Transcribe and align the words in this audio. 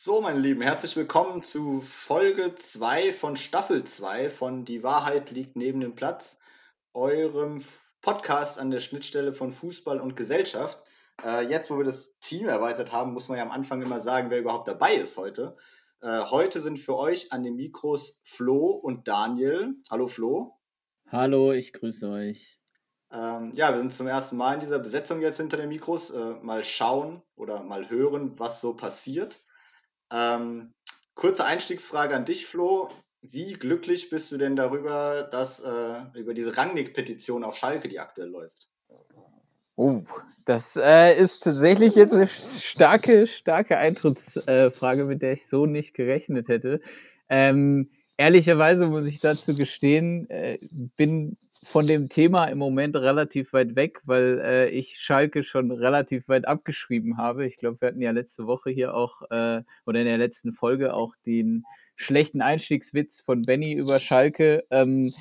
So, 0.00 0.20
meine 0.20 0.38
Lieben, 0.38 0.62
herzlich 0.62 0.94
willkommen 0.94 1.42
zu 1.42 1.80
Folge 1.80 2.54
2 2.54 3.12
von 3.12 3.36
Staffel 3.36 3.82
2 3.82 4.30
von 4.30 4.64
Die 4.64 4.84
Wahrheit 4.84 5.32
liegt 5.32 5.56
neben 5.56 5.80
dem 5.80 5.96
Platz, 5.96 6.38
eurem 6.94 7.64
Podcast 8.00 8.60
an 8.60 8.70
der 8.70 8.78
Schnittstelle 8.78 9.32
von 9.32 9.50
Fußball 9.50 10.00
und 10.00 10.14
Gesellschaft. 10.14 10.80
Äh, 11.24 11.48
jetzt, 11.50 11.68
wo 11.72 11.78
wir 11.78 11.84
das 11.84 12.16
Team 12.20 12.46
erweitert 12.46 12.92
haben, 12.92 13.12
muss 13.12 13.28
man 13.28 13.38
ja 13.38 13.44
am 13.44 13.50
Anfang 13.50 13.82
immer 13.82 13.98
sagen, 13.98 14.30
wer 14.30 14.38
überhaupt 14.38 14.68
dabei 14.68 14.94
ist 14.94 15.16
heute. 15.16 15.56
Äh, 16.00 16.20
heute 16.30 16.60
sind 16.60 16.78
für 16.78 16.96
euch 16.96 17.32
an 17.32 17.42
den 17.42 17.56
Mikros 17.56 18.20
Flo 18.22 18.68
und 18.70 19.08
Daniel. 19.08 19.74
Hallo 19.90 20.06
Flo. 20.06 20.60
Hallo, 21.08 21.50
ich 21.50 21.72
grüße 21.72 22.08
euch. 22.08 22.60
Ähm, 23.10 23.50
ja, 23.52 23.72
wir 23.72 23.78
sind 23.78 23.92
zum 23.92 24.06
ersten 24.06 24.36
Mal 24.36 24.54
in 24.54 24.60
dieser 24.60 24.78
Besetzung 24.78 25.20
jetzt 25.22 25.38
hinter 25.38 25.56
den 25.56 25.68
Mikros. 25.70 26.10
Äh, 26.10 26.34
mal 26.40 26.62
schauen 26.62 27.20
oder 27.34 27.64
mal 27.64 27.90
hören, 27.90 28.38
was 28.38 28.60
so 28.60 28.74
passiert. 28.74 29.40
Ähm, 30.12 30.72
kurze 31.14 31.44
Einstiegsfrage 31.44 32.14
an 32.14 32.24
dich, 32.24 32.46
Flo. 32.46 32.88
Wie 33.20 33.52
glücklich 33.54 34.10
bist 34.10 34.30
du 34.30 34.38
denn 34.38 34.56
darüber, 34.56 35.28
dass 35.30 35.60
äh, 35.60 35.96
über 36.14 36.34
diese 36.34 36.56
Rangnick-Petition 36.56 37.44
auf 37.44 37.56
Schalke, 37.56 37.88
die 37.88 37.98
aktuell 37.98 38.28
läuft? 38.28 38.68
Oh, 39.74 40.02
das 40.44 40.76
äh, 40.76 41.14
ist 41.14 41.42
tatsächlich 41.42 41.94
jetzt 41.94 42.14
eine 42.14 42.26
starke, 42.26 43.26
starke 43.26 43.76
Eintrittsfrage, 43.76 45.04
mit 45.04 45.22
der 45.22 45.32
ich 45.32 45.46
so 45.46 45.66
nicht 45.66 45.94
gerechnet 45.94 46.48
hätte. 46.48 46.80
Ähm, 47.28 47.90
ehrlicherweise 48.16 48.86
muss 48.86 49.06
ich 49.06 49.20
dazu 49.20 49.54
gestehen, 49.54 50.28
äh, 50.30 50.58
bin 50.70 51.36
von 51.62 51.86
dem 51.86 52.08
Thema 52.08 52.46
im 52.46 52.58
Moment 52.58 52.96
relativ 52.96 53.52
weit 53.52 53.74
weg, 53.74 54.00
weil 54.04 54.40
äh, 54.44 54.68
ich 54.70 54.98
Schalke 54.98 55.42
schon 55.42 55.70
relativ 55.70 56.28
weit 56.28 56.46
abgeschrieben 56.46 57.16
habe. 57.16 57.46
Ich 57.46 57.58
glaube, 57.58 57.80
wir 57.80 57.88
hatten 57.88 58.00
ja 58.00 58.12
letzte 58.12 58.46
Woche 58.46 58.70
hier 58.70 58.94
auch 58.94 59.22
äh, 59.30 59.62
oder 59.84 60.00
in 60.00 60.06
der 60.06 60.18
letzten 60.18 60.52
Folge 60.52 60.94
auch 60.94 61.14
den 61.26 61.64
schlechten 61.96 62.40
Einstiegswitz 62.42 63.20
von 63.20 63.42
Benny 63.42 63.72
über 63.72 63.98
Schalke. 63.98 64.64
Ähm, 64.70 65.12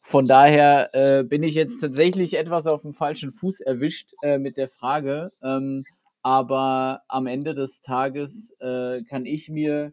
von 0.00 0.26
daher 0.26 0.90
äh, 0.92 1.22
bin 1.22 1.42
ich 1.42 1.54
jetzt 1.54 1.80
tatsächlich 1.80 2.34
etwas 2.36 2.66
auf 2.66 2.82
dem 2.82 2.92
falschen 2.92 3.32
Fuß 3.32 3.60
erwischt 3.60 4.12
äh, 4.22 4.38
mit 4.38 4.56
der 4.56 4.68
Frage. 4.68 5.32
Ähm, 5.42 5.84
aber 6.22 7.02
am 7.08 7.26
Ende 7.26 7.54
des 7.54 7.80
Tages 7.80 8.54
äh, 8.58 9.02
kann 9.04 9.26
ich 9.26 9.48
mir 9.48 9.92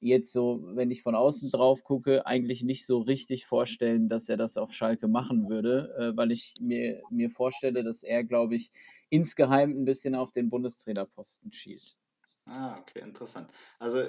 jetzt 0.00 0.32
so, 0.32 0.60
wenn 0.74 0.90
ich 0.90 1.02
von 1.02 1.14
außen 1.14 1.50
drauf 1.50 1.84
gucke, 1.84 2.26
eigentlich 2.26 2.62
nicht 2.62 2.86
so 2.86 2.98
richtig 2.98 3.46
vorstellen, 3.46 4.08
dass 4.08 4.28
er 4.28 4.36
das 4.36 4.56
auf 4.56 4.72
Schalke 4.72 5.08
machen 5.08 5.48
würde, 5.48 5.94
äh, 5.98 6.16
weil 6.16 6.32
ich 6.32 6.54
mir, 6.60 7.02
mir 7.10 7.30
vorstelle, 7.30 7.84
dass 7.84 8.02
er, 8.02 8.24
glaube 8.24 8.56
ich, 8.56 8.72
insgeheim 9.10 9.70
ein 9.72 9.84
bisschen 9.84 10.14
auf 10.14 10.32
den 10.32 10.50
Bundestrainerposten 10.50 11.52
schielt. 11.52 11.96
Ah, 12.46 12.78
okay, 12.80 13.00
interessant. 13.00 13.50
Also 13.78 14.02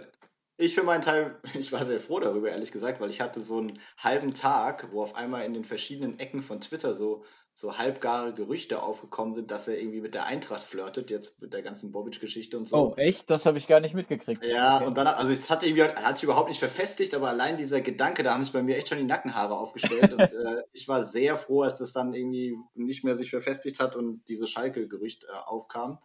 ich 0.57 0.75
für 0.75 0.83
meinen 0.83 1.01
Teil, 1.01 1.39
ich 1.53 1.71
war 1.71 1.85
sehr 1.85 1.99
froh 1.99 2.19
darüber, 2.19 2.49
ehrlich 2.49 2.71
gesagt, 2.71 2.99
weil 3.01 3.09
ich 3.09 3.21
hatte 3.21 3.41
so 3.41 3.57
einen 3.59 3.79
halben 3.97 4.33
Tag, 4.33 4.91
wo 4.91 5.01
auf 5.03 5.15
einmal 5.15 5.45
in 5.45 5.53
den 5.53 5.63
verschiedenen 5.63 6.19
Ecken 6.19 6.41
von 6.41 6.61
Twitter 6.61 6.95
so 6.95 7.25
so 7.53 7.77
halbgare 7.77 8.33
Gerüchte 8.33 8.81
aufgekommen 8.81 9.33
sind, 9.33 9.51
dass 9.51 9.67
er 9.67 9.79
irgendwie 9.79 10.01
mit 10.01 10.13
der 10.15 10.25
Eintracht 10.25 10.63
flirtet, 10.63 11.11
jetzt 11.11 11.41
mit 11.41 11.53
der 11.53 11.61
ganzen 11.61 11.91
Bobic-Geschichte 11.91 12.57
und 12.57 12.67
so. 12.67 12.75
Oh, 12.75 12.93
echt? 12.95 13.29
Das 13.29 13.45
habe 13.45 13.57
ich 13.57 13.67
gar 13.67 13.79
nicht 13.79 13.93
mitgekriegt. 13.93 14.43
Ja, 14.43 14.77
okay. 14.77 14.85
und 14.85 14.97
dann, 14.97 15.07
also 15.07 15.31
es 15.31 15.49
hat, 15.49 15.63
irgendwie, 15.63 15.83
hat 15.83 16.17
sich 16.17 16.23
überhaupt 16.23 16.49
nicht 16.49 16.59
verfestigt, 16.59 17.13
aber 17.13 17.29
allein 17.29 17.57
dieser 17.57 17.81
Gedanke, 17.81 18.23
da 18.23 18.33
haben 18.33 18.43
sich 18.43 18.53
bei 18.53 18.63
mir 18.63 18.77
echt 18.77 18.89
schon 18.89 18.97
die 18.97 19.03
Nackenhaare 19.03 19.57
aufgestellt. 19.57 20.13
und 20.13 20.21
äh, 20.33 20.63
ich 20.71 20.87
war 20.87 21.05
sehr 21.05 21.35
froh, 21.37 21.61
als 21.61 21.77
das 21.77 21.93
dann 21.93 22.13
irgendwie 22.13 22.55
nicht 22.73 23.03
mehr 23.03 23.17
sich 23.17 23.29
verfestigt 23.29 23.79
hat 23.79 23.95
und 23.95 24.23
dieses 24.27 24.49
Schalke-Gerücht 24.49 25.25
äh, 25.25 25.27
aufkam. 25.45 25.99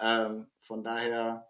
Ähm, 0.00 0.48
von 0.60 0.82
daher 0.82 1.46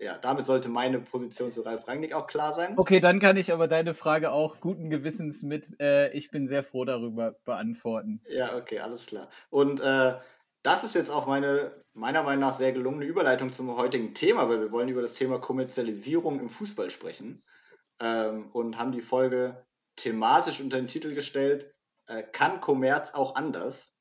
ja, 0.00 0.16
damit 0.16 0.46
sollte 0.46 0.70
meine 0.70 0.98
Position 0.98 1.50
zu 1.50 1.60
Ralf 1.60 1.86
Rangnick 1.86 2.14
auch 2.14 2.26
klar 2.26 2.54
sein. 2.54 2.78
Okay, 2.78 3.00
dann 3.00 3.20
kann 3.20 3.36
ich 3.36 3.52
aber 3.52 3.68
deine 3.68 3.94
Frage 3.94 4.32
auch 4.32 4.58
guten 4.60 4.88
Gewissens 4.88 5.42
mit 5.42 5.78
äh, 5.78 6.10
Ich 6.12 6.30
bin 6.30 6.48
sehr 6.48 6.64
froh 6.64 6.86
darüber 6.86 7.36
beantworten. 7.44 8.22
Ja, 8.26 8.56
okay, 8.56 8.80
alles 8.80 9.04
klar. 9.06 9.28
Und 9.50 9.80
äh, 9.80 10.14
das 10.62 10.84
ist 10.84 10.94
jetzt 10.94 11.10
auch 11.10 11.26
meine, 11.26 11.84
meiner 11.92 12.22
Meinung 12.22 12.40
nach, 12.40 12.54
sehr 12.54 12.72
gelungene 12.72 13.04
Überleitung 13.04 13.52
zum 13.52 13.76
heutigen 13.76 14.14
Thema, 14.14 14.48
weil 14.48 14.60
wir 14.60 14.72
wollen 14.72 14.88
über 14.88 15.02
das 15.02 15.14
Thema 15.14 15.38
Kommerzialisierung 15.38 16.40
im 16.40 16.48
Fußball 16.48 16.88
sprechen 16.88 17.42
ähm, 18.00 18.50
und 18.52 18.78
haben 18.78 18.92
die 18.92 19.02
Folge 19.02 19.66
thematisch 19.96 20.60
unter 20.60 20.78
den 20.78 20.86
Titel 20.86 21.14
gestellt, 21.14 21.74
äh, 22.06 22.22
kann 22.22 22.62
Kommerz 22.62 23.12
auch 23.12 23.34
anders? 23.34 23.98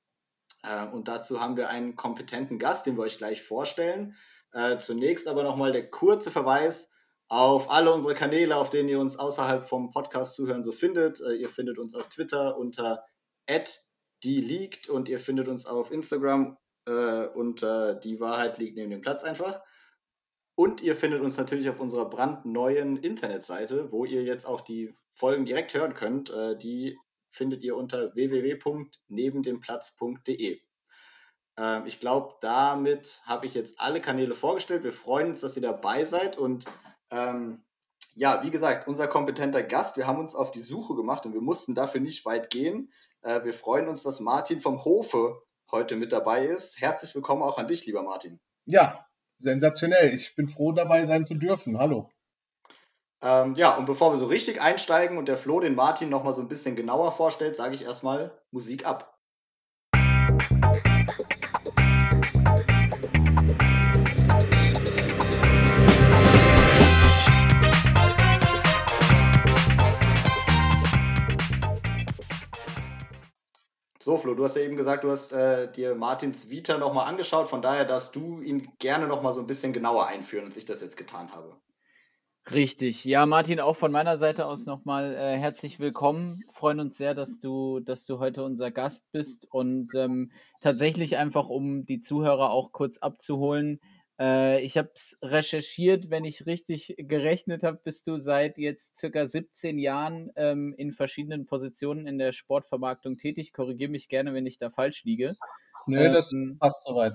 Äh, 0.64 0.88
und 0.88 1.10
dazu 1.10 1.42
haben 1.42 1.58
wir 1.58 1.70
einen 1.70 1.98
kompetenten 1.98 2.58
Gast, 2.58 2.86
den 2.86 2.96
wir 2.96 3.04
euch 3.04 3.18
gleich 3.18 3.42
vorstellen. 3.42 4.16
Äh, 4.54 4.80
zunächst 4.80 5.28
aber 5.28 5.44
nochmal 5.44 5.72
der 5.72 5.90
kurze 5.90 6.32
Verweis 6.32 6.90
auf 7.28 7.70
alle 7.70 7.94
unsere 7.94 8.16
Kanäle, 8.16 8.56
auf 8.56 8.70
denen 8.70 8.90
ihr 8.90 9.00
uns 9.00 9.18
außerhalb 9.18 9.66
vom 9.66 9.92
Podcast 9.92 10.36
zuhören 10.36 10.64
so 10.64 10.72
findet. 10.72 11.22
Äh, 11.22 11.36
ihr 11.36 11.50
findet 11.50 11.78
uns 11.78 11.96
auf 11.96 12.10
Twitter 12.10 12.58
unter 12.58 13.04
die 14.24 14.42
liegt 14.42 14.90
und 14.90 15.08
ihr 15.10 15.20
findet 15.20 15.48
uns 15.48 15.66
auf 15.66 15.90
Instagram 15.92 16.56
äh, 16.86 17.26
unter 17.28 17.96
die 17.96 18.20
Wahrheit 18.20 18.60
liegt 18.60 18.76
neben 18.76 18.92
dem 18.92 19.02
Platz 19.02 19.24
einfach. 19.24 19.62
Und 20.56 20.82
ihr 20.82 20.96
findet 20.96 21.22
uns 21.22 21.38
natürlich 21.38 21.70
auf 21.70 21.80
unserer 21.80 22.10
brandneuen 22.10 22.98
Internetseite, 22.98 23.94
wo 23.94 24.04
ihr 24.04 24.24
jetzt 24.24 24.46
auch 24.46 24.60
die 24.62 24.94
Folgen 25.12 25.46
direkt 25.46 25.74
hören 25.74 25.94
könnt. 25.94 26.32
Äh, 26.32 26.58
die 26.58 26.98
findet 27.30 27.64
ihr 27.64 27.78
unter 27.78 28.14
www.nebendemplatz.de. 28.14 30.60
Ähm, 31.60 31.86
ich 31.86 32.00
glaube, 32.00 32.36
damit 32.42 33.22
habe 33.26 33.46
ich 33.46 33.54
jetzt 33.54 33.80
alle 33.80 34.00
Kanäle 34.02 34.34
vorgestellt. 34.34 34.84
Wir 34.84 34.94
freuen 34.94 35.32
uns, 35.32 35.42
dass 35.42 35.56
ihr 35.56 35.62
dabei 35.62 36.06
seid. 36.06 36.38
Und 36.38 36.66
ähm, 37.12 37.64
ja, 38.16 38.44
wie 38.44 38.52
gesagt, 38.52 38.88
unser 38.88 39.08
kompetenter 39.08 39.62
Gast, 39.62 39.98
wir 39.98 40.08
haben 40.08 40.20
uns 40.20 40.36
auf 40.36 40.52
die 40.52 40.62
Suche 40.62 40.96
gemacht 40.96 41.26
und 41.26 41.34
wir 41.34 41.42
mussten 41.42 41.76
dafür 41.76 42.02
nicht 42.02 42.26
weit 42.26 42.50
gehen. 42.50 42.92
Äh, 43.22 43.44
wir 43.44 43.54
freuen 43.54 43.88
uns, 43.88 44.04
dass 44.04 44.22
Martin 44.22 44.62
vom 44.62 44.84
Hofe 44.86 45.42
heute 45.72 45.96
mit 45.96 46.14
dabei 46.14 46.46
ist. 46.46 46.80
Herzlich 46.80 47.14
willkommen 47.14 47.44
auch 47.44 47.58
an 47.58 47.68
dich, 47.68 47.86
lieber 47.86 48.02
Martin. 48.02 48.40
Ja, 48.66 49.06
sensationell. 49.38 50.16
Ich 50.16 50.36
bin 50.36 50.48
froh, 50.48 50.72
dabei 50.72 51.06
sein 51.06 51.26
zu 51.26 51.36
dürfen. 51.36 51.78
Hallo. 51.78 52.10
Ähm, 53.22 53.54
ja, 53.58 53.76
und 53.76 53.86
bevor 53.86 54.14
wir 54.14 54.20
so 54.20 54.28
richtig 54.28 54.62
einsteigen 54.62 55.18
und 55.18 55.28
der 55.28 55.38
Flo 55.38 55.60
den 55.60 55.76
Martin 55.76 56.10
nochmal 56.10 56.34
so 56.34 56.42
ein 56.42 56.48
bisschen 56.48 56.78
genauer 56.78 57.12
vorstellt, 57.12 57.58
sage 57.58 57.76
ich 57.76 57.84
erstmal 57.84 58.32
Musik 58.52 58.86
ab. 58.86 59.19
So, 74.02 74.16
Flo, 74.16 74.34
du 74.34 74.46
hast 74.46 74.56
ja 74.56 74.62
eben 74.62 74.78
gesagt, 74.78 75.04
du 75.04 75.12
hast 75.12 75.34
äh, 75.34 75.70
dir 75.70 75.94
Martins 75.94 76.50
Vita 76.50 76.78
nochmal 76.78 77.08
angeschaut. 77.08 77.50
Von 77.50 77.62
daher 77.62 77.84
darfst 77.84 78.16
du 78.16 78.42
ihn 78.42 78.72
gerne 78.80 79.08
nochmal 79.08 79.34
so 79.34 79.42
ein 79.42 79.48
bisschen 79.48 79.74
genauer 79.74 80.08
einführen, 80.08 80.46
als 80.46 80.56
ich 80.56 80.64
das 80.64 80.82
jetzt 80.82 80.96
getan 80.96 81.32
habe. 81.34 81.60
Richtig. 82.50 83.04
Ja, 83.04 83.26
Martin, 83.26 83.60
auch 83.60 83.76
von 83.76 83.92
meiner 83.92 84.18
Seite 84.18 84.46
aus 84.46 84.66
nochmal 84.66 85.14
äh, 85.14 85.38
herzlich 85.38 85.80
willkommen. 85.80 86.44
Freuen 86.54 86.80
uns 86.80 86.98
sehr, 86.98 87.14
dass 87.14 87.40
du, 87.42 87.82
dass 87.82 88.06
du 88.06 88.20
heute 88.20 88.44
unser 88.44 88.72
Gast 88.72 89.04
bist 89.12 89.46
und 89.52 89.94
ähm, 89.94 90.32
tatsächlich 90.62 91.18
einfach, 91.18 91.50
um 91.50 91.86
die 91.86 92.00
Zuhörer 92.00 92.52
auch 92.52 92.72
kurz 92.72 93.00
abzuholen, 93.00 93.82
äh, 94.20 94.62
ich 94.62 94.78
habe 94.78 94.92
es 94.94 95.18
recherchiert, 95.22 96.10
wenn 96.10 96.26
ich 96.26 96.46
richtig 96.46 96.96
gerechnet 96.98 97.64
habe, 97.64 97.80
bist 97.84 98.08
du 98.08 98.18
seit 98.18 98.58
jetzt 98.58 98.98
circa 98.98 99.26
17 99.26 99.80
Jahren 99.80 100.32
ähm, 100.36 100.74
in 100.78 100.92
verschiedenen 100.92 101.46
Positionen 101.46 102.06
in 102.06 102.18
der 102.18 102.34
Sportvermarktung 102.34 103.18
tätig. 103.18 103.54
Korrigiere 103.54 103.92
mich 103.92 104.10
gerne, 104.10 104.34
wenn 104.34 104.46
ich 104.46 104.60
da 104.60 104.70
falsch 104.70 105.04
liege. 105.06 105.36
Nö, 105.88 106.06
ähm, 106.06 106.14
das 106.14 106.34
passt 106.60 106.84
soweit. 106.84 107.14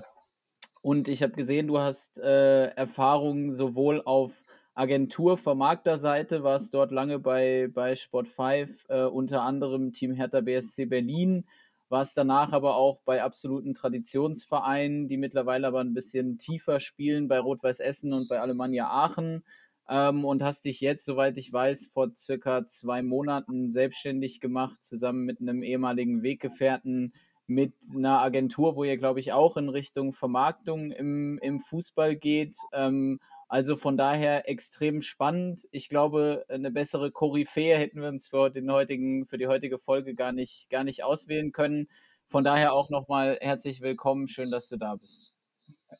Und 0.81 1.07
ich 1.07 1.23
habe 1.23 1.33
gesehen, 1.33 1.67
du 1.67 1.79
hast 1.79 2.19
äh, 2.19 2.65
Erfahrungen 2.67 3.55
sowohl 3.55 4.01
auf 4.05 4.33
Agentur, 4.75 5.37
Vermarkterseite, 5.37 6.43
warst 6.43 6.73
dort 6.73 6.91
lange 6.91 7.17
bei, 7.17 7.69
bei 7.73 7.95
Sport 7.95 8.27
5, 8.27 8.85
äh, 8.89 9.03
unter 9.03 9.41
anderem 9.41 9.93
Team 9.93 10.13
Hertha 10.13 10.41
BSC 10.41 10.85
Berlin, 10.85 11.45
warst 11.89 12.17
danach 12.17 12.51
aber 12.51 12.75
auch 12.75 13.01
bei 13.05 13.23
absoluten 13.23 13.73
Traditionsvereinen, 13.73 15.07
die 15.07 15.17
mittlerweile 15.17 15.67
aber 15.67 15.81
ein 15.81 15.93
bisschen 15.93 16.37
tiefer 16.37 16.79
spielen, 16.79 17.27
bei 17.27 17.39
Rot-Weiß 17.39 17.79
Essen 17.79 18.13
und 18.13 18.27
bei 18.27 18.39
Alemannia 18.39 18.87
Aachen. 18.87 19.43
Ähm, 19.87 20.25
und 20.25 20.41
hast 20.41 20.65
dich 20.65 20.81
jetzt, 20.81 21.05
soweit 21.05 21.37
ich 21.37 21.53
weiß, 21.53 21.87
vor 21.93 22.11
circa 22.15 22.65
zwei 22.65 23.03
Monaten 23.03 23.71
selbstständig 23.71 24.41
gemacht, 24.41 24.83
zusammen 24.83 25.25
mit 25.25 25.39
einem 25.41 25.61
ehemaligen 25.61 26.23
Weggefährten, 26.23 27.13
mit 27.47 27.73
einer 27.93 28.21
Agentur, 28.21 28.75
wo 28.75 28.83
ihr, 28.83 28.97
glaube 28.97 29.19
ich, 29.19 29.31
auch 29.31 29.57
in 29.57 29.69
Richtung 29.69 30.13
Vermarktung 30.13 30.91
im, 30.91 31.37
im 31.39 31.59
Fußball 31.59 32.15
geht. 32.15 32.57
Ähm, 32.73 33.19
also 33.47 33.77
von 33.77 33.97
daher 33.97 34.49
extrem 34.49 35.01
spannend. 35.01 35.67
Ich 35.71 35.89
glaube, 35.89 36.45
eine 36.49 36.71
bessere 36.71 37.11
Koryphäe 37.11 37.77
hätten 37.77 38.01
wir 38.01 38.09
uns 38.09 38.27
für, 38.27 38.49
den 38.49 38.71
heutigen, 38.71 39.27
für 39.27 39.37
die 39.37 39.47
heutige 39.47 39.77
Folge 39.77 40.15
gar 40.15 40.31
nicht, 40.31 40.69
gar 40.69 40.83
nicht 40.83 41.03
auswählen 41.03 41.51
können. 41.51 41.87
Von 42.27 42.43
daher 42.43 42.73
auch 42.73 42.89
nochmal 42.89 43.37
herzlich 43.41 43.81
willkommen. 43.81 44.27
Schön, 44.27 44.51
dass 44.51 44.67
du 44.67 44.77
da 44.77 44.95
bist. 44.95 45.33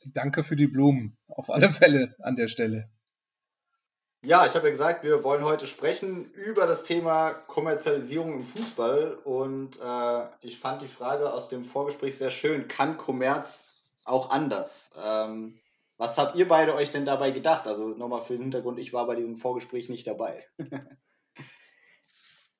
Danke 0.05 0.43
für 0.43 0.55
die 0.55 0.67
Blumen. 0.67 1.17
Auf 1.27 1.49
alle 1.49 1.69
Fälle 1.69 2.15
an 2.19 2.35
der 2.35 2.47
Stelle. 2.47 2.89
Ja, 4.23 4.47
ich 4.47 4.55
habe 4.55 4.65
ja 4.65 4.71
gesagt, 4.71 5.03
wir 5.03 5.23
wollen 5.23 5.43
heute 5.43 5.67
sprechen 5.67 6.31
über 6.31 6.65
das 6.65 6.83
Thema 6.83 7.33
Kommerzialisierung 7.33 8.33
im 8.33 8.43
Fußball. 8.43 9.19
Und 9.23 9.79
äh, 9.79 10.21
ich 10.41 10.57
fand 10.57 10.81
die 10.81 10.87
Frage 10.87 11.31
aus 11.31 11.49
dem 11.49 11.63
Vorgespräch 11.63 12.17
sehr 12.17 12.31
schön. 12.31 12.67
Kann 12.67 12.97
Kommerz 12.97 13.65
auch 14.03 14.31
anders? 14.31 14.89
Ähm, 15.05 15.59
was 15.97 16.17
habt 16.17 16.35
ihr 16.35 16.47
beide 16.47 16.75
euch 16.75 16.91
denn 16.91 17.05
dabei 17.05 17.31
gedacht? 17.31 17.67
Also 17.67 17.89
nochmal 17.89 18.21
für 18.21 18.33
den 18.33 18.43
Hintergrund, 18.43 18.79
ich 18.79 18.93
war 18.93 19.07
bei 19.07 19.15
diesem 19.15 19.35
Vorgespräch 19.35 19.89
nicht 19.89 20.07
dabei. 20.07 20.45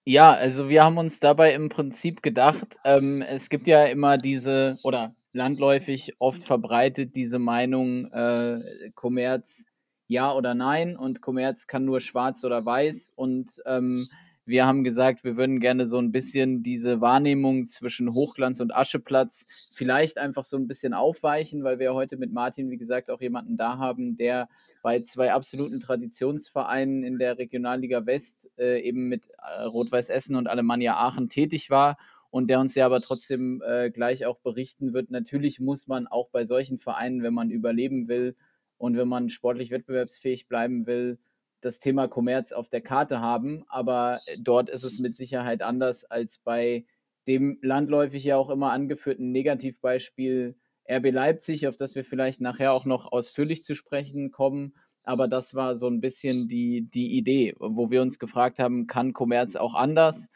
Ja, 0.08 0.34
also 0.34 0.70
wir 0.70 0.84
haben 0.84 1.00
uns 1.00 1.20
dabei 1.20 1.56
im 1.56 1.68
Prinzip 1.68 2.22
gedacht, 2.22 2.78
ähm, 2.84 3.24
es 3.24 3.50
gibt 3.50 3.66
ja 3.66 3.86
immer 3.86 4.20
diese, 4.20 4.78
oder 4.84 5.16
landläufig 5.34 6.14
oft 6.20 6.44
verbreitet 6.44 7.16
diese 7.16 7.40
Meinung, 7.40 8.12
äh, 8.12 8.92
Kommerz 8.94 9.66
ja 10.08 10.31
oder 10.31 10.54
nein 10.54 10.96
und 10.96 11.22
Kommerz 11.22 11.66
kann 11.66 11.86
nur 11.86 12.02
schwarz 12.02 12.44
oder 12.44 12.64
weiß 12.64 13.14
und 13.16 13.62
ähm, 13.66 14.08
wir 14.45 14.65
haben 14.65 14.83
gesagt, 14.83 15.24
wir 15.24 15.38
würden 15.38 15.59
gerne 15.59 15.88
so 15.88 15.97
ein 15.97 16.12
bisschen 16.12 16.62
diese 16.62 17.01
Wahrnehmung 17.01 17.68
zwischen 17.68 18.13
Hochglanz 18.13 18.59
und 18.59 18.75
Ascheplatz 18.75 19.45
vielleicht 19.71 20.18
einfach 20.18 20.44
so 20.44 20.57
ein 20.57 20.68
bisschen 20.68 20.94
aufweichen, 20.94 21.63
weil 21.63 21.80
wir 21.80 21.94
heute 21.94 22.18
mit 22.18 22.31
Martin, 22.31 22.69
wie 22.69 22.77
gesagt, 22.77 23.09
auch 23.09 23.21
jemanden 23.21 23.57
da 23.57 23.77
haben, 23.77 24.18
der 24.18 24.47
bei 24.83 25.01
zwei 25.01 25.33
absoluten 25.33 25.80
Traditionsvereinen 25.80 27.03
in 27.03 27.18
der 27.18 27.39
Regionalliga 27.39 28.06
West 28.06 28.51
äh, 28.59 28.81
eben 28.81 29.09
mit 29.09 29.24
äh, 29.39 29.63
Rot-Weiß 29.63 30.09
Essen 30.09 30.36
und 30.36 30.47
Alemannia 30.47 30.95
Aachen 30.95 31.27
tätig 31.27 31.71
war 31.71 31.97
und 32.30 32.47
der 32.47 32.59
uns 32.59 32.75
ja 32.75 32.86
aber 32.86 33.01
trotzdem 33.01 33.63
äh, 33.65 33.89
gleich 33.89 34.27
auch 34.27 34.38
berichten 34.38 34.94
wird. 34.94 35.09
Natürlich 35.09 35.59
muss 35.59 35.88
man 35.88 36.06
auch 36.06 36.30
bei 36.30 36.45
solchen 36.45 36.77
Vereinen, 36.77 37.24
wenn 37.24 37.33
man 37.33 37.50
überleben 37.50 38.07
will 38.07 38.36
und 38.77 38.95
wenn 38.95 39.07
man 39.07 39.30
sportlich 39.30 39.71
wettbewerbsfähig 39.71 40.47
bleiben 40.47 40.86
will, 40.86 41.18
das 41.62 41.80
Thema 41.80 42.07
Kommerz 42.07 42.52
auf 42.52 42.69
der 42.69 42.81
Karte 42.81 43.19
haben. 43.22 43.66
Aber 43.68 44.19
dort 44.40 44.69
ist 44.69 44.84
es 44.84 45.00
mit 45.00 45.16
Sicherheit 45.16 45.62
anders 45.62 46.06
als 46.06 46.40
bei 46.40 46.86
dem 47.28 47.57
landläufig 47.62 48.24
ja 48.24 48.38
auch 48.38 48.50
immer 48.50 48.72
angeführten 48.72 49.31
Negativbeispiel 49.31 50.56
RB 50.90 51.12
Leipzig, 51.12 51.68
auf 51.68 51.78
das 51.78 51.96
wir 51.96 52.06
vielleicht 52.06 52.42
nachher 52.42 52.72
auch 52.72 52.86
noch 52.86 53.12
ausführlich 53.12 53.63
zu 53.63 53.75
sprechen 53.75 54.31
kommen. 54.31 54.75
Aber 55.04 55.28
das 55.28 55.54
war 55.54 55.75
so 55.75 55.88
ein 55.88 56.02
bisschen 56.02 56.48
die, 56.48 56.88
die 56.90 57.18
Idee, 57.18 57.56
wo 57.60 57.90
wir 57.90 58.02
uns 58.02 58.19
gefragt 58.19 58.60
haben, 58.60 58.88
kann 58.88 59.13
Kommerz 59.13 59.56
auch 59.56 59.75
anders 59.75 60.30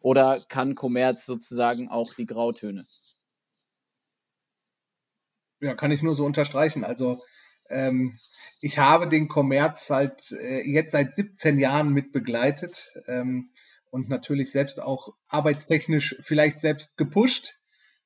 oder 0.00 0.44
kann 0.48 0.74
Kommerz 0.74 1.26
sozusagen 1.26 1.88
auch 1.88 2.14
die 2.14 2.26
Grautöne? 2.26 2.86
Ja, 5.60 5.74
kann 5.74 5.92
ich 5.92 6.02
nur 6.02 6.16
so 6.16 6.24
unterstreichen. 6.24 6.84
Also 6.84 7.22
ähm, 7.70 8.18
ich 8.60 8.78
habe 8.78 9.08
den 9.08 9.28
Kommerz 9.28 9.90
halt 9.90 10.32
äh, 10.32 10.62
jetzt 10.62 10.92
seit 10.92 11.16
17 11.16 11.58
Jahren 11.58 11.92
mit 11.92 12.12
begleitet 12.12 12.92
ähm, 13.06 13.50
und 13.90 14.08
natürlich 14.08 14.52
selbst 14.52 14.80
auch 14.80 15.14
arbeitstechnisch 15.28 16.16
vielleicht 16.20 16.60
selbst 16.60 16.96
gepusht. 16.96 17.58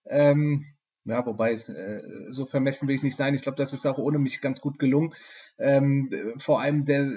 Ähm, 0.08 0.66
ja, 1.04 1.24
wobei, 1.24 1.52
äh, 1.52 2.02
so 2.30 2.46
vermessen 2.46 2.88
will 2.88 2.96
ich 2.96 3.02
nicht 3.02 3.16
sein. 3.16 3.34
Ich 3.34 3.42
glaube, 3.42 3.58
das 3.58 3.72
ist 3.72 3.86
auch 3.86 3.98
ohne 3.98 4.18
mich 4.18 4.40
ganz 4.40 4.60
gut 4.60 4.78
gelungen. 4.78 5.14
Ähm, 5.58 6.10
vor 6.36 6.60
allem 6.60 6.84
der 6.84 7.08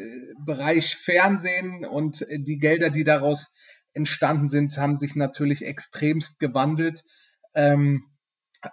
Bereich 0.45 0.95
Fernsehen 0.95 1.85
und 1.85 2.25
die 2.29 2.59
Gelder, 2.59 2.89
die 2.89 3.03
daraus 3.03 3.53
entstanden 3.93 4.49
sind, 4.49 4.77
haben 4.77 4.97
sich 4.97 5.15
natürlich 5.15 5.65
extremst 5.65 6.39
gewandelt. 6.39 7.03
Ähm, 7.55 8.05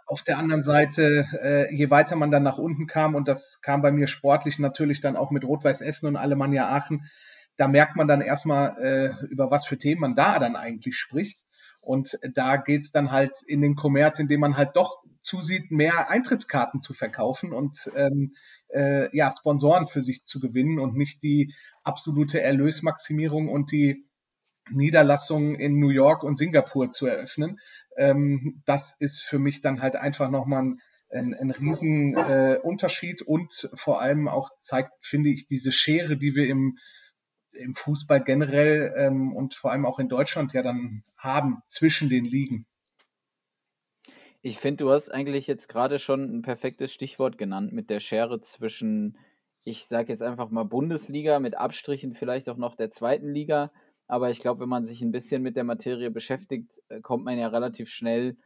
auf 0.06 0.22
der 0.22 0.38
anderen 0.38 0.64
Seite, 0.64 1.26
äh, 1.40 1.74
je 1.74 1.90
weiter 1.90 2.16
man 2.16 2.30
dann 2.30 2.42
nach 2.42 2.58
unten 2.58 2.86
kam, 2.86 3.14
und 3.14 3.28
das 3.28 3.60
kam 3.62 3.82
bei 3.82 3.92
mir 3.92 4.06
sportlich 4.06 4.58
natürlich 4.58 5.00
dann 5.00 5.16
auch 5.16 5.30
mit 5.30 5.44
Rot-Weiß 5.44 5.80
Essen 5.80 6.06
und 6.06 6.16
Alemannia 6.16 6.68
Aachen, 6.68 7.08
da 7.56 7.68
merkt 7.68 7.96
man 7.96 8.08
dann 8.08 8.20
erstmal, 8.20 8.76
äh, 8.78 9.26
über 9.26 9.50
was 9.50 9.66
für 9.66 9.78
Themen 9.78 10.00
man 10.00 10.16
da 10.16 10.38
dann 10.38 10.56
eigentlich 10.56 10.96
spricht. 10.96 11.40
Und 11.80 12.18
da 12.34 12.56
geht's 12.56 12.90
dann 12.90 13.12
halt 13.12 13.42
in 13.46 13.60
den 13.60 13.76
Kommerz, 13.76 14.18
indem 14.18 14.40
man 14.40 14.56
halt 14.56 14.70
doch 14.74 15.04
zusieht, 15.22 15.70
mehr 15.70 16.10
Eintrittskarten 16.10 16.80
zu 16.80 16.94
verkaufen 16.94 17.52
und 17.52 17.90
ähm, 17.94 18.34
äh, 18.68 19.16
ja, 19.16 19.30
Sponsoren 19.32 19.86
für 19.86 20.02
sich 20.02 20.24
zu 20.24 20.40
gewinnen 20.40 20.80
und 20.80 20.96
nicht 20.96 21.22
die 21.22 21.54
absolute 21.84 22.40
Erlösmaximierung 22.40 23.48
und 23.48 23.70
die 23.70 24.05
Niederlassungen 24.70 25.54
in 25.54 25.78
New 25.78 25.90
York 25.90 26.22
und 26.22 26.38
Singapur 26.38 26.92
zu 26.92 27.06
eröffnen. 27.06 27.60
Ähm, 27.96 28.62
das 28.66 28.96
ist 28.98 29.22
für 29.22 29.38
mich 29.38 29.60
dann 29.60 29.80
halt 29.80 29.96
einfach 29.96 30.30
nochmal 30.30 30.62
ein, 30.62 30.80
ein, 31.10 31.34
ein 31.34 31.50
riesen 31.50 32.16
äh, 32.16 32.58
und 32.62 33.70
vor 33.74 34.00
allem 34.00 34.28
auch 34.28 34.50
zeigt, 34.60 34.92
finde 35.00 35.30
ich, 35.30 35.46
diese 35.46 35.72
Schere, 35.72 36.16
die 36.16 36.34
wir 36.34 36.48
im, 36.48 36.78
im 37.52 37.74
Fußball 37.74 38.22
generell 38.22 38.92
ähm, 38.96 39.32
und 39.34 39.54
vor 39.54 39.72
allem 39.72 39.86
auch 39.86 39.98
in 39.98 40.08
Deutschland 40.08 40.52
ja 40.52 40.62
dann 40.62 41.04
haben 41.16 41.62
zwischen 41.68 42.08
den 42.08 42.24
Ligen. 42.24 42.66
Ich 44.42 44.58
finde, 44.58 44.84
du 44.84 44.90
hast 44.90 45.08
eigentlich 45.08 45.46
jetzt 45.46 45.68
gerade 45.68 45.98
schon 45.98 46.22
ein 46.22 46.42
perfektes 46.42 46.92
Stichwort 46.92 47.36
genannt 47.36 47.72
mit 47.72 47.90
der 47.90 47.98
Schere 47.98 48.40
zwischen, 48.40 49.18
ich 49.64 49.86
sage 49.86 50.12
jetzt 50.12 50.22
einfach 50.22 50.50
mal 50.50 50.64
Bundesliga 50.64 51.40
mit 51.40 51.56
Abstrichen 51.56 52.14
vielleicht 52.14 52.48
auch 52.48 52.56
noch 52.56 52.76
der 52.76 52.90
zweiten 52.90 53.32
Liga 53.32 53.72
aber 54.08 54.30
ich 54.30 54.40
glaube, 54.40 54.60
wenn 54.60 54.68
man 54.68 54.86
sich 54.86 55.02
ein 55.02 55.12
bisschen 55.12 55.42
mit 55.42 55.56
der 55.56 55.64
Materie 55.64 56.10
beschäftigt, 56.10 56.82
äh, 56.88 57.00
kommt 57.00 57.24
man 57.24 57.38
ja 57.38 57.48
relativ 57.48 57.88
schnell 57.88 58.36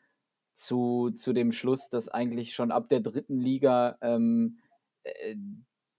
zu, 0.54 1.10
zu 1.10 1.32
dem 1.32 1.52
Schluss, 1.52 1.88
dass 1.88 2.08
eigentlich 2.08 2.54
schon 2.54 2.70
ab 2.70 2.88
der 2.88 3.00
dritten 3.00 3.38
Liga 3.38 3.96
ähm, 4.00 4.58
äh, 5.04 5.36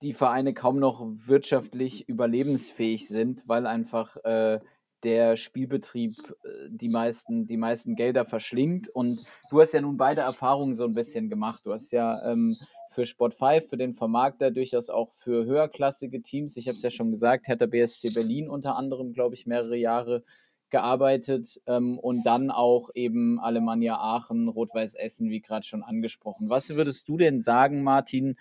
die 0.02 0.14
Vereine 0.14 0.54
kaum 0.54 0.80
noch 0.80 1.06
wirtschaftlich 1.26 2.10
überlebensfähig 2.10 3.08
sind, 3.08 3.44
weil 3.48 3.68
einfach 3.68 4.18
äh, 4.24 4.60
der 5.04 5.38
Spielbetrieb 5.38 6.16
äh, 6.44 6.70
die 6.70 6.90
meisten, 6.90 7.48
die 7.48 7.58
meisten 7.58 7.96
Gelder 7.96 8.26
verschlingt. 8.26 8.90
Und 8.90 9.24
du 9.50 9.62
hast 9.62 9.74
ja 9.74 9.82
nun 9.82 9.98
beide 9.98 10.22
Erfahrungen 10.22 10.76
so 10.76 10.86
ein 10.86 10.94
bisschen 10.94 11.30
gemacht. 11.30 11.62
Du 11.66 11.74
hast 11.74 11.92
ja 11.92 12.24
ähm, 12.32 12.58
für 12.92 13.06
Sport 13.06 13.36
5, 13.36 13.68
für 13.70 13.78
den 13.78 13.96
Vermarkter, 13.96 14.52
durchaus 14.52 14.90
auch 14.90 15.14
für 15.16 15.46
höherklassige 15.46 16.22
Teams. 16.22 16.58
Ich 16.58 16.68
habe 16.68 16.76
es 16.76 16.84
ja 16.84 16.90
schon 16.90 17.12
gesagt, 17.12 17.48
Hertha 17.48 17.66
BSC 17.66 18.10
Berlin 18.10 18.50
unter 18.50 18.76
anderem, 18.76 19.14
glaube 19.14 19.36
ich, 19.36 19.48
mehrere 19.48 19.78
Jahre 19.78 20.24
gearbeitet 20.70 21.62
ähm, 21.68 22.00
und 22.00 22.24
dann 22.26 22.52
auch 22.52 22.90
eben 22.94 23.40
Alemannia 23.40 23.98
Aachen, 23.98 24.48
Rot-Weiß 24.48 24.96
Essen, 24.96 25.30
wie 25.30 25.42
gerade 25.42 25.66
schon 25.66 25.84
angesprochen. 25.84 26.50
Was 26.50 26.70
würdest 26.70 27.08
du 27.08 27.18
denn 27.18 27.42
sagen, 27.42 27.84
Martin? 27.84 28.38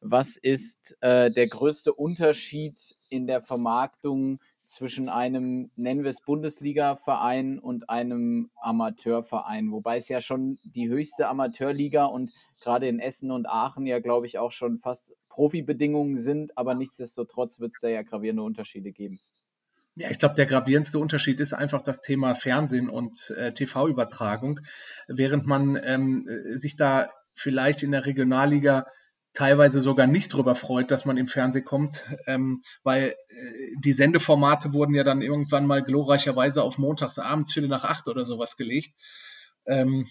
Was 0.00 0.36
ist 0.36 0.96
äh, 1.00 1.30
der 1.30 1.48
größte 1.48 1.92
Unterschied 1.92 2.96
in 3.08 3.26
der 3.26 3.42
Vermarktung 3.42 4.40
zwischen 4.68 5.08
einem, 5.08 5.70
nennen 5.76 6.04
wir 6.04 6.10
es 6.10 6.20
Bundesliga-Verein 6.20 7.58
und 7.58 7.88
einem 7.88 8.50
Amateurverein? 8.60 9.72
Wobei 9.72 9.96
es 9.96 10.08
ja 10.08 10.20
schon 10.20 10.58
die 10.62 10.88
höchste 10.88 11.26
Amateurliga 11.28 12.04
und 12.04 12.30
gerade 12.60 12.86
in 12.86 13.00
Essen 13.00 13.30
und 13.30 13.46
Aachen 13.46 13.86
ja, 13.86 13.98
glaube 13.98 14.26
ich, 14.26 14.38
auch 14.38 14.52
schon 14.52 14.78
fast 14.78 15.14
Profibedingungen 15.30 16.20
sind, 16.20 16.56
aber 16.58 16.74
nichtsdestotrotz 16.74 17.60
wird 17.60 17.72
es 17.74 17.80
da 17.80 17.88
ja 17.88 18.02
gravierende 18.02 18.42
Unterschiede 18.42 18.92
geben. 18.92 19.20
Ja, 19.94 20.10
ich 20.10 20.18
glaube, 20.18 20.34
der 20.34 20.46
gravierendste 20.46 20.98
Unterschied 20.98 21.40
ist 21.40 21.54
einfach 21.54 21.82
das 21.82 22.02
Thema 22.02 22.34
Fernsehen 22.34 22.88
und 22.88 23.30
äh, 23.36 23.52
TV-Übertragung. 23.52 24.60
Während 25.08 25.46
man 25.46 25.80
ähm, 25.82 26.28
sich 26.54 26.76
da 26.76 27.10
vielleicht 27.34 27.82
in 27.82 27.92
der 27.92 28.04
Regionalliga 28.04 28.86
teilweise 29.32 29.80
sogar 29.80 30.06
nicht 30.06 30.32
drüber 30.32 30.54
freut, 30.54 30.90
dass 30.90 31.04
man 31.04 31.16
im 31.16 31.28
Fernsehen 31.28 31.64
kommt, 31.64 32.04
ähm, 32.26 32.62
weil 32.82 33.14
äh, 33.28 33.74
die 33.84 33.92
Sendeformate 33.92 34.72
wurden 34.72 34.94
ja 34.94 35.04
dann 35.04 35.22
irgendwann 35.22 35.66
mal 35.66 35.82
glorreicherweise 35.82 36.62
auf 36.62 36.78
montagsabends 36.78 37.52
Viertel 37.52 37.68
nach 37.68 37.84
acht 37.84 38.08
oder 38.08 38.24
sowas 38.24 38.56
gelegt. 38.56 38.94
Ähm, 39.66 40.06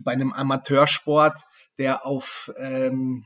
bei 0.00 0.12
einem 0.12 0.32
Amateursport 0.32 1.44
der 1.78 2.06
auf 2.06 2.52
ähm, 2.58 3.24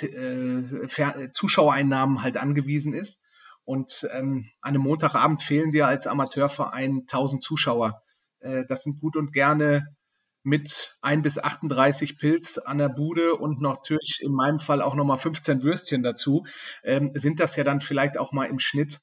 äh, 0.00 1.30
Zuschauereinnahmen 1.32 2.22
halt 2.22 2.36
angewiesen 2.36 2.94
ist. 2.94 3.22
Und 3.64 4.08
ähm, 4.12 4.50
an 4.60 4.74
einem 4.74 4.82
Montagabend 4.82 5.40
fehlen 5.40 5.72
dir 5.72 5.86
als 5.86 6.06
Amateurverein 6.06 7.02
1000 7.02 7.42
Zuschauer. 7.42 8.02
Äh, 8.40 8.64
das 8.68 8.82
sind 8.82 9.00
gut 9.00 9.16
und 9.16 9.32
gerne 9.32 9.94
mit 10.42 10.96
1 11.02 11.22
bis 11.22 11.38
38 11.38 12.18
Pilz 12.18 12.58
an 12.58 12.78
der 12.78 12.88
Bude 12.88 13.36
und 13.36 13.60
natürlich 13.60 14.20
in 14.22 14.32
meinem 14.32 14.58
Fall 14.58 14.82
auch 14.82 14.94
nochmal 14.94 15.18
15 15.18 15.62
Würstchen 15.62 16.02
dazu, 16.02 16.44
ähm, 16.82 17.12
sind 17.14 17.40
das 17.40 17.56
ja 17.56 17.64
dann 17.64 17.80
vielleicht 17.80 18.18
auch 18.18 18.32
mal 18.32 18.46
im 18.46 18.58
Schnitt 18.58 19.00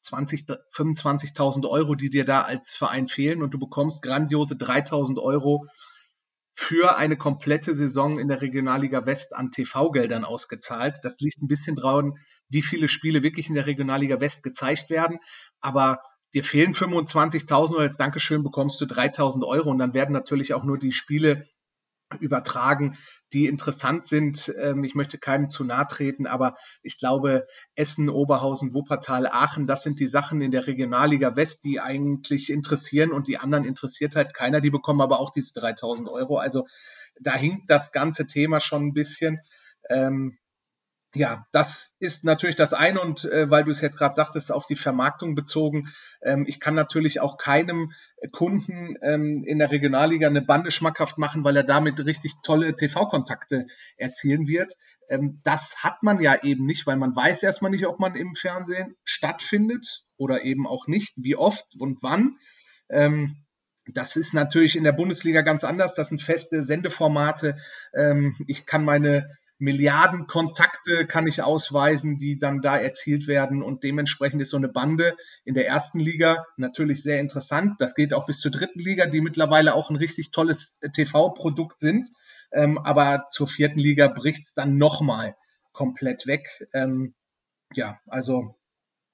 20, 0.00 0.46
25.000 0.46 1.68
Euro, 1.68 1.94
die 1.94 2.10
dir 2.10 2.24
da 2.24 2.42
als 2.42 2.74
Verein 2.74 3.08
fehlen 3.08 3.42
und 3.42 3.52
du 3.52 3.58
bekommst 3.58 4.02
grandiose 4.02 4.54
3.000 4.54 5.20
Euro 5.20 5.66
für 6.54 6.96
eine 6.96 7.16
komplette 7.16 7.74
Saison 7.74 8.18
in 8.18 8.28
der 8.28 8.40
Regionalliga 8.40 9.06
West 9.06 9.36
an 9.36 9.52
TV-Geldern 9.52 10.24
ausgezahlt. 10.24 10.98
Das 11.02 11.20
liegt 11.20 11.40
ein 11.40 11.46
bisschen 11.46 11.76
dran, 11.76 12.14
wie 12.48 12.62
viele 12.62 12.88
Spiele 12.88 13.22
wirklich 13.22 13.48
in 13.48 13.54
der 13.54 13.66
Regionalliga 13.66 14.18
West 14.20 14.42
gezeigt 14.42 14.90
werden. 14.90 15.18
Aber 15.60 16.00
dir 16.34 16.44
fehlen 16.44 16.74
25.000 16.74 17.74
und 17.74 17.80
als 17.80 17.96
Dankeschön 17.96 18.42
bekommst 18.42 18.80
du 18.80 18.84
3.000 18.84 19.46
Euro 19.46 19.70
und 19.70 19.78
dann 19.78 19.94
werden 19.94 20.12
natürlich 20.12 20.54
auch 20.54 20.64
nur 20.64 20.78
die 20.78 20.92
Spiele 20.92 21.46
übertragen, 22.20 22.96
die 23.32 23.46
interessant 23.46 24.06
sind. 24.06 24.52
Ähm, 24.58 24.84
ich 24.84 24.94
möchte 24.94 25.18
keinem 25.18 25.50
zu 25.50 25.64
nahe 25.64 25.86
treten, 25.86 26.26
aber 26.26 26.56
ich 26.82 26.98
glaube, 26.98 27.46
Essen, 27.74 28.08
Oberhausen, 28.08 28.72
Wuppertal, 28.74 29.26
Aachen, 29.26 29.66
das 29.66 29.82
sind 29.82 30.00
die 30.00 30.08
Sachen 30.08 30.40
in 30.40 30.50
der 30.50 30.66
Regionalliga 30.66 31.36
West, 31.36 31.64
die 31.64 31.80
eigentlich 31.80 32.50
interessieren 32.50 33.12
und 33.12 33.28
die 33.28 33.38
anderen 33.38 33.64
interessiert 33.64 34.16
halt 34.16 34.34
keiner. 34.34 34.60
Die 34.60 34.70
bekommen 34.70 35.02
aber 35.02 35.20
auch 35.20 35.30
diese 35.30 35.52
3000 35.54 36.08
Euro. 36.08 36.38
Also 36.38 36.66
da 37.20 37.34
hinkt 37.34 37.68
das 37.68 37.92
ganze 37.92 38.26
Thema 38.26 38.60
schon 38.60 38.86
ein 38.86 38.94
bisschen. 38.94 39.40
Ähm, 39.90 40.38
ja, 41.14 41.46
das 41.52 41.96
ist 42.00 42.24
natürlich 42.24 42.56
das 42.56 42.74
eine 42.74 43.00
und 43.00 43.24
äh, 43.24 43.50
weil 43.50 43.64
du 43.64 43.70
es 43.70 43.80
jetzt 43.80 43.96
gerade 43.96 44.14
sagtest, 44.14 44.52
auf 44.52 44.66
die 44.66 44.76
Vermarktung 44.76 45.34
bezogen. 45.34 45.88
Ähm, 46.22 46.44
ich 46.46 46.60
kann 46.60 46.74
natürlich 46.74 47.20
auch 47.20 47.38
keinem 47.38 47.92
Kunden 48.32 48.96
ähm, 49.02 49.42
in 49.44 49.58
der 49.58 49.70
Regionalliga 49.70 50.26
eine 50.26 50.42
Bande 50.42 50.70
schmackhaft 50.70 51.16
machen, 51.16 51.44
weil 51.44 51.56
er 51.56 51.64
damit 51.64 52.04
richtig 52.04 52.34
tolle 52.42 52.76
TV-Kontakte 52.76 53.66
erzielen 53.96 54.46
wird. 54.46 54.74
Ähm, 55.08 55.40
das 55.44 55.82
hat 55.82 56.02
man 56.02 56.20
ja 56.20 56.42
eben 56.42 56.66
nicht, 56.66 56.86
weil 56.86 56.96
man 56.96 57.16
weiß 57.16 57.42
erstmal 57.42 57.70
nicht, 57.70 57.86
ob 57.86 57.98
man 57.98 58.14
im 58.14 58.34
Fernsehen 58.34 58.94
stattfindet 59.04 60.04
oder 60.18 60.44
eben 60.44 60.66
auch 60.66 60.86
nicht, 60.88 61.14
wie 61.16 61.36
oft 61.36 61.66
und 61.78 62.02
wann. 62.02 62.36
Ähm, 62.90 63.44
das 63.86 64.16
ist 64.16 64.34
natürlich 64.34 64.76
in 64.76 64.84
der 64.84 64.92
Bundesliga 64.92 65.40
ganz 65.40 65.64
anders. 65.64 65.94
Das 65.94 66.08
sind 66.10 66.20
feste 66.20 66.62
Sendeformate. 66.62 67.56
Ähm, 67.94 68.36
ich 68.46 68.66
kann 68.66 68.84
meine 68.84 69.37
Milliarden 69.58 70.28
Kontakte 70.28 71.06
kann 71.06 71.26
ich 71.26 71.42
ausweisen, 71.42 72.16
die 72.16 72.38
dann 72.38 72.62
da 72.62 72.78
erzielt 72.78 73.26
werden. 73.26 73.62
Und 73.62 73.82
dementsprechend 73.82 74.40
ist 74.40 74.50
so 74.50 74.56
eine 74.56 74.68
Bande 74.68 75.16
in 75.44 75.54
der 75.54 75.66
ersten 75.66 75.98
Liga 75.98 76.46
natürlich 76.56 77.02
sehr 77.02 77.18
interessant. 77.18 77.80
Das 77.80 77.96
geht 77.96 78.14
auch 78.14 78.26
bis 78.26 78.38
zur 78.38 78.52
dritten 78.52 78.78
Liga, 78.78 79.06
die 79.06 79.20
mittlerweile 79.20 79.74
auch 79.74 79.90
ein 79.90 79.96
richtig 79.96 80.30
tolles 80.30 80.78
TV-Produkt 80.92 81.80
sind. 81.80 82.08
Ähm, 82.52 82.78
aber 82.78 83.26
zur 83.30 83.48
vierten 83.48 83.80
Liga 83.80 84.06
bricht 84.06 84.44
es 84.44 84.54
dann 84.54 84.78
nochmal 84.78 85.36
komplett 85.72 86.26
weg. 86.26 86.46
Ähm, 86.72 87.14
ja, 87.74 87.98
also 88.06 88.54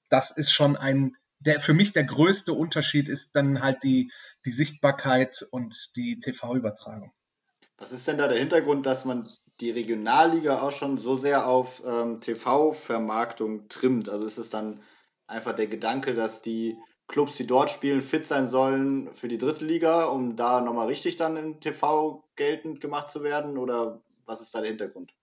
das 0.09 0.31
ist 0.31 0.51
schon 0.51 0.77
ein, 0.77 1.15
der 1.39 1.59
für 1.59 1.73
mich 1.73 1.91
der 1.93 2.03
größte 2.03 2.53
Unterschied 2.53 3.09
ist 3.09 3.35
dann 3.35 3.61
halt 3.61 3.83
die, 3.83 4.11
die 4.45 4.51
Sichtbarkeit 4.51 5.45
und 5.51 5.91
die 5.95 6.19
TV-Übertragung. 6.19 7.11
Was 7.77 7.91
ist 7.91 8.07
denn 8.07 8.17
da 8.17 8.27
der 8.27 8.37
Hintergrund, 8.37 8.85
dass 8.85 9.05
man 9.05 9.27
die 9.61 9.71
Regionalliga 9.71 10.61
auch 10.61 10.71
schon 10.71 10.97
so 10.97 11.17
sehr 11.17 11.47
auf 11.47 11.83
ähm, 11.85 12.21
TV-Vermarktung 12.21 13.67
trimmt? 13.69 14.09
Also 14.09 14.25
ist 14.25 14.37
es 14.37 14.49
dann 14.49 14.81
einfach 15.27 15.55
der 15.55 15.67
Gedanke, 15.67 16.13
dass 16.13 16.41
die 16.41 16.77
Clubs, 17.07 17.37
die 17.37 17.47
dort 17.47 17.69
spielen, 17.69 18.01
fit 18.01 18.27
sein 18.27 18.47
sollen 18.47 19.13
für 19.13 19.27
die 19.27 19.37
dritte 19.37 19.65
Liga, 19.65 20.05
um 20.05 20.35
da 20.35 20.61
nochmal 20.61 20.87
richtig 20.87 21.15
dann 21.17 21.37
im 21.37 21.59
TV 21.59 22.23
geltend 22.35 22.81
gemacht 22.81 23.09
zu 23.09 23.23
werden? 23.23 23.57
Oder 23.57 24.01
was 24.25 24.41
ist 24.41 24.53
da 24.55 24.59
der 24.59 24.69
Hintergrund? 24.69 25.13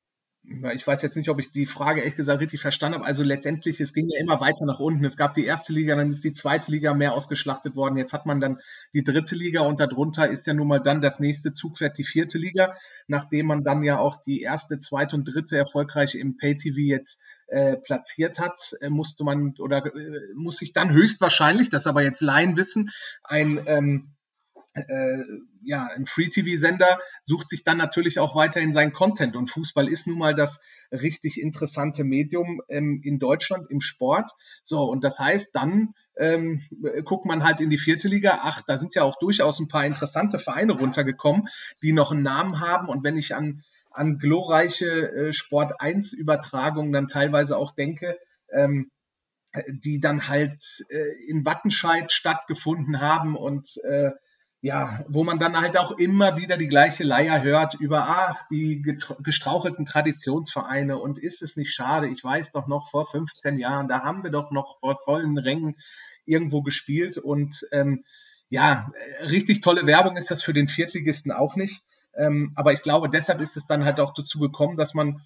Ich 0.45 0.87
weiß 0.87 1.03
jetzt 1.03 1.17
nicht, 1.17 1.29
ob 1.29 1.39
ich 1.39 1.53
die 1.53 1.67
Frage 1.67 2.01
ehrlich 2.01 2.17
gesagt 2.17 2.41
richtig 2.41 2.61
verstanden 2.61 2.99
habe. 2.99 3.07
Also 3.07 3.23
letztendlich, 3.23 3.81
es 3.81 3.95
ging 3.95 4.09
ja 4.09 4.21
immer 4.21 4.41
weiter 4.41 4.65
nach 4.65 4.81
unten. 4.81 5.05
Es 5.05 5.17
gab 5.17 5.35
die 5.35 5.45
erste 5.45 5.73
Liga, 5.73 5.95
dann 5.95 6.11
ist 6.11 6.25
die 6.25 6.35
zweite 6.35 6.71
Liga 6.71 6.95
mehr 6.95 7.13
ausgeschlachtet 7.13 7.77
worden. 7.77 7.97
Jetzt 7.97 8.13
hat 8.13 8.27
man 8.27 8.41
dann 8.41 8.59
die 8.93 9.05
dritte 9.05 9.37
Liga 9.37 9.61
und 9.61 9.79
darunter 9.79 10.29
ist 10.29 10.47
ja 10.47 10.55
nun 10.55 10.67
mal 10.67 10.81
dann 10.81 11.01
das 11.01 11.21
nächste 11.21 11.53
Zugpferd 11.53 11.97
die 11.97 12.05
vierte 12.05 12.39
Liga, 12.39 12.75
nachdem 13.07 13.47
man 13.47 13.63
dann 13.63 13.85
ja 13.85 13.99
auch 13.99 14.23
die 14.25 14.41
erste, 14.43 14.81
zweite 14.81 15.15
und 15.15 15.25
dritte 15.27 15.57
erfolgreich 15.57 16.17
im 16.17 16.37
Pay-TV 16.37 16.77
jetzt 16.77 17.21
äh, 17.47 17.77
platziert 17.77 18.41
hat, 18.41 18.73
äh, 18.81 18.89
musste 18.89 19.23
man 19.23 19.55
oder 19.59 19.87
äh, 19.87 20.21
muss 20.35 20.57
sich 20.57 20.73
dann 20.73 20.91
höchstwahrscheinlich, 20.91 21.71
das 21.71 21.87
aber 21.87 22.03
jetzt 22.03 22.21
Laien 22.21 22.57
wissen, 22.57 22.91
ein 23.23 23.61
ähm, 23.67 24.15
äh, 24.75 25.25
ja, 25.63 25.89
ein 25.95 26.07
Free-TV-Sender 26.07 26.99
sucht 27.27 27.51
sich 27.51 27.65
dann 27.65 27.79
natürlich 27.79 28.19
auch 28.19 28.35
weiterhin 28.35 28.73
seinen 28.73 28.93
Content. 28.93 29.37
Und 29.37 29.51
Fußball 29.51 29.89
ist 29.89 30.07
nun 30.07 30.19
mal 30.19 30.35
das 30.35 30.63
richtig 30.91 31.41
interessante 31.41 32.05
Medium 32.05 32.61
ähm, 32.69 33.01
in 33.05 33.19
Deutschland 33.19 33.71
im 33.71 33.81
Sport. 33.81 34.31
So, 34.63 34.83
und 34.85 35.05
das 35.05 35.19
heißt, 35.19 35.55
dann 35.55 35.95
ähm, 36.17 36.63
guckt 37.05 37.27
man 37.27 37.45
halt 37.45 37.61
in 37.61 37.71
die 37.71 37.79
vierte 37.79 38.09
Liga. 38.09 38.41
Ach, 38.43 38.63
da 38.67 38.79
sind 38.79 38.95
ja 38.95 39.03
auch 39.03 39.19
durchaus 39.19 39.59
ein 39.59 39.69
paar 39.69 39.87
interessante 39.87 40.39
Vereine 40.39 40.73
runtergekommen, 40.73 41.49
die 41.83 41.93
noch 41.93 42.13
einen 42.13 42.23
Namen 42.23 42.61
haben. 42.61 42.89
Und 42.89 43.05
wenn 43.05 43.17
ich 43.17 43.35
an, 43.35 43.63
an 43.91 44.19
glorreiche 44.19 45.13
äh, 45.13 45.33
Sport 45.33 45.81
1 45.81 46.13
Übertragungen 46.13 46.93
dann 46.93 47.09
teilweise 47.09 47.57
auch 47.57 47.73
denke, 47.75 48.19
ähm, 48.51 48.91
die 49.69 50.01
dann 50.01 50.29
halt 50.29 50.63
äh, 50.89 51.29
in 51.29 51.45
Wattenscheid 51.45 52.11
stattgefunden 52.11 53.01
haben 53.01 53.37
und 53.37 53.77
äh, 53.85 54.13
ja, 54.63 55.05
wo 55.09 55.25
man 55.25 55.41
dann 55.41 55.61
halt 55.61 55.77
auch 55.77 55.99
immer 55.99 56.37
wieder 56.37 56.57
die 56.57 56.69
gleiche 56.69 57.03
Leier 57.03 57.43
hört 57.43 57.75
über, 57.75 58.07
ach, 58.09 58.47
die 58.49 58.81
gestrauchelten 59.21 59.87
Traditionsvereine 59.87 60.99
und 60.99 61.19
ist 61.19 61.43
es 61.43 61.57
nicht 61.57 61.75
schade, 61.75 62.07
ich 62.07 62.23
weiß 62.23 62.53
doch 62.53 62.69
noch 62.69 62.89
vor 62.91 63.07
15 63.07 63.59
Jahren, 63.59 63.89
da 63.89 64.03
haben 64.03 64.23
wir 64.23 64.31
doch 64.31 64.53
noch 64.53 64.79
vor 64.79 64.99
vollen 65.05 65.37
Rängen 65.37 65.75
irgendwo 66.27 66.63
gespielt 66.63 67.19
und 67.19 67.67
ähm, 67.73 68.05
ja, 68.51 68.93
richtig 69.23 69.63
tolle 69.63 69.85
Werbung 69.87 70.17
ist 70.17 70.31
das 70.31 70.43
für 70.43 70.53
den 70.53 70.69
Viertligisten 70.69 71.33
auch 71.33 71.57
nicht. 71.57 71.83
Ähm, 72.15 72.53
aber 72.55 72.73
ich 72.73 72.83
glaube, 72.83 73.09
deshalb 73.09 73.41
ist 73.41 73.57
es 73.57 73.67
dann 73.67 73.85
halt 73.85 73.99
auch 73.99 74.15
dazu 74.15 74.39
gekommen, 74.39 74.77
dass 74.77 74.95
man 74.95 75.23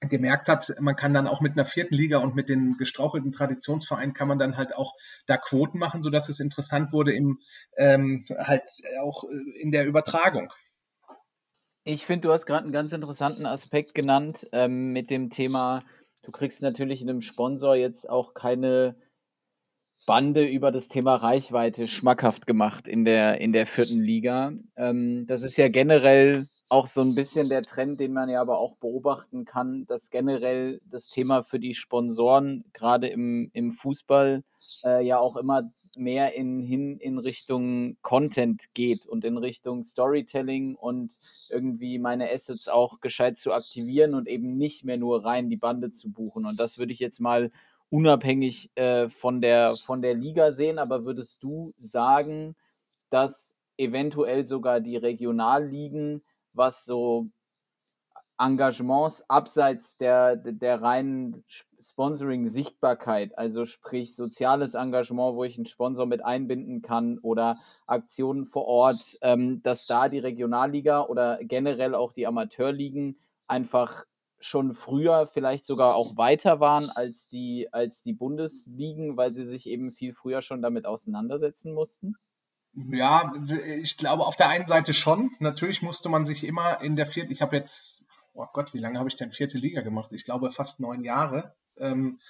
gemerkt 0.00 0.48
hat, 0.48 0.74
man 0.80 0.96
kann 0.96 1.14
dann 1.14 1.26
auch 1.26 1.40
mit 1.40 1.52
einer 1.52 1.64
vierten 1.64 1.94
Liga 1.94 2.18
und 2.18 2.34
mit 2.34 2.48
den 2.48 2.76
gestrauchelten 2.76 3.32
Traditionsvereinen 3.32 4.14
kann 4.14 4.28
man 4.28 4.38
dann 4.38 4.56
halt 4.56 4.74
auch 4.74 4.94
da 5.26 5.36
Quoten 5.36 5.78
machen, 5.78 6.02
sodass 6.02 6.28
es 6.28 6.40
interessant 6.40 6.92
wurde 6.92 7.14
im 7.14 7.38
ähm, 7.76 8.26
halt 8.36 8.70
auch 9.02 9.24
äh, 9.24 9.60
in 9.60 9.72
der 9.72 9.86
Übertragung. 9.86 10.52
Ich 11.84 12.04
finde, 12.04 12.28
du 12.28 12.32
hast 12.32 12.46
gerade 12.46 12.64
einen 12.64 12.72
ganz 12.72 12.92
interessanten 12.92 13.46
Aspekt 13.46 13.94
genannt 13.94 14.46
ähm, 14.52 14.92
mit 14.92 15.08
dem 15.10 15.30
Thema, 15.30 15.80
du 16.22 16.32
kriegst 16.32 16.60
natürlich 16.60 17.00
in 17.00 17.08
einem 17.08 17.22
Sponsor 17.22 17.76
jetzt 17.76 18.10
auch 18.10 18.34
keine 18.34 18.96
Bande 20.04 20.44
über 20.44 20.70
das 20.70 20.88
Thema 20.88 21.16
Reichweite 21.16 21.88
schmackhaft 21.88 22.46
gemacht 22.46 22.86
in 22.86 23.04
der, 23.04 23.40
in 23.40 23.52
der 23.52 23.66
vierten 23.66 24.00
Liga. 24.00 24.52
Ähm, 24.76 25.26
das 25.26 25.42
ist 25.42 25.56
ja 25.56 25.68
generell 25.68 26.48
auch 26.68 26.86
so 26.86 27.00
ein 27.00 27.14
bisschen 27.14 27.48
der 27.48 27.62
Trend, 27.62 28.00
den 28.00 28.12
man 28.12 28.28
ja 28.28 28.40
aber 28.40 28.58
auch 28.58 28.76
beobachten 28.76 29.44
kann, 29.44 29.86
dass 29.86 30.10
generell 30.10 30.80
das 30.90 31.06
Thema 31.08 31.42
für 31.42 31.60
die 31.60 31.74
Sponsoren 31.74 32.64
gerade 32.72 33.08
im, 33.08 33.50
im 33.52 33.72
Fußball 33.72 34.42
äh, 34.84 35.06
ja 35.06 35.18
auch 35.18 35.36
immer 35.36 35.70
mehr 35.96 36.34
in, 36.34 36.60
hin 36.60 36.98
in 36.98 37.18
Richtung 37.18 37.96
Content 38.02 38.74
geht 38.74 39.06
und 39.06 39.24
in 39.24 39.38
Richtung 39.38 39.82
Storytelling 39.82 40.74
und 40.74 41.18
irgendwie 41.48 41.98
meine 41.98 42.30
Assets 42.30 42.68
auch 42.68 43.00
gescheit 43.00 43.38
zu 43.38 43.52
aktivieren 43.52 44.14
und 44.14 44.28
eben 44.28 44.56
nicht 44.56 44.84
mehr 44.84 44.96
nur 44.96 45.24
rein 45.24 45.48
die 45.48 45.56
Bande 45.56 45.90
zu 45.90 46.12
buchen. 46.12 46.46
Und 46.46 46.60
das 46.60 46.78
würde 46.78 46.92
ich 46.92 46.98
jetzt 46.98 47.20
mal 47.20 47.50
unabhängig 47.88 48.70
äh, 48.74 49.08
von, 49.08 49.40
der, 49.40 49.74
von 49.76 50.02
der 50.02 50.14
Liga 50.14 50.52
sehen. 50.52 50.78
Aber 50.78 51.04
würdest 51.04 51.42
du 51.42 51.72
sagen, 51.78 52.56
dass 53.10 53.56
eventuell 53.78 54.46
sogar 54.46 54.80
die 54.80 54.96
Regionalligen 54.96 56.22
was 56.56 56.84
so 56.84 57.28
Engagements 58.38 59.22
abseits 59.28 59.96
der, 59.96 60.36
der 60.36 60.82
reinen 60.82 61.44
Sponsoring-Sichtbarkeit, 61.80 63.36
also 63.38 63.64
sprich 63.64 64.14
soziales 64.14 64.74
Engagement, 64.74 65.36
wo 65.36 65.44
ich 65.44 65.56
einen 65.56 65.66
Sponsor 65.66 66.04
mit 66.06 66.22
einbinden 66.24 66.82
kann 66.82 67.18
oder 67.18 67.58
Aktionen 67.86 68.44
vor 68.46 68.66
Ort, 68.66 69.16
ähm, 69.22 69.62
dass 69.62 69.86
da 69.86 70.08
die 70.10 70.18
Regionalliga 70.18 71.02
oder 71.02 71.38
generell 71.42 71.94
auch 71.94 72.12
die 72.12 72.26
Amateurligen 72.26 73.18
einfach 73.46 74.04
schon 74.38 74.74
früher 74.74 75.26
vielleicht 75.32 75.64
sogar 75.64 75.94
auch 75.94 76.16
weiter 76.18 76.60
waren 76.60 76.90
als 76.90 77.26
die, 77.28 77.72
als 77.72 78.02
die 78.02 78.12
Bundesligen, 78.12 79.16
weil 79.16 79.34
sie 79.34 79.46
sich 79.46 79.66
eben 79.66 79.92
viel 79.92 80.12
früher 80.12 80.42
schon 80.42 80.60
damit 80.60 80.84
auseinandersetzen 80.84 81.72
mussten? 81.72 82.16
Ja, 82.76 83.32
ich 83.80 83.96
glaube 83.96 84.26
auf 84.26 84.36
der 84.36 84.48
einen 84.48 84.66
Seite 84.66 84.92
schon. 84.92 85.30
Natürlich 85.38 85.80
musste 85.80 86.10
man 86.10 86.26
sich 86.26 86.44
immer 86.44 86.82
in 86.82 86.94
der 86.94 87.06
vierten, 87.06 87.32
ich 87.32 87.40
habe 87.40 87.56
jetzt, 87.56 88.04
oh 88.34 88.46
Gott, 88.52 88.74
wie 88.74 88.78
lange 88.78 88.98
habe 88.98 89.08
ich 89.08 89.16
denn 89.16 89.32
vierte 89.32 89.56
Liga 89.56 89.80
gemacht? 89.80 90.12
Ich 90.12 90.24
glaube 90.24 90.52
fast 90.52 90.78
neun 90.78 91.02
Jahre. 91.02 91.54
Ähm, 91.78 92.20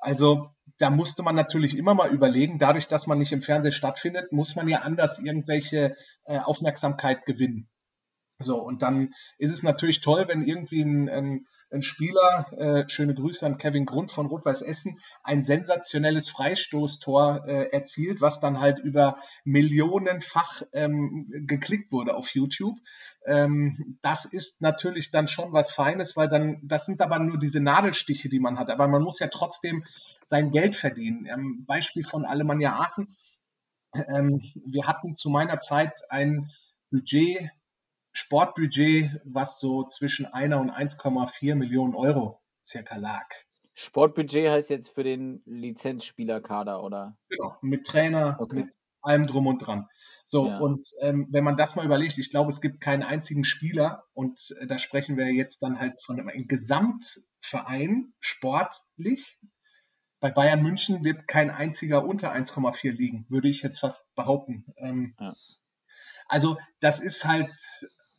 also 0.00 0.50
da 0.78 0.88
musste 0.88 1.22
man 1.22 1.34
natürlich 1.34 1.76
immer 1.76 1.94
mal 1.94 2.10
überlegen, 2.10 2.58
dadurch, 2.58 2.88
dass 2.88 3.06
man 3.06 3.18
nicht 3.18 3.32
im 3.32 3.42
Fernsehen 3.42 3.72
stattfindet, 3.72 4.32
muss 4.32 4.56
man 4.56 4.68
ja 4.68 4.80
anders 4.80 5.18
irgendwelche 5.18 5.96
äh, 6.24 6.38
Aufmerksamkeit 6.38 7.26
gewinnen. 7.26 7.68
So, 8.40 8.60
und 8.60 8.82
dann 8.82 9.14
ist 9.38 9.52
es 9.52 9.62
natürlich 9.62 10.00
toll, 10.00 10.24
wenn 10.26 10.42
irgendwie 10.42 10.82
ein, 10.82 11.08
ein 11.08 11.46
ein 11.74 11.82
Spieler, 11.82 12.46
äh, 12.56 12.88
schöne 12.88 13.14
Grüße 13.14 13.44
an 13.44 13.58
Kevin 13.58 13.84
Grund 13.84 14.10
von 14.10 14.26
Rot-Weiß 14.26 14.62
Essen, 14.62 15.00
ein 15.22 15.42
sensationelles 15.42 16.28
Freistoßtor 16.28 17.46
äh, 17.46 17.72
erzielt, 17.72 18.20
was 18.20 18.40
dann 18.40 18.60
halt 18.60 18.78
über 18.78 19.18
millionenfach 19.44 20.62
ähm, 20.72 21.26
geklickt 21.46 21.92
wurde 21.92 22.14
auf 22.14 22.30
YouTube. 22.30 22.78
Ähm, 23.26 23.98
das 24.02 24.24
ist 24.24 24.62
natürlich 24.62 25.10
dann 25.10 25.28
schon 25.28 25.52
was 25.52 25.70
Feines, 25.70 26.16
weil 26.16 26.28
dann, 26.28 26.60
das 26.62 26.86
sind 26.86 27.00
aber 27.00 27.18
nur 27.18 27.38
diese 27.38 27.60
Nadelstiche, 27.60 28.28
die 28.28 28.40
man 28.40 28.58
hat. 28.58 28.70
Aber 28.70 28.86
man 28.86 29.02
muss 29.02 29.18
ja 29.18 29.26
trotzdem 29.26 29.84
sein 30.26 30.52
Geld 30.52 30.76
verdienen. 30.76 31.26
Ähm, 31.26 31.64
Beispiel 31.66 32.04
von 32.04 32.24
Alemannia 32.24 32.74
Aachen. 32.74 33.16
Ähm, 33.94 34.40
wir 34.64 34.86
hatten 34.86 35.16
zu 35.16 35.28
meiner 35.28 35.60
Zeit 35.60 35.92
ein 36.08 36.50
Budget 36.90 37.50
Sportbudget, 38.14 39.20
was 39.24 39.58
so 39.58 39.84
zwischen 39.84 40.24
einer 40.26 40.60
und 40.60 40.70
1,4 40.70 41.56
Millionen 41.56 41.94
Euro 41.94 42.40
circa 42.64 42.96
lag. 42.96 43.26
Sportbudget 43.74 44.50
heißt 44.50 44.70
jetzt 44.70 44.90
für 44.90 45.02
den 45.02 45.42
Lizenzspielerkader, 45.46 46.82
oder? 46.82 47.18
Genau, 47.28 47.56
mit 47.60 47.86
Trainer, 47.86 48.36
okay. 48.38 48.56
mit 48.56 48.74
allem 49.02 49.26
drum 49.26 49.48
und 49.48 49.58
dran. 49.58 49.88
So, 50.26 50.46
ja. 50.48 50.58
und 50.58 50.86
ähm, 51.00 51.26
wenn 51.30 51.44
man 51.44 51.56
das 51.56 51.74
mal 51.76 51.84
überlegt, 51.84 52.16
ich 52.16 52.30
glaube, 52.30 52.50
es 52.50 52.60
gibt 52.60 52.80
keinen 52.80 53.02
einzigen 53.02 53.44
Spieler, 53.44 54.04
und 54.14 54.54
äh, 54.60 54.66
da 54.66 54.78
sprechen 54.78 55.16
wir 55.16 55.26
jetzt 55.32 55.62
dann 55.62 55.80
halt 55.80 56.00
von 56.02 56.18
einem 56.18 56.46
Gesamtverein 56.46 58.14
sportlich. 58.20 59.38
Bei 60.20 60.30
Bayern 60.30 60.62
München 60.62 61.04
wird 61.04 61.28
kein 61.28 61.50
einziger 61.50 62.04
unter 62.04 62.32
1,4 62.32 62.92
liegen, 62.92 63.26
würde 63.28 63.48
ich 63.48 63.62
jetzt 63.62 63.80
fast 63.80 64.14
behaupten. 64.14 64.72
Ähm, 64.76 65.14
ja. 65.18 65.34
Also, 66.26 66.58
das 66.80 67.00
ist 67.00 67.26
halt, 67.26 67.52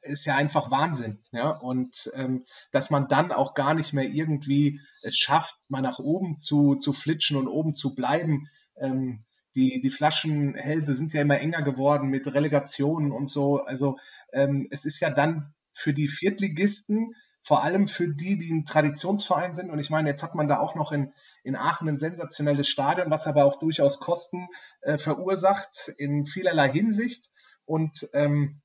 ist 0.06 0.26
ja 0.26 0.36
einfach 0.36 0.72
Wahnsinn. 0.72 1.24
Ja? 1.32 1.50
Und 1.50 2.12
ähm, 2.14 2.46
dass 2.72 2.90
man 2.90 3.08
dann 3.08 3.32
auch 3.32 3.54
gar 3.54 3.74
nicht 3.74 3.94
mehr 3.94 4.06
irgendwie 4.06 4.82
es 5.02 5.18
schafft, 5.18 5.58
mal 5.68 5.82
nach 5.82 6.00
oben 6.00 6.38
zu, 6.38 6.76
zu 6.76 6.94
flitschen 6.94 7.38
und 7.38 7.48
oben 7.48 7.76
zu 7.76 7.96
bleiben. 7.96 8.50
Ähm, 8.78 9.24
die, 9.56 9.80
die 9.82 9.90
Flaschenhälse 9.90 10.96
sind 10.96 11.14
ja 11.14 11.22
immer 11.22 11.40
enger 11.40 11.62
geworden 11.62 12.10
mit 12.10 12.28
Relegationen 12.28 13.12
und 13.12 13.30
so. 13.30 13.64
Also 13.64 13.98
ähm, 14.34 14.68
es 14.70 14.86
ist 14.86 15.00
ja 15.00 15.10
dann 15.10 15.54
für 15.74 15.94
die 15.94 16.08
Viertligisten, 16.08 17.16
vor 17.42 17.64
allem 17.64 17.88
für 17.88 18.08
die, 18.08 18.38
die 18.38 18.52
ein 18.52 18.66
Traditionsverein 18.66 19.56
sind. 19.56 19.70
Und 19.70 19.80
ich 19.80 19.90
meine, 19.90 20.10
jetzt 20.10 20.24
hat 20.24 20.36
man 20.36 20.48
da 20.48 20.60
auch 20.60 20.76
noch 20.76 20.92
in, 20.92 21.14
in 21.44 21.56
Aachen 21.56 21.88
ein 21.88 22.00
sensationelles 22.00 22.68
Stadion, 22.68 23.12
was 23.12 23.28
aber 23.28 23.46
auch 23.46 23.60
durchaus 23.60 24.00
Kosten 24.00 24.48
äh, 24.82 24.98
verursacht 24.98 25.94
in 25.98 26.26
vielerlei 26.26 26.70
Hinsicht. 26.70 27.30
Und 27.66 28.10
ähm, 28.14 28.62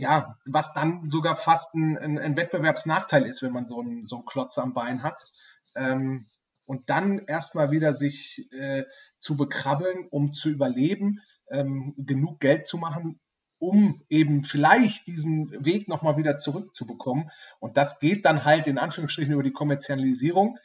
ja, 0.00 0.38
was 0.46 0.72
dann 0.72 1.08
sogar 1.08 1.36
fast 1.36 1.74
ein, 1.74 1.98
ein, 1.98 2.18
ein, 2.18 2.36
Wettbewerbsnachteil 2.36 3.24
ist, 3.26 3.42
wenn 3.42 3.52
man 3.52 3.66
so 3.66 3.80
einen, 3.80 4.06
so 4.06 4.16
einen 4.16 4.26
Klotz 4.26 4.58
am 4.58 4.74
Bein 4.74 5.02
hat. 5.02 5.26
Ähm, 5.74 6.26
und 6.64 6.88
dann 6.88 7.18
erstmal 7.26 7.70
wieder 7.70 7.94
sich 7.94 8.48
äh, 8.52 8.84
zu 9.18 9.36
bekrabbeln, 9.36 10.06
um 10.10 10.32
zu 10.32 10.48
überleben, 10.48 11.20
ähm, 11.50 11.94
genug 11.98 12.40
Geld 12.40 12.66
zu 12.66 12.78
machen, 12.78 13.20
um 13.58 14.02
eben 14.08 14.44
vielleicht 14.44 15.06
diesen 15.06 15.64
Weg 15.64 15.88
nochmal 15.88 16.16
wieder 16.16 16.38
zurückzubekommen. 16.38 17.30
Und 17.58 17.76
das 17.76 18.00
geht 18.00 18.24
dann 18.24 18.44
halt 18.44 18.66
in 18.66 18.78
Anführungsstrichen 18.78 19.32
über 19.32 19.42
die 19.42 19.52
Kommerzialisierung, 19.52 20.58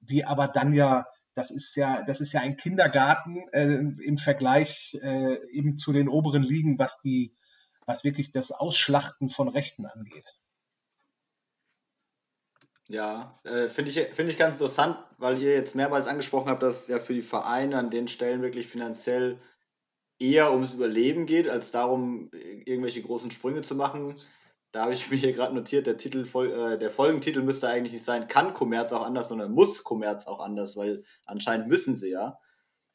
die 0.00 0.24
aber 0.24 0.48
dann 0.48 0.72
ja, 0.72 1.06
das 1.34 1.50
ist 1.50 1.76
ja, 1.76 2.02
das 2.02 2.20
ist 2.20 2.32
ja 2.32 2.40
ein 2.40 2.56
Kindergarten 2.56 3.48
äh, 3.52 3.76
im 4.04 4.18
Vergleich 4.18 4.98
äh, 5.00 5.36
eben 5.52 5.76
zu 5.76 5.92
den 5.92 6.08
oberen 6.08 6.42
Ligen, 6.42 6.78
was 6.78 7.00
die, 7.02 7.36
was 7.86 8.04
wirklich 8.04 8.32
das 8.32 8.52
Ausschlachten 8.52 9.30
von 9.30 9.48
Rechten 9.48 9.86
angeht. 9.86 10.36
Ja, 12.88 13.38
äh, 13.44 13.68
finde 13.68 13.92
ich, 13.92 13.98
find 14.14 14.30
ich 14.30 14.36
ganz 14.36 14.54
interessant, 14.54 14.98
weil 15.16 15.40
ihr 15.40 15.54
jetzt 15.54 15.76
mehrmals 15.76 16.08
angesprochen 16.08 16.48
habt, 16.48 16.62
dass 16.62 16.82
es 16.82 16.88
ja 16.88 16.98
für 16.98 17.14
die 17.14 17.22
Vereine 17.22 17.78
an 17.78 17.88
den 17.88 18.08
Stellen 18.08 18.42
wirklich 18.42 18.66
finanziell 18.66 19.38
eher 20.18 20.52
ums 20.52 20.74
Überleben 20.74 21.24
geht, 21.24 21.48
als 21.48 21.70
darum, 21.70 22.30
irgendwelche 22.32 23.02
großen 23.02 23.30
Sprünge 23.30 23.62
zu 23.62 23.76
machen. 23.76 24.20
Da 24.72 24.82
habe 24.82 24.94
ich 24.94 25.08
mir 25.10 25.16
hier 25.16 25.32
gerade 25.32 25.54
notiert, 25.54 25.86
der, 25.86 25.98
Titel, 25.98 26.26
äh, 26.36 26.78
der 26.78 26.90
Folgentitel 26.90 27.42
müsste 27.42 27.68
eigentlich 27.68 27.92
nicht 27.92 28.04
sein, 28.04 28.26
kann 28.26 28.54
Kommerz 28.54 28.92
auch 28.92 29.04
anders, 29.04 29.28
sondern 29.28 29.52
muss 29.52 29.84
Kommerz 29.84 30.26
auch 30.26 30.40
anders, 30.40 30.76
weil 30.76 31.04
anscheinend 31.24 31.68
müssen 31.68 31.94
sie 31.94 32.10
ja. 32.10 32.38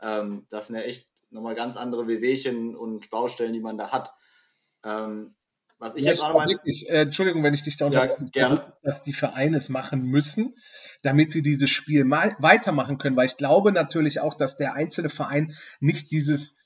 Ähm, 0.02 0.46
das 0.50 0.68
sind 0.68 0.76
ja 0.76 0.82
echt 0.82 1.10
nochmal 1.30 1.56
ganz 1.56 1.78
andere 1.78 2.08
Wehwehchen 2.08 2.76
und 2.76 3.10
Baustellen, 3.10 3.54
die 3.54 3.60
man 3.60 3.78
da 3.78 3.92
hat. 3.92 4.14
Ähm, 4.86 5.36
was 5.80 5.96
ich 5.96 6.04
ja, 6.04 6.12
jetzt 6.12 6.22
auch 6.22 6.30
nochmal. 6.30 6.50
Äh, 6.66 7.02
Entschuldigung, 7.02 7.44
wenn 7.44 7.54
ich 7.54 7.64
dich 7.64 7.78
da 7.78 7.88
unterbreche, 7.88 8.26
ja, 8.36 8.74
dass 8.84 9.04
die 9.04 9.14
Vereine 9.14 9.58
es 9.58 9.70
machen 9.70 10.04
müssen, 10.04 10.56
damit 11.02 11.32
sie 11.32 11.42
dieses 11.42 11.70
Spiel 11.70 12.06
mal 12.06 12.36
weitermachen 12.40 12.98
können, 12.98 13.18
weil 13.18 13.28
ich 13.28 13.38
glaube 13.38 13.72
natürlich 13.72 14.22
auch, 14.22 14.36
dass 14.36 14.58
der 14.58 14.74
einzelne 14.74 15.10
Verein 15.10 15.56
nicht 15.80 16.12
dieses 16.12 16.60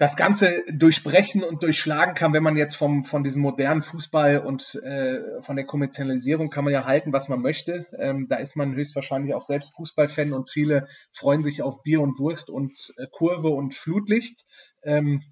das 0.00 0.16
Ganze 0.16 0.62
durchbrechen 0.70 1.42
und 1.42 1.64
durchschlagen 1.64 2.14
kann, 2.14 2.32
wenn 2.32 2.44
man 2.44 2.56
jetzt 2.56 2.76
vom, 2.76 3.02
von 3.02 3.24
diesem 3.24 3.42
modernen 3.42 3.82
Fußball 3.82 4.38
und 4.38 4.76
äh, 4.76 5.42
von 5.42 5.56
der 5.56 5.66
Kommerzialisierung 5.66 6.50
kann 6.50 6.62
man 6.62 6.72
ja 6.72 6.84
halten, 6.84 7.12
was 7.12 7.28
man 7.28 7.42
möchte. 7.42 7.86
Ähm, 7.98 8.28
da 8.28 8.36
ist 8.36 8.54
man 8.54 8.76
höchstwahrscheinlich 8.76 9.34
auch 9.34 9.42
selbst 9.42 9.74
Fußballfan 9.74 10.32
und 10.32 10.50
viele 10.50 10.86
freuen 11.12 11.42
sich 11.42 11.62
auf 11.62 11.82
Bier 11.82 12.00
und 12.00 12.16
Wurst 12.20 12.48
und 12.48 12.94
äh, 12.96 13.08
Kurve 13.10 13.48
und 13.48 13.74
Flutlicht. 13.74 14.46
Ähm, 14.84 15.24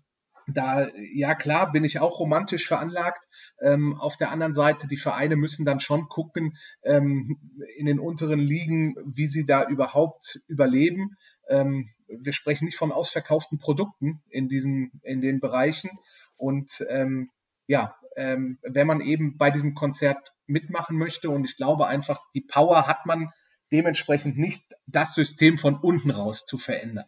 da, 0.46 0.88
ja 1.12 1.34
klar, 1.34 1.72
bin 1.72 1.84
ich 1.84 1.98
auch 1.98 2.20
romantisch 2.20 2.68
veranlagt. 2.68 3.26
Ähm, 3.60 3.98
auf 3.98 4.16
der 4.16 4.30
anderen 4.30 4.54
Seite, 4.54 4.86
die 4.86 4.96
Vereine 4.96 5.36
müssen 5.36 5.64
dann 5.64 5.80
schon 5.80 6.08
gucken 6.08 6.56
ähm, 6.82 7.38
in 7.76 7.86
den 7.86 7.98
unteren 7.98 8.40
Ligen, 8.40 8.94
wie 9.04 9.26
sie 9.26 9.44
da 9.44 9.66
überhaupt 9.66 10.40
überleben. 10.46 11.16
Ähm, 11.48 11.90
wir 12.08 12.32
sprechen 12.32 12.66
nicht 12.66 12.76
von 12.76 12.92
ausverkauften 12.92 13.58
Produkten 13.58 14.22
in 14.30 14.48
diesen, 14.48 15.00
in 15.02 15.20
den 15.20 15.40
Bereichen. 15.40 15.90
Und 16.36 16.84
ähm, 16.88 17.30
ja, 17.66 17.96
ähm, 18.16 18.58
wenn 18.62 18.86
man 18.86 19.00
eben 19.00 19.36
bei 19.36 19.50
diesem 19.50 19.74
Konzert 19.74 20.32
mitmachen 20.46 20.96
möchte, 20.96 21.30
und 21.30 21.44
ich 21.44 21.56
glaube 21.56 21.86
einfach, 21.86 22.20
die 22.34 22.40
Power 22.40 22.86
hat 22.86 23.06
man 23.06 23.32
dementsprechend 23.72 24.38
nicht, 24.38 24.62
das 24.86 25.14
System 25.14 25.58
von 25.58 25.76
unten 25.76 26.10
raus 26.10 26.46
zu 26.46 26.58
verändern. 26.58 27.06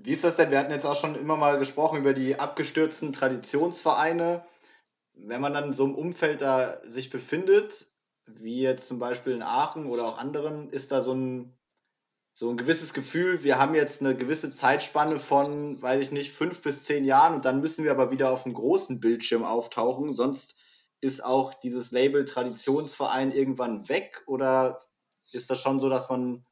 Wie 0.00 0.12
ist 0.12 0.22
das 0.22 0.36
denn? 0.36 0.52
Wir 0.52 0.60
hatten 0.60 0.70
jetzt 0.70 0.86
auch 0.86 0.94
schon 0.94 1.16
immer 1.16 1.36
mal 1.36 1.58
gesprochen 1.58 1.98
über 1.98 2.14
die 2.14 2.38
abgestürzten 2.38 3.12
Traditionsvereine. 3.12 4.44
Wenn 5.14 5.40
man 5.40 5.54
dann 5.54 5.72
so 5.72 5.84
im 5.84 5.96
Umfeld 5.96 6.40
da 6.40 6.80
sich 6.84 7.10
befindet, 7.10 7.84
wie 8.26 8.60
jetzt 8.60 8.86
zum 8.86 9.00
Beispiel 9.00 9.32
in 9.32 9.42
Aachen 9.42 9.86
oder 9.86 10.04
auch 10.04 10.18
anderen, 10.18 10.70
ist 10.70 10.92
da 10.92 11.02
so 11.02 11.14
ein, 11.14 11.58
so 12.32 12.48
ein 12.48 12.56
gewisses 12.56 12.94
Gefühl, 12.94 13.42
wir 13.42 13.58
haben 13.58 13.74
jetzt 13.74 14.00
eine 14.00 14.16
gewisse 14.16 14.52
Zeitspanne 14.52 15.18
von, 15.18 15.82
weiß 15.82 16.00
ich 16.00 16.12
nicht, 16.12 16.30
fünf 16.30 16.62
bis 16.62 16.84
zehn 16.84 17.04
Jahren 17.04 17.34
und 17.34 17.44
dann 17.44 17.60
müssen 17.60 17.82
wir 17.82 17.90
aber 17.90 18.12
wieder 18.12 18.30
auf 18.30 18.44
dem 18.44 18.54
großen 18.54 19.00
Bildschirm 19.00 19.42
auftauchen. 19.42 20.12
Sonst 20.12 20.54
ist 21.00 21.24
auch 21.24 21.54
dieses 21.54 21.90
Label 21.90 22.24
Traditionsverein 22.24 23.32
irgendwann 23.32 23.88
weg 23.88 24.22
oder 24.26 24.80
ist 25.32 25.50
das 25.50 25.60
schon 25.60 25.80
so, 25.80 25.88
dass 25.88 26.08
man 26.08 26.44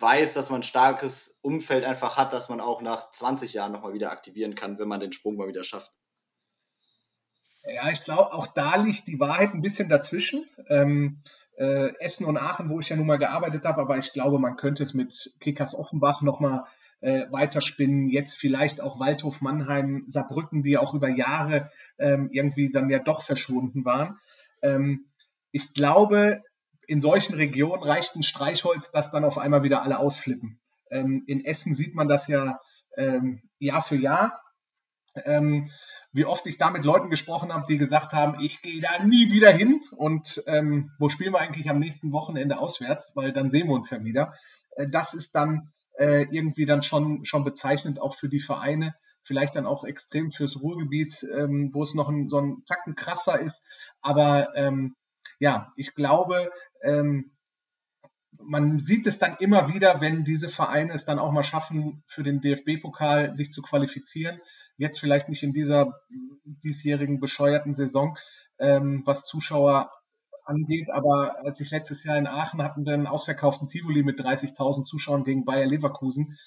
weiß, 0.00 0.34
dass 0.34 0.50
man 0.50 0.60
ein 0.60 0.64
starkes 0.64 1.38
Umfeld 1.42 1.84
einfach 1.84 2.16
hat, 2.16 2.32
dass 2.32 2.48
man 2.48 2.60
auch 2.60 2.82
nach 2.82 3.12
20 3.12 3.54
Jahren 3.54 3.72
nochmal 3.72 3.94
wieder 3.94 4.10
aktivieren 4.10 4.54
kann, 4.54 4.78
wenn 4.78 4.88
man 4.88 5.00
den 5.00 5.12
Sprung 5.12 5.36
mal 5.36 5.48
wieder 5.48 5.64
schafft. 5.64 5.92
Ja, 7.64 7.90
ich 7.90 8.04
glaube, 8.04 8.32
auch 8.32 8.46
da 8.48 8.76
liegt 8.76 9.06
die 9.06 9.20
Wahrheit 9.20 9.52
ein 9.52 9.62
bisschen 9.62 9.88
dazwischen. 9.88 10.48
Ähm, 10.68 11.22
äh, 11.56 11.92
Essen 11.98 12.24
und 12.24 12.36
Aachen, 12.36 12.70
wo 12.70 12.80
ich 12.80 12.88
ja 12.88 12.96
nun 12.96 13.06
mal 13.06 13.18
gearbeitet 13.18 13.64
habe, 13.64 13.80
aber 13.80 13.98
ich 13.98 14.12
glaube, 14.12 14.38
man 14.38 14.56
könnte 14.56 14.82
es 14.82 14.94
mit 14.94 15.34
Kickers 15.40 15.74
Offenbach 15.74 16.22
nochmal 16.22 16.64
äh, 17.00 17.26
weiterspinnen. 17.30 18.08
Jetzt 18.08 18.36
vielleicht 18.36 18.80
auch 18.80 18.98
Waldhof 19.00 19.40
Mannheim, 19.40 20.04
Saarbrücken, 20.08 20.62
die 20.62 20.78
auch 20.78 20.94
über 20.94 21.08
Jahre 21.08 21.70
ähm, 21.98 22.30
irgendwie 22.32 22.70
dann 22.70 22.90
ja 22.90 23.00
doch 23.00 23.22
verschwunden 23.22 23.84
waren. 23.84 24.18
Ähm, 24.62 25.06
ich 25.50 25.72
glaube, 25.74 26.42
in 26.88 27.02
solchen 27.02 27.34
Regionen 27.34 27.82
reicht 27.82 28.16
ein 28.16 28.22
Streichholz, 28.22 28.90
dass 28.90 29.10
dann 29.10 29.24
auf 29.24 29.36
einmal 29.36 29.62
wieder 29.62 29.82
alle 29.82 29.98
ausflippen. 29.98 30.58
Ähm, 30.90 31.22
in 31.26 31.44
Essen 31.44 31.74
sieht 31.74 31.94
man 31.94 32.08
das 32.08 32.28
ja 32.28 32.58
ähm, 32.96 33.42
Jahr 33.58 33.82
für 33.82 33.96
Jahr. 33.96 34.40
Ähm, 35.14 35.70
wie 36.12 36.24
oft 36.24 36.46
ich 36.46 36.56
da 36.56 36.70
mit 36.70 36.86
Leuten 36.86 37.10
gesprochen 37.10 37.52
habe, 37.52 37.66
die 37.68 37.76
gesagt 37.76 38.14
haben, 38.14 38.40
ich 38.40 38.62
gehe 38.62 38.80
da 38.80 39.04
nie 39.04 39.30
wieder 39.30 39.50
hin. 39.50 39.82
Und 39.90 40.42
ähm, 40.46 40.90
wo 40.98 41.10
spielen 41.10 41.34
wir 41.34 41.40
eigentlich 41.40 41.68
am 41.68 41.78
nächsten 41.78 42.10
Wochenende 42.10 42.58
auswärts? 42.58 43.12
Weil 43.14 43.34
dann 43.34 43.50
sehen 43.50 43.68
wir 43.68 43.74
uns 43.74 43.90
ja 43.90 44.02
wieder. 44.02 44.32
Äh, 44.76 44.88
das 44.88 45.12
ist 45.12 45.34
dann 45.34 45.74
äh, 45.98 46.22
irgendwie 46.30 46.64
dann 46.64 46.82
schon, 46.82 47.26
schon 47.26 47.44
bezeichnend 47.44 48.00
auch 48.00 48.14
für 48.14 48.30
die 48.30 48.40
Vereine. 48.40 48.94
Vielleicht 49.24 49.56
dann 49.56 49.66
auch 49.66 49.84
extrem 49.84 50.30
fürs 50.30 50.58
Ruhrgebiet, 50.58 51.22
ähm, 51.36 51.68
wo 51.74 51.82
es 51.82 51.92
noch 51.92 52.08
ein, 52.08 52.30
so 52.30 52.40
ein 52.40 52.62
Tacken 52.64 52.94
krasser 52.94 53.38
ist. 53.38 53.66
Aber 54.00 54.56
ähm, 54.56 54.96
ja, 55.38 55.72
ich 55.76 55.94
glaube, 55.94 56.50
ähm, 56.82 57.32
man 58.40 58.78
sieht 58.80 59.06
es 59.06 59.18
dann 59.18 59.36
immer 59.38 59.72
wieder, 59.72 60.00
wenn 60.00 60.24
diese 60.24 60.48
Vereine 60.48 60.92
es 60.92 61.04
dann 61.04 61.18
auch 61.18 61.32
mal 61.32 61.42
schaffen, 61.42 62.02
für 62.06 62.22
den 62.22 62.40
DFB-Pokal 62.40 63.34
sich 63.34 63.52
zu 63.52 63.62
qualifizieren. 63.62 64.40
Jetzt 64.76 65.00
vielleicht 65.00 65.28
nicht 65.28 65.42
in 65.42 65.52
dieser 65.52 66.00
diesjährigen 66.44 67.20
bescheuerten 67.20 67.74
Saison, 67.74 68.16
ähm, 68.58 69.02
was 69.04 69.26
Zuschauer 69.26 69.90
angeht, 70.44 70.90
aber 70.90 71.44
als 71.44 71.60
ich 71.60 71.70
letztes 71.70 72.04
Jahr 72.04 72.16
in 72.16 72.26
Aachen 72.26 72.62
hatten 72.62 72.86
wir 72.86 72.94
einen 72.94 73.06
ausverkauften 73.06 73.68
Tivoli 73.68 74.02
mit 74.02 74.18
30.000 74.18 74.84
Zuschauern 74.84 75.24
gegen 75.24 75.44
Bayer 75.44 75.66
Leverkusen. 75.66 76.38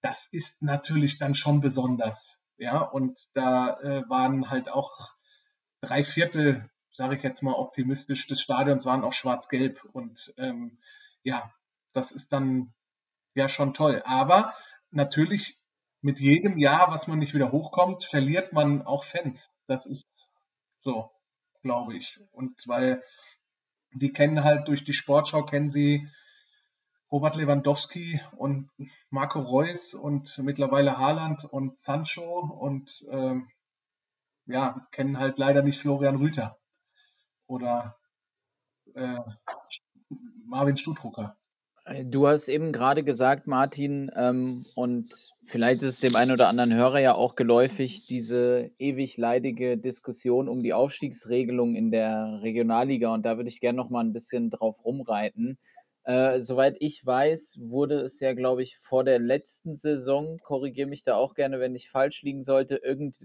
Das 0.00 0.28
ist 0.32 0.62
natürlich 0.62 1.18
dann 1.18 1.34
schon 1.34 1.60
besonders. 1.60 2.42
Ja, 2.56 2.80
und 2.80 3.18
da 3.34 3.78
äh, 3.80 4.08
waren 4.08 4.48
halt 4.48 4.68
auch 4.70 5.10
drei 5.80 6.04
Viertel 6.04 6.70
sage 6.92 7.16
ich 7.16 7.22
jetzt 7.22 7.42
mal 7.42 7.54
optimistisch, 7.54 8.26
des 8.26 8.40
Stadions 8.40 8.84
waren 8.84 9.04
auch 9.04 9.12
schwarz-gelb. 9.12 9.82
Und 9.92 10.34
ähm, 10.36 10.78
ja, 11.22 11.52
das 11.92 12.12
ist 12.12 12.32
dann 12.32 12.72
ja 13.34 13.48
schon 13.48 13.74
toll. 13.74 14.02
Aber 14.04 14.54
natürlich 14.90 15.58
mit 16.00 16.20
jedem 16.20 16.58
Jahr, 16.58 16.90
was 16.90 17.06
man 17.06 17.18
nicht 17.18 17.34
wieder 17.34 17.52
hochkommt, 17.52 18.04
verliert 18.04 18.52
man 18.52 18.82
auch 18.82 19.04
Fans. 19.04 19.50
Das 19.66 19.86
ist 19.86 20.06
So, 20.82 21.10
glaube 21.62 21.96
ich. 21.96 22.18
Und 22.32 22.66
weil 22.66 23.02
die 23.92 24.12
kennen 24.12 24.42
halt 24.42 24.68
durch 24.68 24.84
die 24.84 24.94
Sportschau, 24.94 25.44
kennen 25.44 25.70
sie 25.70 26.08
Robert 27.10 27.36
Lewandowski 27.36 28.20
und 28.36 28.70
Marco 29.10 29.40
Reus 29.40 29.94
und 29.94 30.38
mittlerweile 30.38 30.96
Haaland 30.96 31.44
und 31.44 31.78
Sancho 31.78 32.40
und 32.40 32.90
ähm, 33.10 33.50
ja, 34.46 34.88
kennen 34.92 35.18
halt 35.18 35.38
leider 35.38 35.62
nicht 35.62 35.78
Florian 35.78 36.16
Rüther 36.16 36.58
oder 37.52 37.96
äh, 38.94 39.18
Marvin 40.46 40.76
Stutrucker. 40.76 41.36
Äh, 41.84 42.04
du 42.04 42.26
hast 42.26 42.48
eben 42.48 42.72
gerade 42.72 43.04
gesagt, 43.04 43.46
Martin, 43.46 44.10
ähm, 44.16 44.64
und 44.74 45.14
vielleicht 45.44 45.82
ist 45.82 45.94
es 45.94 46.00
dem 46.00 46.16
einen 46.16 46.32
oder 46.32 46.48
anderen 46.48 46.74
Hörer 46.74 47.00
ja 47.00 47.14
auch 47.14 47.36
geläufig, 47.36 48.06
diese 48.06 48.70
ewig 48.78 49.18
leidige 49.18 49.76
Diskussion 49.76 50.48
um 50.48 50.62
die 50.62 50.72
Aufstiegsregelung 50.72 51.74
in 51.74 51.90
der 51.90 52.40
Regionalliga. 52.42 53.12
Und 53.12 53.26
da 53.26 53.36
würde 53.36 53.50
ich 53.50 53.60
gerne 53.60 53.76
noch 53.76 53.90
mal 53.90 54.04
ein 54.04 54.14
bisschen 54.14 54.50
drauf 54.50 54.82
rumreiten. 54.84 55.58
Äh, 56.04 56.40
soweit 56.40 56.76
ich 56.80 57.04
weiß, 57.06 57.58
wurde 57.60 58.00
es 58.00 58.18
ja, 58.18 58.32
glaube 58.32 58.64
ich, 58.64 58.78
vor 58.78 59.04
der 59.04 59.20
letzten 59.20 59.76
Saison, 59.76 60.38
korrigiere 60.42 60.88
mich 60.88 61.04
da 61.04 61.14
auch 61.14 61.34
gerne, 61.34 61.60
wenn 61.60 61.76
ich 61.76 61.90
falsch 61.90 62.22
liegen 62.22 62.42
sollte, 62.42 62.80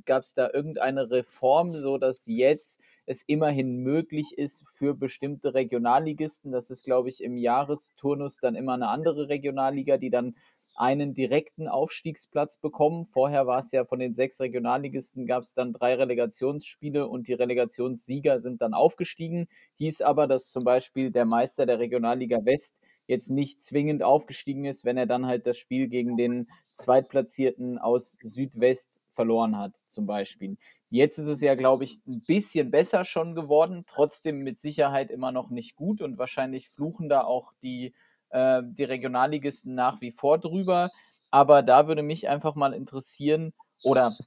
gab 0.06 0.24
es 0.24 0.36
da 0.36 0.52
irgendeine 0.54 1.10
Reform, 1.10 1.74
so 1.74 1.98
dass 1.98 2.28
jetzt 2.28 2.80
es 3.08 3.24
immerhin 3.26 3.78
möglich 3.78 4.38
ist 4.38 4.65
für 4.76 4.93
bestimmte 4.93 5.54
Regionalligisten. 5.56 6.52
Das 6.52 6.70
ist, 6.70 6.84
glaube 6.84 7.10
ich, 7.10 7.24
im 7.24 7.38
Jahresturnus 7.38 8.38
dann 8.39 8.56
immer 8.56 8.74
eine 8.74 8.89
andere 8.89 9.30
Regionalliga, 9.30 9.98
die 9.98 10.10
dann 10.12 10.36
einen 10.76 11.15
direkten 11.15 11.67
Aufstiegsplatz 11.67 12.58
bekommen. 12.58 13.08
Vorher 13.08 13.48
war 13.48 13.62
es 13.62 13.72
ja 13.72 13.86
von 13.86 14.00
den 14.00 14.13
sechs 14.13 14.39
Regionalligisten, 14.39 15.26
gab 15.26 15.43
es 15.43 15.54
dann 15.54 15.74
drei 15.74 15.96
Relegationsspiele 15.96 17.08
und 17.08 17.28
die 17.28 17.34
Relegationssieger 17.34 18.39
sind 18.39 18.62
dann 18.62 18.76
aufgestiegen. 18.76 19.48
Hieß 19.78 20.02
aber, 20.02 20.28
dass 20.28 20.50
zum 20.52 20.63
Beispiel 20.63 21.10
der 21.12 21.26
Meister 21.26 21.65
der 21.65 21.80
Regionalliga 21.80 22.46
West 22.46 22.76
jetzt 23.08 23.30
nicht 23.32 23.62
zwingend 23.62 24.04
aufgestiegen 24.04 24.65
ist, 24.65 24.86
wenn 24.86 24.98
er 24.98 25.08
dann 25.08 25.26
halt 25.26 25.48
das 25.48 25.58
Spiel 25.58 25.88
gegen 25.88 26.17
den 26.17 26.48
Zweitplatzierten 26.74 27.80
aus 27.80 28.17
Südwest 28.22 29.00
verloren 29.15 29.58
hat, 29.58 29.78
zum 29.88 30.06
Beispiel. 30.06 30.58
Jetzt 30.89 31.17
ist 31.17 31.28
es 31.28 31.41
ja, 31.41 31.56
glaube 31.56 31.84
ich, 31.84 32.00
ein 32.08 32.23
bisschen 32.23 32.71
besser 32.71 33.04
schon 33.04 33.36
geworden, 33.36 33.84
trotzdem 33.88 34.39
mit 34.39 34.60
Sicherheit 34.60 35.12
immer 35.12 35.32
noch 35.32 35.50
nicht 35.50 35.76
gut 35.76 36.02
und 36.02 36.17
wahrscheinlich 36.17 36.69
fluchen 36.69 37.10
da 37.10 37.21
auch 37.23 37.52
die, 37.62 37.93
äh, 38.30 38.62
die 38.63 38.86
Regionalligisten 38.86 39.76
nach 39.76 40.00
wie 40.00 40.13
vor 40.13 40.39
drüber. 40.39 40.91
Aber 41.30 41.62
da 41.62 41.88
würde 41.88 42.04
mich 42.04 42.30
einfach 42.30 42.56
mal 42.56 42.73
interessieren, 42.73 43.54
oder 43.84 44.17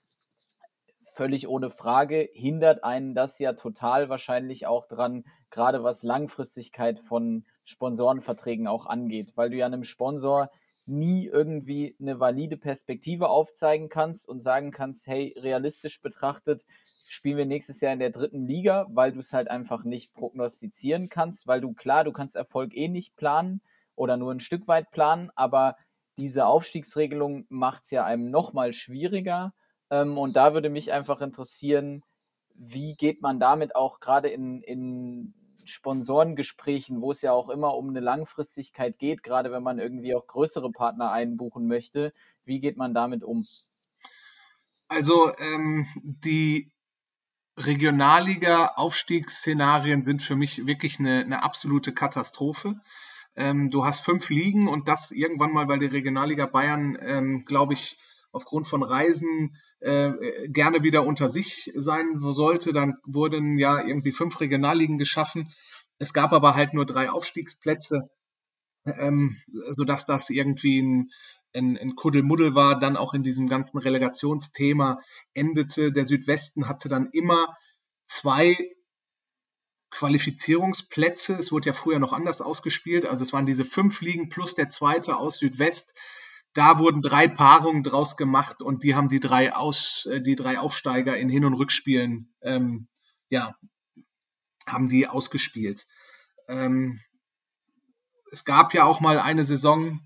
völlig 1.15 1.49
ohne 1.49 1.71
Frage, 1.71 2.29
hindert 2.33 2.85
einen 2.85 3.15
das 3.15 3.39
ja 3.39 3.55
total 3.55 4.09
wahrscheinlich 4.09 4.67
auch 4.67 4.87
dran, 4.87 5.25
gerade 5.51 5.83
was 5.83 6.03
Langfristigkeit 6.03 7.01
von 7.01 7.45
Sponsorenverträgen 7.65 8.67
auch 8.67 8.87
angeht, 8.87 9.33
weil 9.35 9.51
du 9.51 9.57
ja 9.57 9.67
einem 9.67 9.85
Sponsor 9.85 10.51
nie 10.91 11.27
irgendwie 11.27 11.97
eine 12.01 12.21
valide 12.21 12.57
Perspektive 12.57 13.29
aufzeigen 13.29 13.89
kannst 13.89 14.29
und 14.29 14.43
sagen 14.43 14.71
kannst, 14.73 15.07
hey, 15.07 15.35
realistisch 15.39 16.01
betrachtet 16.03 16.65
spielen 17.11 17.39
wir 17.39 17.47
nächstes 17.47 17.81
Jahr 17.81 17.93
in 17.93 17.99
der 17.99 18.11
dritten 18.11 18.47
Liga, 18.47 18.87
weil 18.91 19.13
du 19.13 19.19
es 19.19 19.33
halt 19.33 19.51
einfach 19.51 19.83
nicht 19.83 20.15
prognostizieren 20.15 21.09
kannst, 21.09 21.49
weil 21.49 21.61
du 21.61 21.73
klar, 21.73 22.05
du 22.05 22.13
kannst 22.13 22.37
Erfolg 22.37 22.77
eh 22.77 22.87
nicht 22.87 23.17
planen 23.17 23.61
oder 23.97 24.17
nur 24.17 24.33
ein 24.33 24.39
Stück 24.39 24.69
weit 24.69 24.93
planen, 24.93 25.31
aber 25.35 25.77
diese 26.19 26.47
Aufstiegsregelung 26.47 27.47
macht 27.49 27.85
es 27.85 27.91
ja 27.91 28.05
einem 28.05 28.31
nochmal 28.31 28.73
schwieriger. 28.73 29.53
Ähm, 29.91 30.19
und 30.19 30.37
da 30.37 30.55
würde 30.55 30.71
mich 30.71 30.93
einfach 30.93 31.21
interessieren, 31.21 32.03
wie 32.55 32.95
geht 32.95 33.23
man 33.23 33.41
damit 33.41 33.75
auch 33.75 33.99
gerade 33.99 34.29
in, 34.29 34.63
in 34.63 35.35
Sponsorengesprächen, 35.71 37.01
wo 37.01 37.13
es 37.13 37.23
ja 37.23 37.33
auch 37.33 37.49
immer 37.49 37.75
um 37.75 37.89
eine 37.89 38.01
Langfristigkeit 38.01 38.99
geht, 38.99 39.23
gerade 39.23 39.51
wenn 39.53 39.63
man 39.63 39.79
irgendwie 39.79 40.15
auch 40.15 40.27
größere 40.27 40.71
Partner 40.71 41.13
einbuchen 41.13 41.67
möchte. 41.67 42.13
Wie 42.45 42.61
geht 42.61 42.77
man 42.77 42.93
damit 42.95 43.25
um? 43.25 43.47
Also 44.89 45.33
ähm, 45.39 45.87
die 46.03 46.71
Regionalliga-Aufstiegsszenarien 47.57 50.03
sind 50.03 50.21
für 50.23 50.37
mich 50.37 50.67
wirklich 50.67 50.99
eine, 50.99 51.21
eine 51.21 51.43
absolute 51.43 51.93
Katastrophe. 51.93 52.81
Ähm, 53.37 53.69
du 53.71 53.85
hast 53.85 54.01
fünf 54.01 54.31
Ligen 54.31 54.67
und 54.69 54.89
das 54.89 55.13
irgendwann 55.13 55.53
mal, 55.53 55.69
weil 55.69 55.79
die 55.79 55.87
Regionalliga 55.87 56.47
Bayern, 56.47 56.99
ähm, 57.01 57.45
glaube 57.45 57.75
ich, 57.75 57.97
aufgrund 58.33 58.67
von 58.67 58.83
Reisen 58.83 59.57
äh, 59.81 60.13
gerne 60.49 60.83
wieder 60.83 61.05
unter 61.05 61.29
sich 61.29 61.71
sein 61.75 62.21
sollte. 62.21 62.73
Dann 62.73 62.97
wurden 63.05 63.59
ja 63.59 63.85
irgendwie 63.85 64.13
fünf 64.13 64.41
Regionalligen 64.41 64.99
geschaffen. 64.99 65.53
Es 65.99 66.13
gab 66.13 66.33
aber 66.33 66.55
halt 66.55 66.75
nur 66.75 66.87
drei 66.87 67.11
Aufstiegsplätze, 67.11 68.09
ähm, 68.87 69.37
sodass 69.71 70.07
das 70.07 70.31
irgendwie 70.31 70.81
ein, 70.81 71.11
ein, 71.55 71.77
ein 71.77 71.97
Kuddelmuddel 71.97 72.55
war, 72.55 72.79
dann 72.79 72.97
auch 72.97 73.15
in 73.15 73.23
diesem 73.23 73.49
ganzen 73.49 73.79
Relegationsthema 73.79 75.01
endete. 75.35 75.93
Der 75.93 76.05
Südwesten 76.05 76.69
hatte 76.69 76.89
dann 76.89 77.11
immer 77.13 77.57
zwei 78.07 78.57
Qualifizierungsplätze. 79.91 81.35
Es 81.35 81.51
wurde 81.51 81.67
ja 81.67 81.73
früher 81.73 81.99
noch 81.99 82.13
anders 82.13 82.41
ausgespielt. 82.41 83.07
Also 83.07 83.23
es 83.23 83.33
waren 83.33 83.47
diese 83.47 83.65
fünf 83.65 84.01
Ligen 84.01 84.29
plus 84.29 84.55
der 84.55 84.69
zweite 84.69 85.17
aus 85.17 85.39
Südwest 85.39 85.95
da 86.55 86.79
wurden 86.79 87.03
drei 87.03 87.29
Paarungen 87.29 87.83
draus 87.83 88.17
gemacht 88.17 88.63
und 88.63 88.83
die 88.83 88.95
haben 88.95 89.09
die 89.09 89.21
drei 89.21 89.55
Aus, 89.55 90.07
äh, 90.07 90.21
die 90.21 90.37
drei 90.37 90.59
Aufsteiger 90.59 91.17
in 91.17 91.29
Hin- 91.29 91.45
und 91.45 91.55
Rückspielen, 91.55 92.35
ähm, 92.43 92.89
ja, 93.29 93.55
haben 94.67 94.89
die 94.89 95.07
ausgespielt. 95.07 95.87
Ähm, 96.49 97.01
es 98.33 98.45
gab 98.45 98.75
ja 98.75 98.85
auch 98.85 99.01
mal 99.01 99.19
eine 99.19 99.45
Saison, 99.45 100.01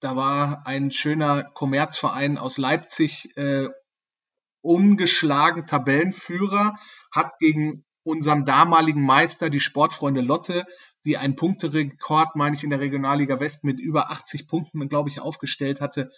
da 0.00 0.16
war 0.16 0.66
ein 0.66 0.90
schöner 0.90 1.42
Kommerzverein 1.42 2.38
aus 2.38 2.58
Leipzig 2.58 3.36
äh, 3.36 3.68
ungeschlagen 4.60 5.66
Tabellenführer, 5.66 6.78
hat 7.12 7.38
gegen 7.38 7.84
unserem 8.02 8.44
damaligen 8.44 9.02
Meister, 9.02 9.48
die 9.50 9.60
Sportfreunde 9.60 10.20
Lotte, 10.20 10.66
die 11.06 11.16
einen 11.16 11.36
Punkterekord, 11.36 12.36
meine 12.36 12.56
ich, 12.56 12.64
in 12.64 12.70
der 12.70 12.80
Regionalliga 12.80 13.40
West 13.40 13.64
mit 13.64 13.80
über 13.80 14.10
80 14.10 14.48
Punkten, 14.48 14.88
glaube 14.88 15.08
ich, 15.08 15.20
aufgestellt 15.20 15.80
hatte. 15.80 16.10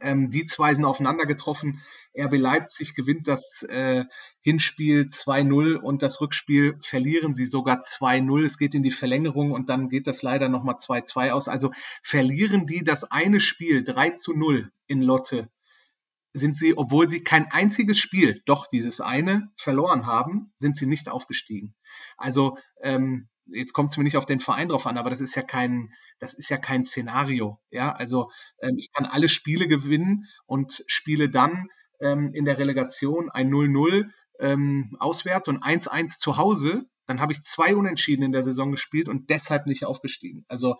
Ähm, 0.00 0.30
die 0.30 0.44
zwei 0.44 0.74
sind 0.74 0.84
aufeinander 0.84 1.26
getroffen. 1.26 1.82
RB 2.16 2.36
Leipzig 2.36 2.94
gewinnt 2.94 3.26
das 3.26 3.62
äh, 3.62 4.04
Hinspiel 4.40 5.08
2-0 5.10 5.76
und 5.76 6.02
das 6.02 6.20
Rückspiel 6.20 6.78
verlieren 6.80 7.34
sie 7.34 7.46
sogar 7.46 7.80
2-0. 7.80 8.44
Es 8.44 8.58
geht 8.58 8.74
in 8.74 8.82
die 8.82 8.90
Verlängerung 8.90 9.52
und 9.52 9.68
dann 9.68 9.88
geht 9.88 10.06
das 10.06 10.22
leider 10.22 10.48
nochmal 10.48 10.76
2-2 10.76 11.30
aus. 11.30 11.48
Also 11.48 11.72
verlieren 12.02 12.66
die 12.66 12.84
das 12.84 13.10
eine 13.10 13.40
Spiel 13.40 13.82
3 13.82 14.14
0 14.34 14.70
in 14.86 15.02
Lotte, 15.02 15.50
sind 16.34 16.56
sie, 16.56 16.76
obwohl 16.76 17.08
sie 17.08 17.22
kein 17.22 17.50
einziges 17.50 17.98
Spiel, 17.98 18.42
doch 18.44 18.68
dieses 18.68 19.00
eine, 19.00 19.50
verloren 19.56 20.06
haben, 20.06 20.52
sind 20.56 20.76
sie 20.76 20.86
nicht 20.86 21.08
aufgestiegen. 21.08 21.74
Also 22.16 22.58
ähm, 22.82 23.28
jetzt 23.52 23.72
kommt 23.72 23.92
es 23.92 23.96
mir 23.96 24.04
nicht 24.04 24.16
auf 24.16 24.26
den 24.26 24.40
Verein 24.40 24.68
drauf 24.68 24.86
an, 24.86 24.98
aber 24.98 25.10
das 25.10 25.20
ist 25.20 25.34
ja 25.34 25.42
kein, 25.42 25.92
das 26.18 26.34
ist 26.34 26.48
ja 26.48 26.56
kein 26.56 26.84
Szenario. 26.84 27.60
Ja, 27.70 27.92
also 27.92 28.30
ähm, 28.60 28.76
ich 28.78 28.92
kann 28.92 29.06
alle 29.06 29.28
Spiele 29.28 29.68
gewinnen 29.68 30.26
und 30.46 30.84
spiele 30.86 31.30
dann 31.30 31.68
ähm, 32.00 32.32
in 32.34 32.44
der 32.44 32.58
Relegation 32.58 33.30
ein 33.30 33.50
0-0 33.50 34.10
ähm, 34.40 34.96
auswärts 35.00 35.48
und 35.48 35.62
1-1 35.62 36.18
zu 36.18 36.36
Hause. 36.36 36.84
Dann 37.06 37.20
habe 37.20 37.32
ich 37.32 37.42
zwei 37.42 37.74
Unentschieden 37.74 38.22
in 38.22 38.32
der 38.32 38.42
Saison 38.42 38.70
gespielt 38.70 39.08
und 39.08 39.30
deshalb 39.30 39.66
nicht 39.66 39.84
aufgestiegen. 39.84 40.44
Also 40.48 40.76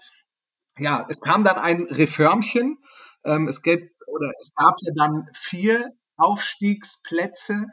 ja, 0.79 1.07
es 1.09 1.21
kam 1.21 1.45
dann 1.45 1.57
ein 1.57 1.83
Reformchen. 1.85 2.79
Ähm, 3.25 3.49
es, 3.49 3.63
gab, 3.63 3.81
oder 4.07 4.33
es 4.41 4.53
gab 4.55 4.77
ja 4.81 4.93
dann 4.95 5.29
vier 5.35 5.93
Aufstiegsplätze 6.17 7.67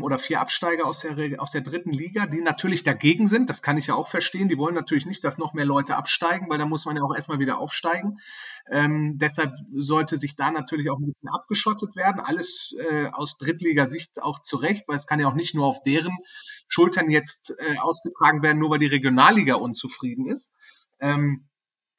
oder 0.00 0.20
vier 0.20 0.40
Absteiger 0.40 0.86
aus 0.86 1.00
der, 1.00 1.42
aus 1.42 1.50
der 1.50 1.62
dritten 1.62 1.90
Liga, 1.90 2.26
die 2.26 2.40
natürlich 2.40 2.84
dagegen 2.84 3.26
sind. 3.26 3.50
Das 3.50 3.60
kann 3.60 3.76
ich 3.76 3.88
ja 3.88 3.94
auch 3.94 4.06
verstehen. 4.06 4.48
Die 4.48 4.56
wollen 4.56 4.74
natürlich 4.74 5.04
nicht, 5.04 5.24
dass 5.24 5.36
noch 5.36 5.52
mehr 5.52 5.64
Leute 5.64 5.96
absteigen, 5.96 6.48
weil 6.48 6.58
da 6.58 6.66
muss 6.66 6.86
man 6.86 6.96
ja 6.96 7.02
auch 7.02 7.14
erstmal 7.14 7.40
wieder 7.40 7.58
aufsteigen. 7.58 8.18
Ähm, 8.70 9.18
deshalb 9.18 9.52
sollte 9.74 10.16
sich 10.16 10.36
da 10.36 10.52
natürlich 10.52 10.90
auch 10.90 10.98
ein 10.98 11.06
bisschen 11.06 11.28
abgeschottet 11.28 11.96
werden. 11.96 12.20
Alles 12.20 12.74
äh, 12.78 13.08
aus 13.08 13.36
Drittligasicht 13.36 14.22
auch 14.22 14.40
zurecht, 14.42 14.84
weil 14.86 14.96
es 14.96 15.06
kann 15.06 15.18
ja 15.18 15.26
auch 15.26 15.34
nicht 15.34 15.56
nur 15.56 15.66
auf 15.66 15.82
deren 15.82 16.16
Schultern 16.68 17.10
jetzt 17.10 17.56
äh, 17.58 17.78
ausgetragen 17.78 18.42
werden, 18.42 18.58
nur 18.58 18.70
weil 18.70 18.78
die 18.78 18.86
Regionalliga 18.86 19.56
unzufrieden 19.56 20.28
ist. 20.28 20.54
Ähm, 21.00 21.48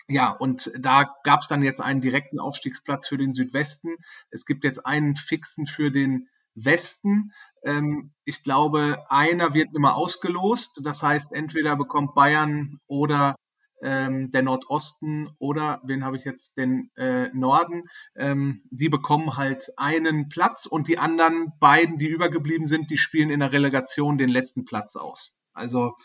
ja, 0.07 0.29
und 0.29 0.71
da 0.77 1.15
gab 1.23 1.41
es 1.41 1.47
dann 1.47 1.63
jetzt 1.63 1.81
einen 1.81 2.01
direkten 2.01 2.39
Aufstiegsplatz 2.39 3.07
für 3.07 3.17
den 3.17 3.33
Südwesten. 3.33 3.95
Es 4.29 4.45
gibt 4.45 4.63
jetzt 4.63 4.85
einen 4.85 5.15
fixen 5.15 5.65
für 5.65 5.91
den 5.91 6.29
Westen. 6.53 7.33
Ähm, 7.65 8.13
ich 8.23 8.43
glaube, 8.43 9.05
einer 9.09 9.53
wird 9.53 9.75
immer 9.75 9.95
ausgelost. 9.95 10.79
Das 10.83 11.03
heißt, 11.03 11.33
entweder 11.33 11.75
bekommt 11.75 12.15
Bayern 12.15 12.79
oder 12.87 13.35
ähm, 13.81 14.31
der 14.31 14.43
Nordosten 14.43 15.29
oder 15.37 15.81
wen 15.83 16.05
habe 16.05 16.17
ich 16.17 16.23
jetzt, 16.23 16.57
den 16.57 16.91
äh, 16.95 17.27
Norden, 17.33 17.83
ähm, 18.15 18.61
die 18.69 18.89
bekommen 18.89 19.35
halt 19.35 19.71
einen 19.77 20.29
Platz 20.29 20.65
und 20.65 20.87
die 20.87 20.97
anderen 20.97 21.51
beiden, 21.59 21.97
die 21.97 22.07
übergeblieben 22.07 22.67
sind, 22.67 22.89
die 22.89 22.97
spielen 22.97 23.29
in 23.29 23.41
der 23.41 23.51
Relegation 23.51 24.17
den 24.17 24.29
letzten 24.29 24.65
Platz 24.65 24.95
aus. 24.95 25.35
Also 25.53 25.95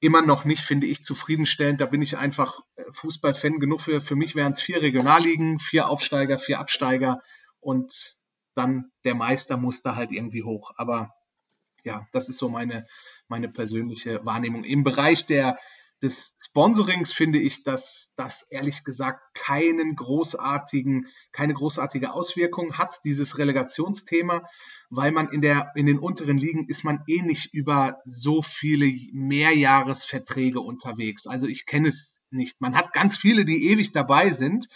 immer 0.00 0.22
noch 0.22 0.44
nicht, 0.44 0.62
finde 0.62 0.86
ich, 0.86 1.02
zufriedenstellend. 1.02 1.80
Da 1.80 1.86
bin 1.86 2.02
ich 2.02 2.18
einfach 2.18 2.60
äh, 2.76 2.84
Fußballfan 2.90 3.60
genug 3.60 3.80
für. 3.80 4.00
Für 4.00 4.16
mich 4.16 4.34
wären 4.34 4.52
es 4.52 4.60
vier 4.60 4.82
Regionalligen, 4.82 5.58
vier 5.58 5.88
Aufsteiger, 5.88 6.38
vier 6.38 6.60
Absteiger 6.60 7.22
und 7.60 8.15
dann 8.56 8.90
der 9.04 9.14
Meister 9.14 9.56
muss 9.56 9.82
da 9.82 9.96
halt 9.96 10.12
irgendwie 10.12 10.42
hoch. 10.42 10.72
Aber 10.76 11.12
ja, 11.84 12.06
das 12.12 12.28
ist 12.28 12.38
so 12.38 12.48
meine, 12.48 12.86
meine 13.28 13.48
persönliche 13.48 14.24
Wahrnehmung. 14.24 14.64
Im 14.64 14.82
Bereich 14.82 15.26
der, 15.26 15.58
des 16.02 16.36
Sponsorings 16.44 17.12
finde 17.12 17.38
ich, 17.38 17.62
dass 17.62 18.12
das 18.16 18.42
ehrlich 18.50 18.84
gesagt 18.84 19.20
keinen 19.34 19.94
großartigen, 19.94 21.06
keine 21.32 21.54
großartige 21.54 22.12
Auswirkung 22.12 22.76
hat, 22.76 23.00
dieses 23.04 23.38
Relegationsthema, 23.38 24.42
weil 24.90 25.12
man 25.12 25.28
in 25.30 25.40
der, 25.40 25.72
in 25.74 25.86
den 25.86 25.98
unteren 25.98 26.38
Ligen 26.38 26.68
ist 26.68 26.84
man 26.84 27.02
eh 27.06 27.22
nicht 27.22 27.52
über 27.54 27.98
so 28.04 28.42
viele 28.42 28.92
Mehrjahresverträge 29.12 30.60
unterwegs. 30.60 31.26
Also 31.26 31.46
ich 31.46 31.66
kenne 31.66 31.88
es 31.88 32.20
nicht. 32.30 32.60
Man 32.60 32.76
hat 32.76 32.92
ganz 32.92 33.16
viele, 33.16 33.44
die 33.44 33.68
ewig 33.70 33.92
dabei 33.92 34.30
sind, 34.30 34.68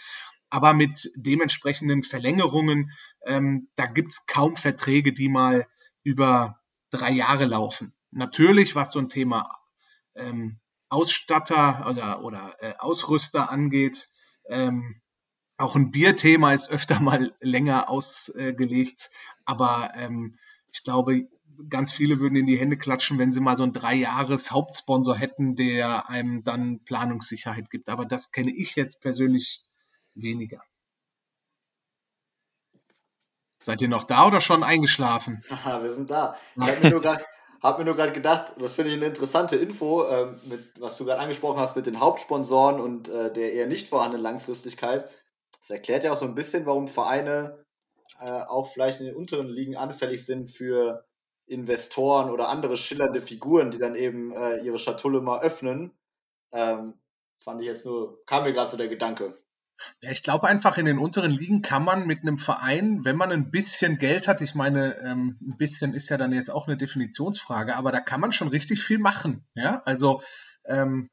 aber 0.51 0.73
mit 0.73 1.11
dementsprechenden 1.15 2.03
Verlängerungen, 2.03 2.91
ähm, 3.25 3.69
da 3.75 3.87
gibt 3.87 4.11
es 4.11 4.25
kaum 4.27 4.55
Verträge, 4.55 5.13
die 5.13 5.29
mal 5.29 5.65
über 6.03 6.59
drei 6.91 7.11
Jahre 7.11 7.45
laufen. 7.45 7.93
Natürlich, 8.11 8.75
was 8.75 8.91
so 8.91 8.99
ein 8.99 9.09
Thema 9.09 9.57
ähm, 10.13 10.59
Ausstatter 10.89 11.87
oder, 11.89 12.23
oder 12.23 12.55
äh, 12.59 12.73
Ausrüster 12.77 13.49
angeht. 13.49 14.09
Ähm, 14.49 15.01
auch 15.57 15.75
ein 15.75 15.91
Bierthema 15.91 16.53
ist 16.53 16.69
öfter 16.69 16.99
mal 16.99 17.33
länger 17.39 17.89
ausgelegt, 17.89 19.09
aber 19.45 19.93
ähm, 19.95 20.37
ich 20.73 20.83
glaube, 20.83 21.29
ganz 21.69 21.91
viele 21.91 22.19
würden 22.19 22.35
in 22.35 22.45
die 22.45 22.57
Hände 22.57 22.77
klatschen, 22.77 23.19
wenn 23.19 23.31
sie 23.31 23.39
mal 23.39 23.55
so 23.55 23.63
einen 23.63 23.73
Drei-Jahres 23.73 24.51
Hauptsponsor 24.51 25.15
hätten, 25.15 25.55
der 25.55 26.09
einem 26.09 26.43
dann 26.43 26.83
Planungssicherheit 26.83 27.69
gibt. 27.69 27.89
Aber 27.89 28.05
das 28.05 28.31
kenne 28.31 28.51
ich 28.51 28.75
jetzt 28.75 29.01
persönlich 29.01 29.63
weniger. 30.21 30.61
Seid 33.63 33.81
ihr 33.81 33.87
noch 33.87 34.05
da 34.05 34.27
oder 34.27 34.41
schon 34.41 34.63
eingeschlafen? 34.63 35.43
Haha, 35.49 35.83
wir 35.83 35.93
sind 35.93 36.09
da. 36.09 36.35
Ich 36.55 36.63
habe 36.63 36.79
mir 36.83 36.89
nur 36.89 37.01
gerade 37.01 37.23
habe 37.61 37.79
mir 37.79 37.85
nur 37.85 37.95
gerade 37.95 38.11
gedacht, 38.11 38.53
das 38.57 38.75
finde 38.75 38.89
ich 38.89 38.97
eine 38.97 39.05
interessante 39.05 39.55
Info, 39.55 40.03
ähm, 40.07 40.39
mit, 40.45 40.81
was 40.81 40.97
du 40.97 41.05
gerade 41.05 41.21
angesprochen 41.21 41.59
hast 41.59 41.75
mit 41.75 41.85
den 41.85 41.99
Hauptsponsoren 41.99 42.79
und 42.81 43.07
äh, 43.07 43.31
der 43.31 43.53
eher 43.53 43.67
nicht 43.67 43.87
vorhandenen 43.87 44.23
Langfristigkeit. 44.23 45.07
Das 45.59 45.69
erklärt 45.69 46.03
ja 46.03 46.11
auch 46.11 46.17
so 46.17 46.25
ein 46.25 46.33
bisschen, 46.33 46.65
warum 46.65 46.87
Vereine 46.87 47.63
äh, 48.19 48.25
auch 48.25 48.71
vielleicht 48.71 48.99
in 48.99 49.05
den 49.05 49.15
unteren 49.15 49.47
Ligen 49.47 49.77
anfällig 49.77 50.25
sind 50.25 50.49
für 50.49 51.05
Investoren 51.45 52.31
oder 52.31 52.49
andere 52.49 52.77
schillernde 52.77 53.21
Figuren, 53.21 53.69
die 53.69 53.77
dann 53.77 53.95
eben 53.95 54.31
äh, 54.31 54.57
ihre 54.61 54.79
Schatulle 54.79 55.21
mal 55.21 55.41
öffnen. 55.41 55.91
Ähm, 56.51 56.95
fand 57.39 57.61
ich 57.61 57.67
jetzt 57.67 57.85
nur, 57.85 58.25
kam 58.25 58.43
mir 58.43 58.53
gerade 58.53 58.71
so 58.71 58.77
der 58.77 58.87
Gedanke. 58.87 59.37
Ja, 60.01 60.11
ich 60.11 60.23
glaube 60.23 60.47
einfach, 60.47 60.77
in 60.77 60.85
den 60.85 60.97
unteren 60.97 61.31
Ligen 61.31 61.61
kann 61.61 61.83
man 61.83 62.07
mit 62.07 62.21
einem 62.21 62.37
Verein, 62.37 63.05
wenn 63.05 63.15
man 63.15 63.31
ein 63.31 63.51
bisschen 63.51 63.97
Geld 63.97 64.27
hat, 64.27 64.41
ich 64.41 64.55
meine, 64.55 64.97
ähm, 64.99 65.37
ein 65.41 65.57
bisschen 65.57 65.93
ist 65.93 66.09
ja 66.09 66.17
dann 66.17 66.33
jetzt 66.33 66.49
auch 66.49 66.67
eine 66.67 66.77
Definitionsfrage, 66.77 67.75
aber 67.75 67.91
da 67.91 67.99
kann 67.99 68.21
man 68.21 68.31
schon 68.31 68.47
richtig 68.47 68.83
viel 68.83 68.99
machen. 68.99 69.45
Ja, 69.55 69.81
also 69.85 70.21
ähm, 70.65 71.09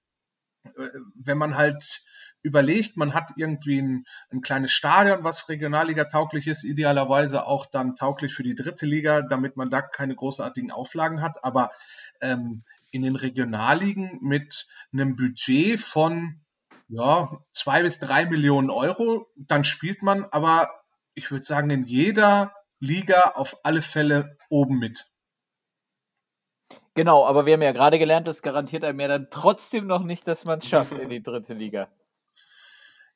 äh, 0.64 0.88
wenn 1.14 1.38
man 1.38 1.56
halt 1.56 2.02
überlegt, 2.42 2.96
man 2.96 3.14
hat 3.14 3.32
irgendwie 3.36 3.80
ein, 3.80 4.04
ein 4.30 4.40
kleines 4.40 4.72
Stadion, 4.72 5.24
was 5.24 5.48
Regionalliga 5.48 6.04
tauglich 6.04 6.46
ist, 6.46 6.64
idealerweise 6.64 7.46
auch 7.46 7.66
dann 7.66 7.96
tauglich 7.96 8.32
für 8.32 8.42
die 8.44 8.54
dritte 8.54 8.86
Liga, 8.86 9.22
damit 9.22 9.56
man 9.56 9.70
da 9.70 9.82
keine 9.82 10.14
großartigen 10.14 10.70
Auflagen 10.70 11.20
hat, 11.20 11.42
aber 11.42 11.72
ähm, 12.20 12.64
in 12.90 13.02
den 13.02 13.16
Regionalligen 13.16 14.18
mit 14.22 14.66
einem 14.92 15.16
Budget 15.16 15.80
von 15.80 16.40
ja, 16.88 17.38
zwei 17.52 17.82
bis 17.82 18.00
drei 18.00 18.26
Millionen 18.26 18.70
Euro. 18.70 19.28
Dann 19.36 19.64
spielt 19.64 20.02
man 20.02 20.24
aber, 20.24 20.70
ich 21.14 21.30
würde 21.30 21.44
sagen, 21.44 21.70
in 21.70 21.84
jeder 21.84 22.52
Liga 22.80 23.32
auf 23.34 23.58
alle 23.62 23.82
Fälle 23.82 24.36
oben 24.48 24.78
mit. 24.78 25.08
Genau, 26.94 27.24
aber 27.24 27.46
wir 27.46 27.52
haben 27.52 27.62
ja 27.62 27.72
gerade 27.72 27.98
gelernt, 27.98 28.26
das 28.26 28.42
garantiert 28.42 28.82
einem 28.82 28.98
ja 28.98 29.08
dann 29.08 29.28
trotzdem 29.30 29.86
noch 29.86 30.02
nicht, 30.02 30.26
dass 30.26 30.44
man 30.44 30.58
es 30.58 30.66
schafft 30.66 30.98
in 30.98 31.08
die 31.08 31.22
dritte 31.22 31.54
Liga. 31.54 31.88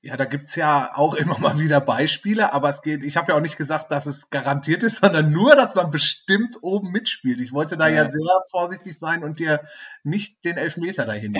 Ja, 0.04 0.16
da 0.16 0.24
gibt's 0.24 0.56
ja 0.56 0.90
auch 0.96 1.14
immer 1.14 1.38
mal 1.38 1.58
wieder 1.60 1.80
Beispiele, 1.80 2.52
aber 2.52 2.68
es 2.68 2.82
geht, 2.82 3.04
ich 3.04 3.16
habe 3.16 3.30
ja 3.30 3.38
auch 3.38 3.42
nicht 3.42 3.56
gesagt, 3.56 3.92
dass 3.92 4.06
es 4.06 4.30
garantiert 4.30 4.82
ist, 4.82 4.96
sondern 5.00 5.30
nur, 5.30 5.54
dass 5.54 5.74
man 5.74 5.90
bestimmt 5.92 6.58
oben 6.60 6.90
mitspielt. 6.90 7.40
Ich 7.40 7.52
wollte 7.52 7.76
da 7.76 7.86
ja, 7.88 8.04
ja 8.04 8.10
sehr 8.10 8.42
vorsichtig 8.50 8.98
sein 8.98 9.22
und 9.22 9.38
dir 9.38 9.60
nicht 10.02 10.44
den 10.44 10.56
Elfmeter 10.56 11.06
dahin 11.06 11.38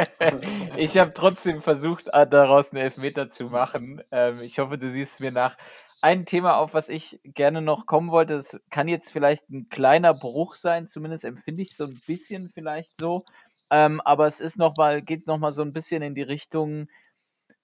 ich 0.76 0.96
habe 0.96 1.12
trotzdem 1.12 1.60
versucht, 1.60 2.08
äh, 2.12 2.26
daraus 2.26 2.72
einen 2.72 2.82
Elfmeter 2.82 3.30
zu 3.30 3.44
machen. 3.44 4.02
Ähm, 4.10 4.40
ich 4.40 4.58
hoffe, 4.58 4.78
du 4.78 4.88
siehst 4.88 5.20
mir 5.20 5.30
nach. 5.30 5.58
Ein 6.00 6.24
Thema, 6.24 6.56
auf 6.56 6.72
was 6.72 6.88
ich 6.88 7.20
gerne 7.24 7.60
noch 7.60 7.84
kommen 7.84 8.10
wollte, 8.10 8.36
das 8.36 8.58
kann 8.70 8.88
jetzt 8.88 9.12
vielleicht 9.12 9.50
ein 9.50 9.68
kleiner 9.68 10.14
Bruch 10.14 10.54
sein, 10.54 10.88
zumindest 10.88 11.26
empfinde 11.26 11.60
ich 11.60 11.76
so 11.76 11.84
ein 11.84 12.00
bisschen 12.06 12.48
vielleicht 12.54 12.98
so. 12.98 13.26
Ähm, 13.68 14.00
aber 14.00 14.26
es 14.26 14.40
ist 14.40 14.56
noch 14.56 14.78
mal, 14.78 15.02
geht 15.02 15.26
nochmal 15.26 15.52
so 15.52 15.60
ein 15.60 15.74
bisschen 15.74 16.00
in 16.00 16.14
die 16.14 16.22
Richtung, 16.22 16.88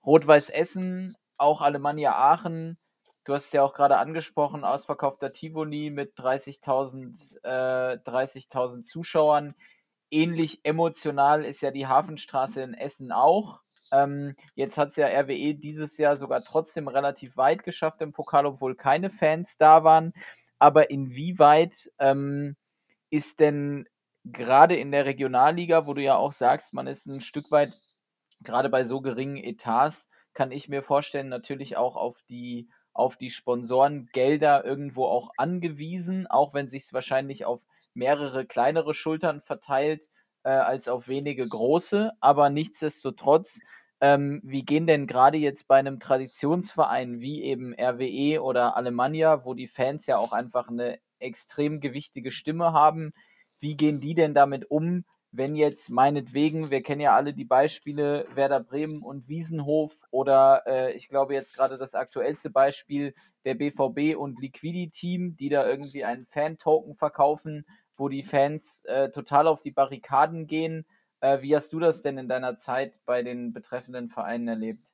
Rot-Weiß 0.06 0.50
Essen, 0.50 1.16
auch 1.36 1.60
Alemannia 1.60 2.14
Aachen. 2.14 2.78
Du 3.24 3.34
hast 3.34 3.46
es 3.46 3.52
ja 3.52 3.64
auch 3.64 3.74
gerade 3.74 3.98
angesprochen, 3.98 4.64
ausverkaufter 4.64 5.32
Tivoli 5.32 5.90
mit 5.90 6.16
30.000 6.16 7.42
äh, 7.42 7.98
30 8.04 8.48
Zuschauern. 8.84 9.54
Ähnlich 10.10 10.60
emotional 10.62 11.44
ist 11.44 11.60
ja 11.60 11.72
die 11.72 11.88
Hafenstraße 11.88 12.62
in 12.62 12.74
Essen 12.74 13.10
auch. 13.10 13.60
Ähm, 13.90 14.36
jetzt 14.54 14.78
hat 14.78 14.90
es 14.90 14.96
ja 14.96 15.08
RWE 15.08 15.54
dieses 15.54 15.98
Jahr 15.98 16.16
sogar 16.16 16.42
trotzdem 16.44 16.86
relativ 16.86 17.36
weit 17.36 17.64
geschafft 17.64 18.00
im 18.00 18.12
Pokal, 18.12 18.46
obwohl 18.46 18.76
keine 18.76 19.10
Fans 19.10 19.56
da 19.58 19.82
waren. 19.82 20.12
Aber 20.60 20.90
inwieweit 20.90 21.90
ähm, 21.98 22.56
ist 23.10 23.40
denn 23.40 23.88
gerade 24.24 24.76
in 24.76 24.92
der 24.92 25.04
Regionalliga, 25.04 25.86
wo 25.86 25.94
du 25.94 26.02
ja 26.02 26.16
auch 26.16 26.32
sagst, 26.32 26.72
man 26.74 26.86
ist 26.86 27.06
ein 27.06 27.20
Stück 27.20 27.50
weit 27.50 27.72
gerade 28.42 28.68
bei 28.68 28.86
so 28.86 29.00
geringen 29.00 29.36
Etats 29.36 30.08
kann 30.34 30.52
ich 30.52 30.68
mir 30.68 30.82
vorstellen, 30.82 31.28
natürlich 31.28 31.76
auch 31.76 31.96
auf 31.96 32.20
die 32.28 32.68
auf 32.96 33.16
die 33.16 33.30
Sponsorengelder 33.30 34.64
irgendwo 34.64 35.04
auch 35.04 35.30
angewiesen, 35.36 36.26
auch 36.26 36.54
wenn 36.54 36.68
sich 36.68 36.84
es 36.84 36.92
wahrscheinlich 36.94 37.44
auf 37.44 37.60
mehrere 37.92 38.46
kleinere 38.46 38.94
Schultern 38.94 39.42
verteilt, 39.42 40.00
äh, 40.44 40.50
als 40.50 40.88
auf 40.88 41.06
wenige 41.06 41.46
große. 41.46 42.12
Aber 42.20 42.48
nichtsdestotrotz, 42.48 43.60
ähm, 44.00 44.40
wie 44.44 44.62
gehen 44.64 44.86
denn 44.86 45.06
gerade 45.06 45.36
jetzt 45.38 45.68
bei 45.68 45.76
einem 45.76 46.00
Traditionsverein 46.00 47.20
wie 47.20 47.42
eben 47.42 47.74
RWE 47.74 48.42
oder 48.42 48.76
Alemannia, 48.76 49.44
wo 49.44 49.54
die 49.54 49.68
Fans 49.68 50.06
ja 50.06 50.16
auch 50.18 50.32
einfach 50.32 50.68
eine 50.68 50.98
extrem 51.18 51.80
gewichtige 51.80 52.30
Stimme 52.30 52.72
haben, 52.72 53.12
wie 53.58 53.76
gehen 53.76 54.00
die 54.00 54.14
denn 54.14 54.34
damit 54.34 54.70
um, 54.70 55.04
wenn 55.36 55.56
jetzt 55.56 55.90
meinetwegen, 55.90 56.70
wir 56.70 56.82
kennen 56.82 57.00
ja 57.00 57.14
alle 57.14 57.32
die 57.32 57.44
Beispiele 57.44 58.26
Werder 58.34 58.60
Bremen 58.60 59.02
und 59.02 59.28
Wiesenhof 59.28 59.92
oder 60.10 60.62
äh, 60.66 60.92
ich 60.92 61.08
glaube 61.08 61.34
jetzt 61.34 61.54
gerade 61.54 61.78
das 61.78 61.94
aktuellste 61.94 62.50
Beispiel 62.50 63.14
der 63.44 63.54
BVB 63.54 64.16
und 64.16 64.40
Liquidi 64.40 64.90
Team, 64.90 65.36
die 65.36 65.48
da 65.48 65.66
irgendwie 65.66 66.04
einen 66.04 66.26
Fan-Token 66.26 66.96
verkaufen, 66.96 67.66
wo 67.96 68.08
die 68.08 68.22
Fans 68.22 68.82
äh, 68.84 69.10
total 69.10 69.46
auf 69.46 69.62
die 69.62 69.70
Barrikaden 69.70 70.46
gehen. 70.46 70.86
Äh, 71.20 71.42
wie 71.42 71.54
hast 71.54 71.72
du 71.72 71.80
das 71.80 72.02
denn 72.02 72.18
in 72.18 72.28
deiner 72.28 72.58
Zeit 72.58 72.94
bei 73.04 73.22
den 73.22 73.52
betreffenden 73.52 74.08
Vereinen 74.08 74.48
erlebt? 74.48 74.84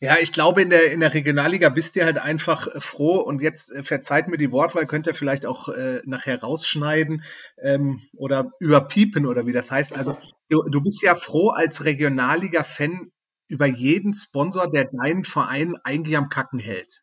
Ja, 0.00 0.18
ich 0.18 0.32
glaube, 0.32 0.60
in 0.60 0.68
der, 0.68 0.92
in 0.92 1.00
der 1.00 1.14
Regionalliga 1.14 1.70
bist 1.70 1.96
du 1.96 2.04
halt 2.04 2.18
einfach 2.18 2.66
äh, 2.68 2.80
froh 2.80 3.16
und 3.18 3.40
jetzt 3.40 3.72
äh, 3.72 3.82
verzeiht 3.82 4.28
mir 4.28 4.36
die 4.36 4.52
Wortwahl, 4.52 4.86
könnt 4.86 5.06
ihr 5.06 5.14
vielleicht 5.14 5.46
auch 5.46 5.68
äh, 5.70 6.02
nachher 6.04 6.40
rausschneiden 6.40 7.24
ähm, 7.62 8.02
oder 8.14 8.52
überpiepen 8.60 9.26
oder 9.26 9.46
wie 9.46 9.52
das 9.52 9.70
heißt. 9.70 9.96
Also 9.96 10.18
du, 10.50 10.62
du 10.64 10.82
bist 10.82 11.02
ja 11.02 11.14
froh 11.14 11.48
als 11.48 11.84
Regionalliga-Fan 11.84 13.10
über 13.48 13.66
jeden 13.66 14.12
Sponsor, 14.12 14.70
der 14.70 14.84
deinen 14.92 15.24
Verein 15.24 15.76
eigentlich 15.82 16.16
am 16.16 16.28
Kacken 16.28 16.58
hält. 16.58 17.02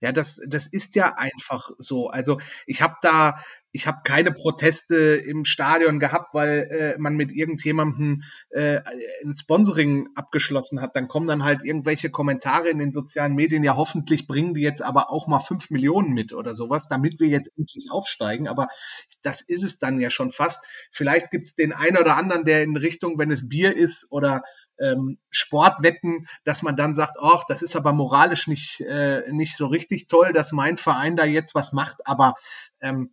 Ja, 0.00 0.12
das, 0.12 0.40
das 0.46 0.66
ist 0.66 0.94
ja 0.94 1.14
einfach 1.16 1.70
so. 1.78 2.08
Also 2.08 2.40
ich 2.66 2.82
habe 2.82 2.96
da 3.02 3.44
ich 3.72 3.86
habe 3.86 3.98
keine 4.04 4.32
Proteste 4.32 4.96
im 4.96 5.44
Stadion 5.44 6.00
gehabt, 6.00 6.32
weil 6.34 6.68
äh, 6.70 6.98
man 6.98 7.16
mit 7.16 7.32
irgendjemandem 7.32 8.22
äh, 8.50 8.80
ein 9.24 9.34
Sponsoring 9.34 10.08
abgeschlossen 10.14 10.80
hat. 10.80 10.96
Dann 10.96 11.08
kommen 11.08 11.26
dann 11.26 11.44
halt 11.44 11.64
irgendwelche 11.64 12.10
Kommentare 12.10 12.70
in 12.70 12.78
den 12.78 12.92
sozialen 12.92 13.34
Medien, 13.34 13.64
ja 13.64 13.76
hoffentlich 13.76 14.26
bringen 14.26 14.54
die 14.54 14.62
jetzt 14.62 14.82
aber 14.82 15.10
auch 15.10 15.26
mal 15.26 15.40
fünf 15.40 15.70
Millionen 15.70 16.14
mit 16.14 16.32
oder 16.32 16.54
sowas, 16.54 16.88
damit 16.88 17.20
wir 17.20 17.28
jetzt 17.28 17.52
endlich 17.58 17.90
aufsteigen. 17.90 18.48
Aber 18.48 18.68
das 19.22 19.42
ist 19.42 19.62
es 19.62 19.78
dann 19.78 20.00
ja 20.00 20.10
schon 20.10 20.32
fast. 20.32 20.64
Vielleicht 20.90 21.30
gibt 21.30 21.48
es 21.48 21.54
den 21.54 21.72
einen 21.72 21.98
oder 21.98 22.16
anderen, 22.16 22.44
der 22.44 22.62
in 22.62 22.76
Richtung, 22.76 23.18
wenn 23.18 23.30
es 23.30 23.48
Bier 23.48 23.76
ist 23.76 24.10
oder 24.10 24.42
ähm, 24.80 25.18
Sportwetten, 25.30 26.28
dass 26.44 26.62
man 26.62 26.76
dann 26.76 26.94
sagt, 26.94 27.16
ach, 27.20 27.44
das 27.48 27.62
ist 27.62 27.76
aber 27.76 27.92
moralisch 27.92 28.46
nicht, 28.46 28.80
äh, 28.80 29.30
nicht 29.30 29.56
so 29.56 29.66
richtig 29.66 30.08
toll, 30.08 30.32
dass 30.32 30.52
mein 30.52 30.78
Verein 30.78 31.16
da 31.16 31.24
jetzt 31.24 31.54
was 31.54 31.72
macht, 31.72 32.06
aber 32.06 32.34
ähm, 32.80 33.12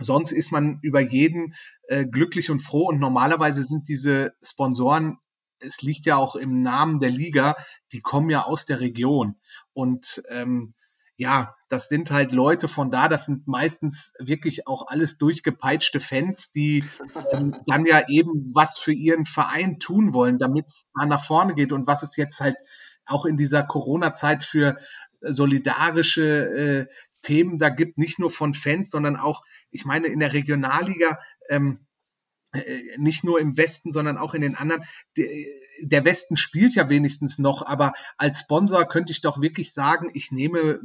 sonst 0.00 0.32
ist 0.32 0.52
man 0.52 0.78
über 0.82 1.00
jeden 1.00 1.54
äh, 1.88 2.04
glücklich 2.04 2.50
und 2.50 2.60
froh. 2.60 2.88
Und 2.88 2.98
normalerweise 2.98 3.64
sind 3.64 3.88
diese 3.88 4.34
Sponsoren, 4.42 5.18
es 5.60 5.82
liegt 5.82 6.06
ja 6.06 6.16
auch 6.16 6.36
im 6.36 6.60
Namen 6.60 7.00
der 7.00 7.10
Liga, 7.10 7.56
die 7.92 8.00
kommen 8.00 8.30
ja 8.30 8.44
aus 8.44 8.66
der 8.66 8.80
Region. 8.80 9.36
Und 9.72 10.22
ähm, 10.28 10.74
ja, 11.16 11.54
das 11.68 11.88
sind 11.88 12.10
halt 12.10 12.32
Leute 12.32 12.66
von 12.66 12.90
da, 12.90 13.08
das 13.08 13.26
sind 13.26 13.46
meistens 13.46 14.14
wirklich 14.18 14.66
auch 14.66 14.88
alles 14.88 15.16
durchgepeitschte 15.16 16.00
Fans, 16.00 16.50
die 16.50 16.84
ähm, 17.32 17.54
dann 17.66 17.86
ja 17.86 18.08
eben 18.08 18.50
was 18.52 18.78
für 18.78 18.92
ihren 18.92 19.24
Verein 19.24 19.78
tun 19.78 20.12
wollen, 20.12 20.38
damit 20.38 20.66
es 20.66 20.86
da 20.98 21.06
nach 21.06 21.24
vorne 21.24 21.54
geht. 21.54 21.72
Und 21.72 21.86
was 21.86 22.02
es 22.02 22.16
jetzt 22.16 22.40
halt 22.40 22.56
auch 23.06 23.24
in 23.26 23.36
dieser 23.36 23.62
Corona-Zeit 23.62 24.44
für 24.44 24.78
solidarische 25.20 26.88
äh, 26.88 26.94
Themen 27.24 27.58
da 27.58 27.68
gibt, 27.70 27.98
nicht 27.98 28.18
nur 28.18 28.30
von 28.30 28.54
Fans, 28.54 28.90
sondern 28.90 29.16
auch, 29.16 29.44
ich 29.70 29.84
meine, 29.84 30.06
in 30.06 30.20
der 30.20 30.32
Regionalliga, 30.32 31.18
ähm, 31.48 31.80
äh, 32.52 32.96
nicht 32.98 33.24
nur 33.24 33.40
im 33.40 33.56
Westen, 33.56 33.90
sondern 33.90 34.16
auch 34.16 34.34
in 34.34 34.42
den 34.42 34.54
anderen. 34.54 34.84
Der 35.16 36.04
Westen 36.04 36.36
spielt 36.36 36.74
ja 36.74 36.88
wenigstens 36.88 37.38
noch, 37.38 37.66
aber 37.66 37.94
als 38.16 38.40
Sponsor 38.40 38.86
könnte 38.86 39.10
ich 39.10 39.20
doch 39.20 39.40
wirklich 39.40 39.72
sagen, 39.72 40.10
ich 40.14 40.30
nehme 40.30 40.80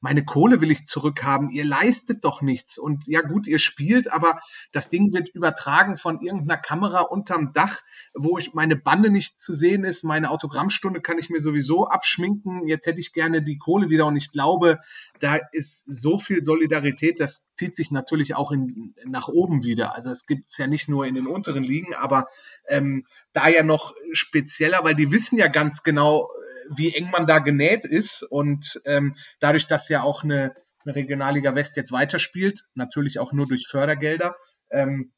meine 0.00 0.24
Kohle 0.24 0.60
will 0.60 0.70
ich 0.70 0.84
zurückhaben, 0.84 1.50
ihr 1.50 1.64
leistet 1.64 2.24
doch 2.24 2.42
nichts. 2.42 2.78
Und 2.78 3.06
ja 3.06 3.20
gut, 3.20 3.46
ihr 3.46 3.58
spielt, 3.58 4.10
aber 4.10 4.40
das 4.72 4.88
Ding 4.88 5.12
wird 5.12 5.28
übertragen 5.28 5.98
von 5.98 6.20
irgendeiner 6.20 6.60
Kamera 6.60 7.00
unterm 7.00 7.52
Dach, 7.52 7.80
wo 8.14 8.38
ich 8.38 8.54
meine 8.54 8.76
Bande 8.76 9.10
nicht 9.10 9.40
zu 9.40 9.52
sehen 9.52 9.84
ist. 9.84 10.02
Meine 10.02 10.30
Autogrammstunde 10.30 11.00
kann 11.00 11.18
ich 11.18 11.28
mir 11.28 11.40
sowieso 11.40 11.88
abschminken. 11.88 12.66
Jetzt 12.66 12.86
hätte 12.86 13.00
ich 13.00 13.12
gerne 13.12 13.42
die 13.42 13.58
Kohle 13.58 13.90
wieder 13.90 14.06
und 14.06 14.16
ich 14.16 14.32
glaube, 14.32 14.80
da 15.20 15.38
ist 15.52 15.84
so 15.84 16.18
viel 16.18 16.42
Solidarität, 16.42 17.20
das 17.20 17.52
zieht 17.52 17.76
sich 17.76 17.90
natürlich 17.90 18.34
auch 18.34 18.52
in, 18.52 18.94
nach 19.04 19.28
oben 19.28 19.62
wieder. 19.62 19.94
Also 19.94 20.10
es 20.10 20.26
gibt 20.26 20.50
es 20.50 20.56
ja 20.56 20.66
nicht 20.66 20.88
nur 20.88 21.06
in 21.06 21.14
den 21.14 21.26
unteren 21.26 21.62
Ligen, 21.62 21.94
aber 21.94 22.28
ähm, 22.68 23.04
da 23.32 23.48
ja 23.48 23.62
noch 23.62 23.94
spezieller, 24.12 24.80
weil 24.82 24.94
die 24.94 25.12
wissen 25.12 25.36
ja 25.36 25.48
ganz 25.48 25.82
genau, 25.82 26.30
wie 26.70 26.94
eng 26.94 27.10
man 27.10 27.26
da 27.26 27.38
genäht 27.38 27.84
ist. 27.84 28.22
Und 28.22 28.80
ähm, 28.84 29.16
dadurch, 29.40 29.66
dass 29.66 29.88
ja 29.88 30.02
auch 30.02 30.24
eine, 30.24 30.54
eine 30.84 30.94
Regionalliga 30.94 31.54
West 31.54 31.76
jetzt 31.76 31.92
weiterspielt, 31.92 32.64
natürlich 32.74 33.18
auch 33.18 33.32
nur 33.32 33.46
durch 33.46 33.66
Fördergelder, 33.68 34.36
ähm, 34.70 35.12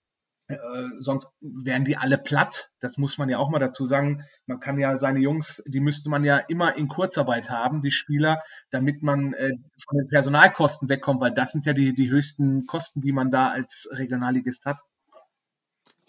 äh, 0.49 0.57
sonst 0.99 1.33
wären 1.41 1.85
die 1.85 1.97
alle 1.97 2.19
platt. 2.19 2.71
Das 2.81 2.97
muss 2.97 3.19
man 3.19 3.29
ja 3.29 3.39
auch 3.39 3.51
mal 3.51 3.59
dazu 3.59 3.87
sagen. 3.87 4.25
Man 4.47 4.61
kann 4.61 4.79
ja 4.79 4.99
seine 4.99 5.21
Jungs, 5.21 5.63
die 5.67 5.81
müsste 5.81 6.11
man 6.11 6.25
ja 6.25 6.39
immer 6.39 6.77
in 6.77 6.89
Kurzarbeit 6.89 7.51
haben, 7.51 7.83
die 7.83 7.93
Spieler, 7.93 8.43
damit 8.71 9.03
man 9.03 9.35
äh, 9.35 9.53
von 9.87 9.99
den 9.99 10.09
Personalkosten 10.09 10.89
wegkommt, 10.89 11.21
weil 11.21 11.35
das 11.35 11.53
sind 11.53 11.67
ja 11.67 11.73
die, 11.73 11.95
die 11.95 12.11
höchsten 12.11 12.67
Kosten, 12.67 13.01
die 13.01 13.13
man 13.13 13.31
da 13.31 13.51
als 13.51 13.89
Regionalligist 13.93 14.67
hat. 14.67 14.81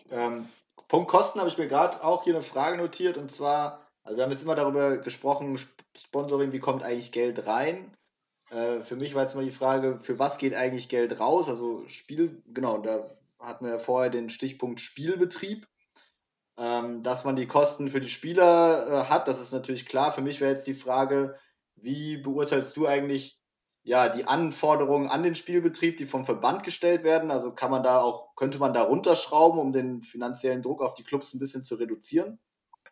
Ähm, 0.09 0.45
Punkt 0.87 1.09
Kosten 1.09 1.39
habe 1.39 1.49
ich 1.49 1.57
mir 1.57 1.67
gerade 1.67 2.03
auch 2.03 2.23
hier 2.23 2.33
eine 2.33 2.43
Frage 2.43 2.77
notiert 2.77 3.17
und 3.17 3.31
zwar 3.31 3.82
also 4.03 4.17
wir 4.17 4.23
haben 4.23 4.31
jetzt 4.31 4.43
immer 4.43 4.55
darüber 4.55 4.97
gesprochen, 4.97 5.57
Sponsoring, 5.95 6.51
wie 6.51 6.59
kommt 6.59 6.83
eigentlich 6.83 7.11
Geld 7.11 7.47
rein? 7.47 7.95
Äh, 8.49 8.81
für 8.81 8.95
mich 8.95 9.15
war 9.15 9.23
jetzt 9.23 9.35
mal 9.35 9.45
die 9.45 9.51
Frage, 9.51 9.99
für 9.99 10.19
was 10.19 10.37
geht 10.37 10.53
eigentlich 10.53 10.89
Geld 10.89 11.19
raus? 11.19 11.49
Also 11.49 11.87
Spiel, 11.87 12.41
genau, 12.47 12.79
da 12.79 13.09
hatten 13.39 13.65
wir 13.65 13.73
ja 13.73 13.79
vorher 13.79 14.09
den 14.09 14.29
Stichpunkt 14.29 14.79
Spielbetrieb. 14.79 15.67
Ähm, 16.55 17.01
dass 17.01 17.25
man 17.25 17.35
die 17.35 17.47
Kosten 17.47 17.89
für 17.89 17.99
die 17.99 18.09
Spieler 18.09 18.87
äh, 18.87 19.09
hat, 19.09 19.27
das 19.27 19.39
ist 19.39 19.53
natürlich 19.53 19.87
klar. 19.87 20.11
Für 20.11 20.21
mich 20.21 20.39
wäre 20.39 20.51
jetzt 20.51 20.67
die 20.67 20.75
Frage, 20.75 21.35
wie 21.75 22.17
beurteilst 22.17 22.77
du 22.77 22.85
eigentlich 22.85 23.39
ja, 23.83 24.07
die 24.07 24.25
Anforderungen 24.25 25.09
an 25.09 25.23
den 25.23 25.35
Spielbetrieb, 25.35 25.97
die 25.97 26.05
vom 26.05 26.25
Verband 26.25 26.63
gestellt 26.63 27.03
werden? 27.03 27.31
Also 27.31 27.53
kann 27.53 27.71
man 27.71 27.83
da 27.83 28.01
auch, 28.01 28.35
könnte 28.35 28.59
man 28.59 28.73
da 28.73 28.83
runterschrauben, 28.83 29.59
um 29.59 29.71
den 29.71 30.03
finanziellen 30.03 30.61
Druck 30.61 30.81
auf 30.81 30.93
die 30.93 31.03
Clubs 31.03 31.33
ein 31.33 31.39
bisschen 31.39 31.63
zu 31.63 31.75
reduzieren? 31.75 32.39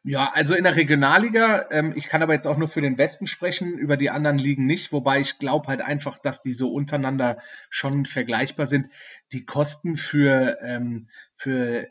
Ja, 0.04 0.32
also 0.34 0.56
in 0.56 0.64
der 0.64 0.76
Regionalliga, 0.76 1.68
ähm, 1.70 1.94
ich 1.96 2.08
kann 2.08 2.24
aber 2.24 2.34
jetzt 2.34 2.48
auch 2.48 2.58
nur 2.58 2.68
für 2.68 2.82
den 2.82 2.98
Westen 2.98 3.28
sprechen, 3.28 3.78
über 3.78 3.98
die 3.98 4.10
anderen 4.10 4.40
Ligen 4.40 4.66
nicht, 4.66 4.92
wobei 4.92 5.20
ich 5.20 5.38
glaube 5.38 5.68
halt 5.68 5.82
einfach, 5.82 6.18
dass 6.18 6.42
die 6.42 6.54
so 6.54 6.72
untereinander 6.74 7.38
schon 7.70 8.08
vergleichbar 8.08 8.66
sind. 8.66 8.90
Die 9.32 9.46
Kosten 9.46 9.98
für, 9.98 10.58
ähm, 10.64 11.08
für 11.36 11.88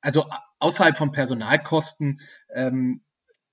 also 0.00 0.26
außerhalb 0.58 0.96
von 0.96 1.12
Personalkosten, 1.12 2.22
ähm, 2.54 3.02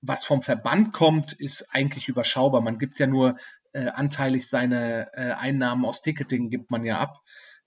was 0.00 0.24
vom 0.24 0.40
Verband 0.42 0.94
kommt, 0.94 1.34
ist 1.34 1.66
eigentlich 1.74 2.08
überschaubar. 2.08 2.62
Man 2.62 2.78
gibt 2.78 2.98
ja 2.98 3.06
nur 3.06 3.36
äh, 3.74 3.88
anteilig 3.88 4.48
seine 4.48 5.12
äh, 5.12 5.32
Einnahmen 5.32 5.84
aus 5.84 6.00
Ticketing, 6.00 6.48
gibt 6.48 6.70
man 6.70 6.86
ja 6.86 6.98
ab. 6.98 7.20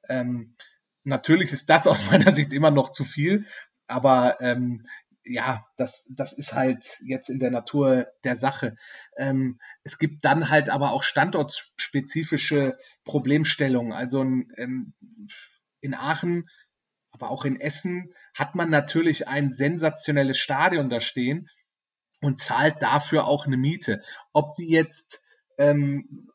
Ähm, 0.09 0.55
natürlich 1.03 1.51
ist 1.51 1.69
das 1.69 1.85
aus 1.85 2.03
meiner 2.09 2.31
Sicht 2.31 2.51
immer 2.51 2.71
noch 2.71 2.91
zu 2.93 3.05
viel, 3.05 3.45
aber 3.85 4.37
ähm, 4.41 4.87
ja, 5.23 5.65
das, 5.77 6.05
das 6.09 6.33
ist 6.33 6.53
halt 6.53 6.99
jetzt 7.05 7.29
in 7.29 7.39
der 7.39 7.51
Natur 7.51 8.07
der 8.23 8.35
Sache. 8.35 8.77
Ähm, 9.17 9.59
es 9.83 9.97
gibt 9.97 10.25
dann 10.25 10.49
halt 10.49 10.69
aber 10.69 10.91
auch 10.91 11.03
standortspezifische 11.03 12.77
Problemstellungen. 13.03 13.93
Also 13.93 14.21
ähm, 14.21 14.93
in 15.79 15.93
Aachen, 15.93 16.49
aber 17.11 17.29
auch 17.29 17.45
in 17.45 17.59
Essen 17.59 18.13
hat 18.33 18.55
man 18.55 18.69
natürlich 18.69 19.27
ein 19.27 19.51
sensationelles 19.51 20.37
Stadion 20.37 20.89
da 20.89 21.01
stehen 21.01 21.49
und 22.21 22.39
zahlt 22.39 22.81
dafür 22.81 23.25
auch 23.25 23.45
eine 23.45 23.57
Miete. 23.57 24.03
Ob 24.31 24.55
die 24.55 24.69
jetzt 24.69 25.23
ähm, 25.57 26.31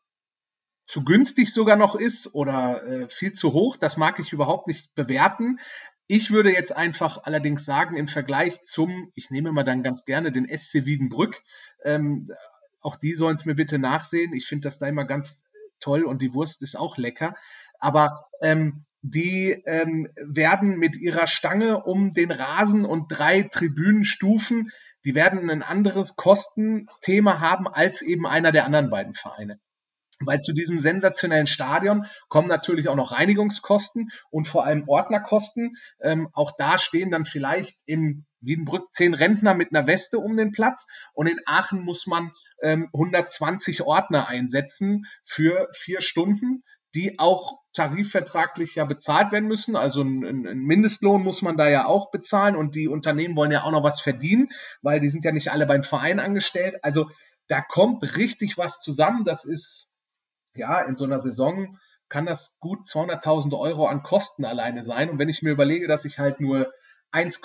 zu 0.85 1.03
günstig 1.03 1.53
sogar 1.53 1.75
noch 1.75 1.95
ist 1.95 2.33
oder 2.33 2.83
äh, 2.83 3.09
viel 3.09 3.33
zu 3.33 3.53
hoch, 3.53 3.75
das 3.77 3.97
mag 3.97 4.19
ich 4.19 4.31
überhaupt 4.31 4.67
nicht 4.67 4.93
bewerten. 4.95 5.59
Ich 6.07 6.31
würde 6.31 6.53
jetzt 6.53 6.75
einfach 6.75 7.23
allerdings 7.23 7.65
sagen, 7.65 7.97
im 7.97 8.07
Vergleich 8.07 8.63
zum, 8.63 9.11
ich 9.13 9.29
nehme 9.29 9.51
mal 9.51 9.63
dann 9.63 9.83
ganz 9.83 10.05
gerne 10.05 10.31
den 10.31 10.47
SC 10.47 10.85
Wiedenbrück, 10.85 11.41
ähm, 11.83 12.31
auch 12.79 12.95
die 12.95 13.13
sollen 13.15 13.35
es 13.35 13.45
mir 13.45 13.55
bitte 13.55 13.77
nachsehen. 13.77 14.33
Ich 14.33 14.47
finde 14.47 14.67
das 14.67 14.77
da 14.77 14.87
immer 14.87 15.03
ganz 15.03 15.43
toll 15.81 16.03
und 16.03 16.21
die 16.21 16.33
Wurst 16.33 16.61
ist 16.61 16.77
auch 16.77 16.97
lecker. 16.97 17.35
Aber 17.79 18.29
ähm, 18.41 18.85
die 19.01 19.51
ähm, 19.65 20.09
werden 20.15 20.77
mit 20.77 20.95
ihrer 20.95 21.27
Stange 21.27 21.83
um 21.83 22.13
den 22.13 22.31
Rasen 22.31 22.85
und 22.85 23.09
drei 23.09 23.43
Tribünenstufen, 23.43 24.71
die 25.03 25.15
werden 25.15 25.49
ein 25.49 25.63
anderes 25.63 26.15
Kostenthema 26.15 27.39
haben 27.39 27.67
als 27.67 28.01
eben 28.01 28.25
einer 28.25 28.51
der 28.51 28.65
anderen 28.65 28.89
beiden 28.89 29.13
Vereine. 29.13 29.59
Weil 30.19 30.39
zu 30.41 30.53
diesem 30.53 30.81
sensationellen 30.81 31.47
Stadion 31.47 32.05
kommen 32.27 32.47
natürlich 32.47 32.89
auch 32.89 32.95
noch 32.95 33.11
Reinigungskosten 33.11 34.09
und 34.31 34.47
vor 34.47 34.65
allem 34.65 34.87
Ordnerkosten. 34.87 35.77
Ähm, 36.01 36.29
auch 36.33 36.53
da 36.57 36.79
stehen 36.79 37.11
dann 37.11 37.25
vielleicht 37.25 37.77
in 37.85 38.25
Wiedenbrück 38.41 38.91
zehn 38.91 39.13
Rentner 39.13 39.53
mit 39.53 39.73
einer 39.73 39.87
Weste 39.87 40.19
um 40.19 40.37
den 40.37 40.51
Platz 40.51 40.87
und 41.13 41.27
in 41.27 41.39
Aachen 41.45 41.81
muss 41.83 42.07
man 42.07 42.31
ähm, 42.61 42.89
120 42.93 43.83
Ordner 43.83 44.27
einsetzen 44.27 45.05
für 45.23 45.67
vier 45.73 46.01
Stunden, 46.01 46.63
die 46.95 47.19
auch 47.19 47.59
tarifvertraglich 47.73 48.75
ja 48.75 48.85
bezahlt 48.85 49.31
werden 49.31 49.47
müssen. 49.47 49.75
Also 49.75 50.01
ein, 50.01 50.23
ein 50.25 50.59
Mindestlohn 50.59 51.23
muss 51.23 51.41
man 51.41 51.57
da 51.57 51.69
ja 51.69 51.85
auch 51.85 52.09
bezahlen 52.09 52.55
und 52.55 52.75
die 52.75 52.87
Unternehmen 52.87 53.35
wollen 53.35 53.51
ja 53.51 53.63
auch 53.63 53.71
noch 53.71 53.83
was 53.83 54.01
verdienen, 54.01 54.49
weil 54.81 54.99
die 54.99 55.09
sind 55.09 55.23
ja 55.23 55.31
nicht 55.31 55.51
alle 55.51 55.67
beim 55.67 55.83
Verein 55.83 56.19
angestellt. 56.19 56.77
Also 56.81 57.09
da 57.47 57.61
kommt 57.61 58.17
richtig 58.17 58.57
was 58.57 58.79
zusammen. 58.79 59.25
Das 59.25 59.45
ist 59.45 59.86
ja, 60.57 60.81
in 60.81 60.95
so 60.95 61.05
einer 61.05 61.19
Saison 61.19 61.77
kann 62.09 62.25
das 62.25 62.57
gut 62.59 62.87
200.000 62.87 63.57
Euro 63.57 63.87
an 63.87 64.03
Kosten 64.03 64.45
alleine 64.45 64.83
sein. 64.83 65.09
Und 65.09 65.19
wenn 65.19 65.29
ich 65.29 65.41
mir 65.41 65.51
überlege, 65.51 65.87
dass 65.87 66.05
ich 66.05 66.19
halt 66.19 66.39
nur 66.39 66.71
1, 67.11 67.41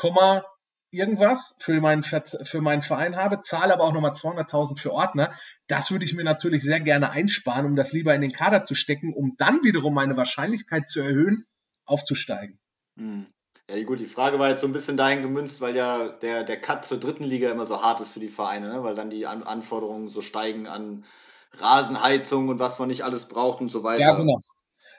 irgendwas 0.90 1.56
für 1.58 1.80
meinen, 1.80 2.04
für 2.04 2.60
meinen 2.60 2.82
Verein 2.82 3.16
habe, 3.16 3.42
zahle 3.42 3.72
aber 3.72 3.84
auch 3.84 3.92
nochmal 3.92 4.12
200.000 4.12 4.78
für 4.78 4.92
Ordner, 4.92 5.34
das 5.66 5.90
würde 5.90 6.04
ich 6.04 6.14
mir 6.14 6.24
natürlich 6.24 6.62
sehr 6.62 6.80
gerne 6.80 7.10
einsparen, 7.10 7.66
um 7.66 7.76
das 7.76 7.92
lieber 7.92 8.14
in 8.14 8.20
den 8.20 8.32
Kader 8.32 8.62
zu 8.62 8.74
stecken, 8.74 9.12
um 9.14 9.34
dann 9.38 9.62
wiederum 9.62 9.94
meine 9.94 10.16
Wahrscheinlichkeit 10.16 10.88
zu 10.88 11.00
erhöhen, 11.00 11.46
aufzusteigen. 11.86 12.60
Hm. 12.98 13.26
Ja, 13.70 13.82
gut, 13.84 14.00
die 14.00 14.06
Frage 14.06 14.38
war 14.38 14.50
jetzt 14.50 14.60
so 14.60 14.66
ein 14.66 14.72
bisschen 14.72 14.96
dahin 14.96 15.22
gemünzt, 15.22 15.60
weil 15.60 15.74
ja 15.74 16.08
der, 16.08 16.44
der 16.44 16.60
Cut 16.60 16.84
zur 16.84 17.00
dritten 17.00 17.24
Liga 17.24 17.50
immer 17.50 17.64
so 17.64 17.82
hart 17.82 18.00
ist 18.00 18.12
für 18.12 18.20
die 18.20 18.28
Vereine, 18.28 18.68
ne? 18.68 18.82
weil 18.82 18.94
dann 18.94 19.08
die 19.08 19.26
An 19.26 19.44
Anforderungen 19.44 20.08
so 20.08 20.20
steigen 20.20 20.66
an 20.66 21.04
Rasenheizung 21.58 22.48
und 22.48 22.58
was 22.58 22.78
man 22.78 22.88
nicht 22.88 23.02
alles 23.02 23.26
braucht 23.26 23.60
und 23.60 23.70
so 23.70 23.82
weiter. 23.84 24.00
Ja, 24.00 24.14
genau. 24.14 24.40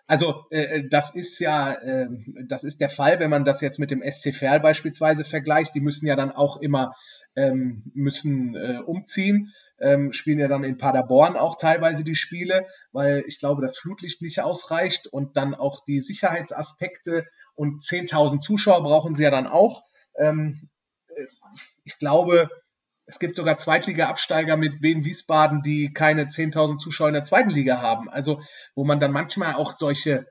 Also 0.05 0.45
äh, 0.49 0.83
das 0.89 1.15
ist 1.15 1.39
ja, 1.39 1.73
äh, 1.73 2.07
das 2.47 2.63
ist 2.63 2.81
der 2.81 2.89
Fall, 2.89 3.19
wenn 3.19 3.29
man 3.29 3.45
das 3.45 3.61
jetzt 3.61 3.79
mit 3.79 3.89
dem 3.89 4.03
SC 4.03 4.35
Verl 4.35 4.59
beispielsweise 4.59 5.23
vergleicht. 5.23 5.73
Die 5.75 5.79
müssen 5.79 6.07
ja 6.07 6.15
dann 6.15 6.31
auch 6.31 6.57
immer 6.57 6.93
ähm, 7.35 7.83
müssen 7.93 8.55
äh, 8.55 8.79
umziehen, 8.85 9.53
ähm, 9.79 10.13
spielen 10.13 10.39
ja 10.39 10.47
dann 10.47 10.63
in 10.63 10.77
Paderborn 10.77 11.35
auch 11.35 11.57
teilweise 11.57 12.03
die 12.03 12.15
Spiele, 12.15 12.67
weil 12.91 13.23
ich 13.27 13.39
glaube, 13.39 13.61
das 13.61 13.77
Flutlicht 13.77 14.21
nicht 14.21 14.41
ausreicht 14.41 15.07
und 15.07 15.35
dann 15.35 15.55
auch 15.55 15.83
die 15.85 15.99
Sicherheitsaspekte 15.99 17.25
und 17.55 17.83
10.000 17.83 18.39
Zuschauer 18.39 18.83
brauchen 18.83 19.15
sie 19.15 19.23
ja 19.23 19.31
dann 19.31 19.47
auch. 19.47 19.83
Ähm, 20.17 20.69
äh, 21.07 21.25
ich 21.85 21.97
glaube, 21.97 22.49
es 23.05 23.19
gibt 23.19 23.35
sogar 23.35 23.57
Zweitliga-Absteiger 23.57 24.57
mit 24.57 24.81
Wien 24.81 25.03
Wiesbaden, 25.03 25.61
die 25.61 25.93
keine 25.93 26.25
10.000 26.25 26.77
Zuschauer 26.77 27.09
in 27.09 27.15
der 27.15 27.23
zweiten 27.23 27.49
Liga 27.49 27.81
haben. 27.81 28.09
Also, 28.09 28.41
wo 28.75 28.85
man 28.85 28.99
dann 28.99 29.11
manchmal 29.11 29.55
auch 29.55 29.73
solche 29.77 30.27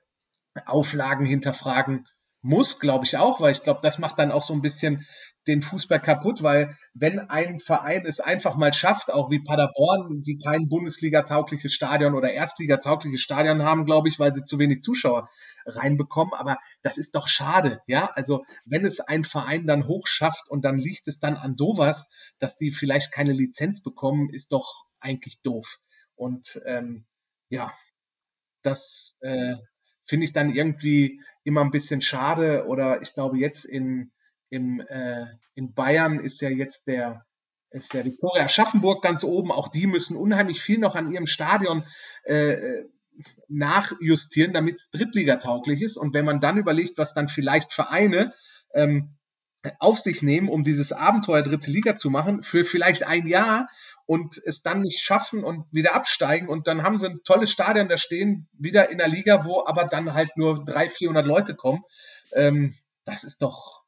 Auflagen 0.67 1.27
hinterfragen 1.27 2.07
muss, 2.41 2.81
glaube 2.81 3.05
ich 3.05 3.17
auch, 3.17 3.41
weil 3.41 3.53
ich 3.53 3.63
glaube, 3.63 3.81
das 3.83 3.99
macht 3.99 4.19
dann 4.19 4.33
auch 4.33 4.43
so 4.43 4.55
ein 4.55 4.63
bisschen 4.63 5.07
den 5.47 5.63
Fußball 5.63 6.01
kaputt, 6.01 6.43
weil 6.43 6.77
wenn 6.95 7.19
ein 7.19 7.59
Verein 7.59 8.07
es 8.07 8.21
einfach 8.21 8.57
mal 8.57 8.73
schafft, 8.73 9.13
auch 9.13 9.31
wie 9.31 9.43
Paderborn, 9.43 10.23
die 10.23 10.39
kein 10.39 10.69
Bundesliga-taugliches 10.69 11.73
Stadion 11.73 12.15
oder 12.15 12.33
Erstliga-taugliches 12.33 13.21
Stadion 13.21 13.63
haben, 13.63 13.85
glaube 13.85 14.09
ich, 14.09 14.19
weil 14.19 14.35
sie 14.35 14.45
zu 14.45 14.59
wenig 14.59 14.83
Zuschauer 14.83 15.29
reinbekommen, 15.67 16.35
aber 16.35 16.59
das 16.83 16.99
ist 16.99 17.15
doch 17.15 17.29
schade, 17.29 17.81
ja, 17.87 18.11
also 18.15 18.45
wenn 18.65 18.85
es 18.85 19.01
ein 19.01 19.25
Verein 19.25 19.67
dann 19.67 19.87
hochschafft 19.87 20.49
und 20.49 20.65
dann 20.65 20.79
liegt 20.79 21.09
es 21.09 21.21
dann 21.21 21.37
an 21.37 21.57
sowas, 21.57 22.11
dass 22.39 22.57
die 22.57 22.73
vielleicht 22.73 23.13
keine 23.13 23.33
Lizenz 23.33 23.83
bekommen, 23.83 24.31
ist 24.31 24.53
doch 24.53 24.87
eigentlich 25.01 25.41
doof. 25.43 25.79
Und 26.15 26.61
ähm, 26.67 27.05
ja, 27.49 27.73
das 28.63 29.17
äh, 29.21 29.57
finde 30.07 30.27
ich 30.27 30.33
dann 30.33 30.55
irgendwie 30.55 31.21
immer 31.45 31.63
ein 31.63 31.71
bisschen 31.71 32.03
schade. 32.03 32.67
Oder 32.67 33.03
ich 33.03 33.13
glaube 33.15 33.39
jetzt 33.39 33.65
in 33.65 34.13
im, 34.53 34.81
äh, 34.81 35.25
in 35.55 35.73
Bayern 35.73 36.21
ist 36.21 36.43
ja 36.43 36.51
jetzt 36.51 36.87
der, 36.87 37.25
ist 37.71 37.95
der 37.95 38.05
Viktoria 38.05 38.45
Aschaffenburg 38.45 39.03
ganz 39.03 39.25
oben. 39.25 39.51
Auch 39.51 39.69
die 39.69 39.87
müssen 39.87 40.15
unheimlich 40.15 40.61
viel 40.61 40.79
noch 40.79 40.95
an 40.95 41.11
ihrem 41.11 41.27
Stadion 41.27 41.85
äh, 42.25 42.83
nachjustieren, 43.49 44.53
damit 44.53 44.77
es 44.77 44.91
Drittligatauglich 44.91 45.81
ist. 45.81 45.97
Und 45.97 46.13
wenn 46.13 46.27
man 46.27 46.41
dann 46.41 46.59
überlegt, 46.59 46.99
was 46.99 47.15
dann 47.15 47.29
vielleicht 47.29 47.73
Vereine 47.73 48.35
ähm, 48.75 49.17
auf 49.79 49.99
sich 50.01 50.21
nehmen, 50.21 50.51
um 50.51 50.65
dieses 50.65 50.93
Abenteuer 50.93 51.43
dritte 51.43 51.71
Liga 51.71 51.95
zu 51.95 52.11
machen, 52.11 52.43
für 52.43 52.67
vielleicht 52.67 53.05
ein 53.05 53.27
Jahr 53.27 53.71
und 54.05 54.37
es 54.45 54.61
dann 54.61 54.83
nicht 54.83 55.01
schaffen 55.01 55.45
und 55.45 55.65
wieder 55.73 55.95
absteigen 55.95 56.49
und 56.49 56.67
dann 56.67 56.83
haben 56.83 56.99
sie 56.99 57.07
ein 57.07 57.21
tolles 57.25 57.51
Stadion 57.51 57.89
da 57.89 57.97
stehen, 57.97 58.49
wieder 58.53 58.91
in 58.91 58.99
der 58.99 59.09
Liga, 59.09 59.47
wo 59.47 59.65
aber 59.65 59.85
dann 59.85 60.13
halt 60.13 60.37
nur 60.37 60.63
300, 60.65 60.93
400 60.93 61.27
Leute 61.27 61.55
kommen. 61.55 61.85
Ähm, 62.35 62.75
das 63.05 63.25
ist 63.25 63.41
doch, 63.41 63.82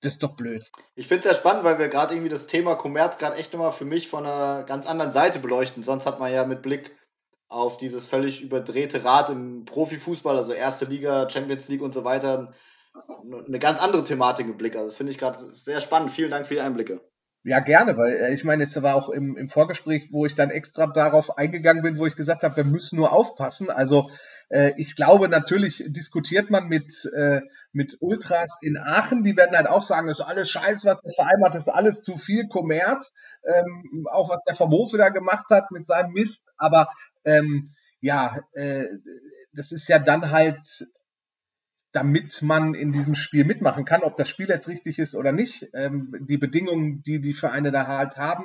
das 0.00 0.14
ist 0.14 0.22
doch 0.22 0.36
blöd. 0.36 0.70
Ich 0.94 1.08
finde 1.08 1.20
es 1.20 1.24
sehr 1.24 1.40
spannend, 1.40 1.64
weil 1.64 1.78
wir 1.78 1.88
gerade 1.88 2.14
irgendwie 2.14 2.30
das 2.30 2.46
Thema 2.46 2.74
Kommerz 2.74 3.18
gerade 3.18 3.36
echt 3.36 3.52
nochmal 3.52 3.72
für 3.72 3.84
mich 3.84 4.08
von 4.08 4.26
einer 4.26 4.64
ganz 4.64 4.86
anderen 4.86 5.12
Seite 5.12 5.38
beleuchten. 5.38 5.82
Sonst 5.82 6.06
hat 6.06 6.20
man 6.20 6.32
ja 6.32 6.44
mit 6.44 6.62
Blick 6.62 6.96
auf 7.48 7.76
dieses 7.76 8.06
völlig 8.06 8.42
überdrehte 8.42 9.04
Rad 9.04 9.28
im 9.28 9.64
Profifußball, 9.64 10.38
also 10.38 10.52
erste 10.52 10.84
Liga, 10.84 11.28
Champions 11.28 11.68
League 11.68 11.82
und 11.82 11.92
so 11.92 12.04
weiter, 12.04 12.54
eine 13.46 13.58
ganz 13.58 13.80
andere 13.80 14.04
Thematik 14.04 14.46
im 14.46 14.56
Blick. 14.56 14.74
Also 14.74 14.86
das 14.86 14.96
finde 14.96 15.12
ich 15.12 15.18
gerade 15.18 15.54
sehr 15.54 15.80
spannend. 15.80 16.10
Vielen 16.10 16.30
Dank 16.30 16.46
für 16.46 16.54
die 16.54 16.60
Einblicke. 16.60 17.00
Ja, 17.42 17.60
gerne, 17.60 17.96
weil 17.96 18.12
äh, 18.12 18.34
ich 18.34 18.44
meine, 18.44 18.64
es 18.64 18.82
war 18.82 18.94
auch 18.94 19.08
im, 19.08 19.36
im 19.36 19.48
Vorgespräch, 19.48 20.08
wo 20.12 20.26
ich 20.26 20.34
dann 20.34 20.50
extra 20.50 20.86
darauf 20.86 21.38
eingegangen 21.38 21.82
bin, 21.82 21.98
wo 21.98 22.06
ich 22.06 22.16
gesagt 22.16 22.42
habe, 22.42 22.56
wir 22.56 22.64
müssen 22.64 22.96
nur 22.96 23.12
aufpassen. 23.12 23.70
Also 23.70 24.10
ich 24.76 24.96
glaube, 24.96 25.28
natürlich 25.28 25.84
diskutiert 25.86 26.50
man 26.50 26.66
mit, 26.66 27.08
äh, 27.14 27.40
mit 27.72 27.98
Ultras 28.00 28.58
in 28.62 28.76
Aachen, 28.76 29.22
die 29.22 29.36
werden 29.36 29.56
halt 29.56 29.68
auch 29.68 29.84
sagen, 29.84 30.08
das 30.08 30.18
ist 30.18 30.24
alles 30.24 30.50
scheiße, 30.50 30.88
was 30.88 31.00
der 31.02 31.12
Verein 31.12 31.38
macht, 31.38 31.54
das 31.54 31.68
ist 31.68 31.72
alles 31.72 32.02
zu 32.02 32.16
viel 32.16 32.48
Kommerz, 32.48 33.14
ähm, 33.44 34.08
auch 34.10 34.28
was 34.28 34.42
der 34.42 34.56
Vermofe 34.56 34.98
da 34.98 35.10
gemacht 35.10 35.46
hat 35.50 35.70
mit 35.70 35.86
seinem 35.86 36.12
Mist, 36.12 36.48
aber 36.56 36.88
ähm, 37.24 37.74
ja, 38.00 38.40
äh, 38.54 38.86
das 39.52 39.70
ist 39.70 39.88
ja 39.88 40.00
dann 40.00 40.30
halt 40.32 40.84
damit 41.92 42.40
man 42.42 42.74
in 42.74 42.92
diesem 42.92 43.14
Spiel 43.14 43.44
mitmachen 43.44 43.84
kann, 43.84 44.02
ob 44.02 44.16
das 44.16 44.28
Spiel 44.28 44.48
jetzt 44.48 44.68
richtig 44.68 44.98
ist 44.98 45.14
oder 45.14 45.32
nicht. 45.32 45.68
Ähm, 45.74 46.14
die 46.28 46.38
Bedingungen, 46.38 47.02
die 47.02 47.20
die 47.20 47.34
Vereine 47.34 47.72
da 47.72 47.86
halt 47.86 48.16
haben, 48.16 48.44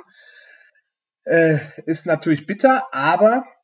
äh, 1.24 1.58
ist 1.86 2.06
natürlich 2.06 2.46
bitter, 2.46 2.88
aber 2.92 3.44
äh, 3.44 3.55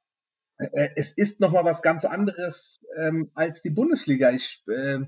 es 0.97 1.17
ist 1.17 1.41
nochmal 1.41 1.65
was 1.65 1.83
ganz 1.83 2.05
anderes 2.05 2.81
ähm, 2.97 3.31
als 3.35 3.63
die 3.63 3.71
Bundesliga. 3.71 4.31
Ich 4.31 4.63
äh, 4.69 5.01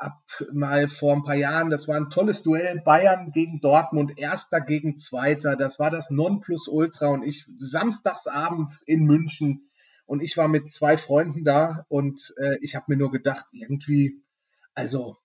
hab 0.00 0.22
mal 0.52 0.88
vor 0.88 1.14
ein 1.14 1.22
paar 1.22 1.36
Jahren, 1.36 1.70
das 1.70 1.86
war 1.88 1.96
ein 1.96 2.10
tolles 2.10 2.42
Duell, 2.42 2.80
Bayern 2.84 3.30
gegen 3.32 3.60
Dortmund, 3.60 4.18
Erster 4.18 4.60
gegen 4.60 4.98
Zweiter, 4.98 5.56
das 5.56 5.78
war 5.78 5.90
das 5.90 6.10
Nonplusultra 6.10 7.08
und 7.08 7.22
ich 7.22 7.46
samstagsabends 7.58 8.82
in 8.82 9.04
München 9.04 9.70
und 10.06 10.20
ich 10.20 10.36
war 10.36 10.48
mit 10.48 10.70
zwei 10.70 10.96
Freunden 10.96 11.44
da 11.44 11.84
und 11.88 12.34
äh, 12.38 12.58
ich 12.60 12.74
habe 12.74 12.86
mir 12.88 12.96
nur 12.96 13.12
gedacht, 13.12 13.46
irgendwie, 13.52 14.22
also 14.74 15.16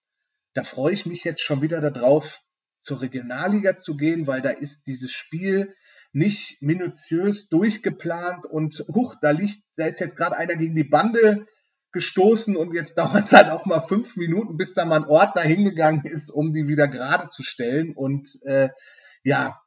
da 0.54 0.64
freue 0.64 0.94
ich 0.94 1.06
mich 1.06 1.24
jetzt 1.24 1.42
schon 1.42 1.62
wieder 1.62 1.82
darauf, 1.82 2.42
zur 2.80 3.02
Regionalliga 3.02 3.78
zu 3.78 3.96
gehen, 3.96 4.28
weil 4.28 4.42
da 4.42 4.50
ist 4.50 4.88
dieses 4.88 5.12
Spiel 5.12 5.74
nicht 6.14 6.62
minutiös 6.62 7.50
durchgeplant 7.50 8.46
und 8.46 8.86
huch, 8.88 9.16
da 9.22 9.32
liegt, 9.32 9.64
da 9.76 9.88
ist 9.88 10.00
jetzt 10.00 10.16
gerade 10.16 10.38
einer 10.38 10.56
gegen 10.56 10.76
die 10.76 10.84
Bande 10.84 11.48
gestoßen 11.92 12.56
und 12.56 12.74
jetzt 12.74 12.98
dauert 12.98 13.26
es 13.26 13.34
halt 13.34 13.50
auch 13.50 13.66
mal 13.66 13.82
fünf 13.82 14.16
Minuten, 14.16 14.56
bis 14.56 14.74
da 14.74 14.86
mal 14.86 15.02
ein 15.02 15.10
Ordner 15.10 15.42
hingegangen 15.42 16.06
ist, 16.06 16.30
um 16.30 16.54
die 16.54 16.68
wieder 16.68 16.88
gerade 16.88 17.30
zu 17.30 17.44
stellen. 17.44 17.94
Und 17.96 18.40
äh, 18.44 18.70
ja, 19.24 19.60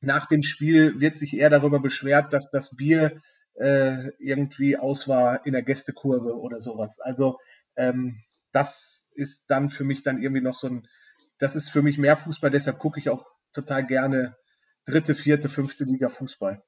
nach 0.00 0.26
dem 0.26 0.42
Spiel 0.42 1.00
wird 1.00 1.18
sich 1.18 1.34
eher 1.34 1.50
darüber 1.50 1.80
beschwert, 1.80 2.32
dass 2.32 2.50
das 2.50 2.76
Bier 2.76 3.22
äh, 3.54 4.08
irgendwie 4.18 4.76
aus 4.76 5.08
war 5.08 5.46
in 5.46 5.52
der 5.52 5.62
Gästekurve 5.62 6.36
oder 6.36 6.60
sowas. 6.60 7.00
Also 7.00 7.38
ähm, 7.76 8.20
das 8.52 9.08
ist 9.14 9.44
dann 9.48 9.70
für 9.70 9.84
mich 9.84 10.02
dann 10.02 10.20
irgendwie 10.20 10.42
noch 10.42 10.56
so 10.56 10.68
ein, 10.68 10.88
das 11.38 11.54
ist 11.54 11.70
für 11.70 11.82
mich 11.82 11.98
mehr 11.98 12.16
Fußball, 12.16 12.50
deshalb 12.50 12.78
gucke 12.78 12.98
ich 12.98 13.10
auch 13.10 13.26
total 13.52 13.86
gerne 13.86 14.36
dritte, 14.86 15.14
vierte, 15.14 15.48
fünfte 15.48 15.84
Liga 15.84 16.08
Fußball. 16.08 16.62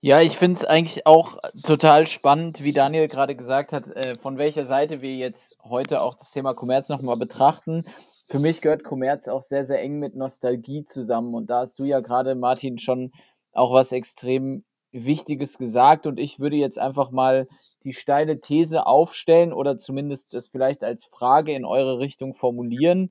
Ja, 0.00 0.20
ich 0.20 0.36
finde 0.36 0.58
es 0.58 0.64
eigentlich 0.64 1.06
auch 1.06 1.38
total 1.64 2.06
spannend, 2.06 2.62
wie 2.62 2.72
Daniel 2.72 3.08
gerade 3.08 3.34
gesagt 3.34 3.72
hat, 3.72 3.88
äh, 3.88 4.16
von 4.16 4.38
welcher 4.38 4.64
Seite 4.64 5.02
wir 5.02 5.16
jetzt 5.16 5.56
heute 5.64 6.02
auch 6.02 6.14
das 6.14 6.30
Thema 6.30 6.54
Kommerz 6.54 6.88
nochmal 6.88 7.16
betrachten. 7.16 7.84
Für 8.26 8.38
mich 8.38 8.60
gehört 8.60 8.84
Kommerz 8.84 9.26
auch 9.26 9.42
sehr, 9.42 9.66
sehr 9.66 9.82
eng 9.82 9.98
mit 9.98 10.14
Nostalgie 10.14 10.84
zusammen. 10.84 11.34
Und 11.34 11.50
da 11.50 11.60
hast 11.60 11.80
du 11.80 11.84
ja 11.84 11.98
gerade, 11.98 12.36
Martin, 12.36 12.78
schon 12.78 13.10
auch 13.52 13.72
was 13.72 13.90
extrem 13.90 14.64
Wichtiges 14.92 15.58
gesagt. 15.58 16.06
Und 16.06 16.20
ich 16.20 16.38
würde 16.38 16.56
jetzt 16.56 16.78
einfach 16.78 17.10
mal 17.10 17.48
die 17.82 17.92
steile 17.92 18.40
These 18.40 18.86
aufstellen 18.86 19.52
oder 19.52 19.78
zumindest 19.78 20.32
das 20.32 20.46
vielleicht 20.46 20.84
als 20.84 21.06
Frage 21.06 21.54
in 21.54 21.64
eure 21.64 21.98
Richtung 21.98 22.34
formulieren 22.34 23.10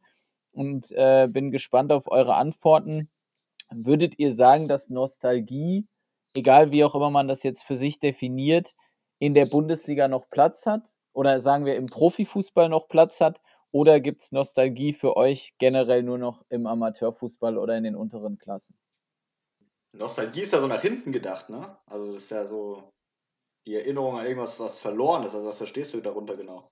und 0.52 0.92
äh, 0.92 1.28
bin 1.30 1.52
gespannt 1.52 1.92
auf 1.92 2.10
eure 2.10 2.36
Antworten. 2.36 3.10
Würdet 3.74 4.18
ihr 4.20 4.34
sagen, 4.34 4.68
dass 4.68 4.90
Nostalgie, 4.90 5.88
egal 6.34 6.72
wie 6.72 6.84
auch 6.84 6.96
immer 6.96 7.10
man 7.10 7.28
das 7.28 7.44
jetzt 7.44 7.64
für 7.64 7.76
sich 7.76 8.00
definiert, 8.00 8.76
in 9.20 9.34
der 9.34 9.46
Bundesliga 9.46 10.08
noch 10.08 10.30
Platz 10.30 10.66
hat? 10.66 10.90
Oder 11.14 11.42
sagen 11.42 11.66
wir 11.66 11.76
im 11.76 11.88
Profifußball 11.88 12.70
noch 12.70 12.88
Platz 12.88 13.20
hat? 13.20 13.42
Oder 13.72 14.00
gibt 14.00 14.24
es 14.24 14.32
Nostalgie 14.32 14.94
für 14.94 15.18
euch 15.18 15.56
generell 15.58 16.04
nur 16.04 16.18
noch 16.18 16.44
im 16.50 16.68
Amateurfußball 16.68 17.58
oder 17.58 17.78
in 17.78 17.84
den 17.84 17.96
unteren 17.96 18.38
Klassen? 18.38 18.78
Nostalgie 19.94 20.42
ist 20.42 20.54
ja 20.54 20.60
so 20.62 20.68
nach 20.68 20.82
hinten 20.82 21.12
gedacht, 21.12 21.50
ne? 21.50 21.78
Also 21.86 22.14
das 22.14 22.24
ist 22.24 22.32
ja 22.32 22.46
so 22.46 22.90
die 23.66 23.76
Erinnerung 23.76 24.18
an 24.18 24.26
irgendwas, 24.26 24.60
was 24.60 24.80
verloren 24.80 25.24
ist. 25.24 25.36
Also 25.36 25.48
was 25.48 25.58
verstehst 25.58 25.94
du 25.94 26.02
darunter 26.02 26.38
genau? 26.38 26.70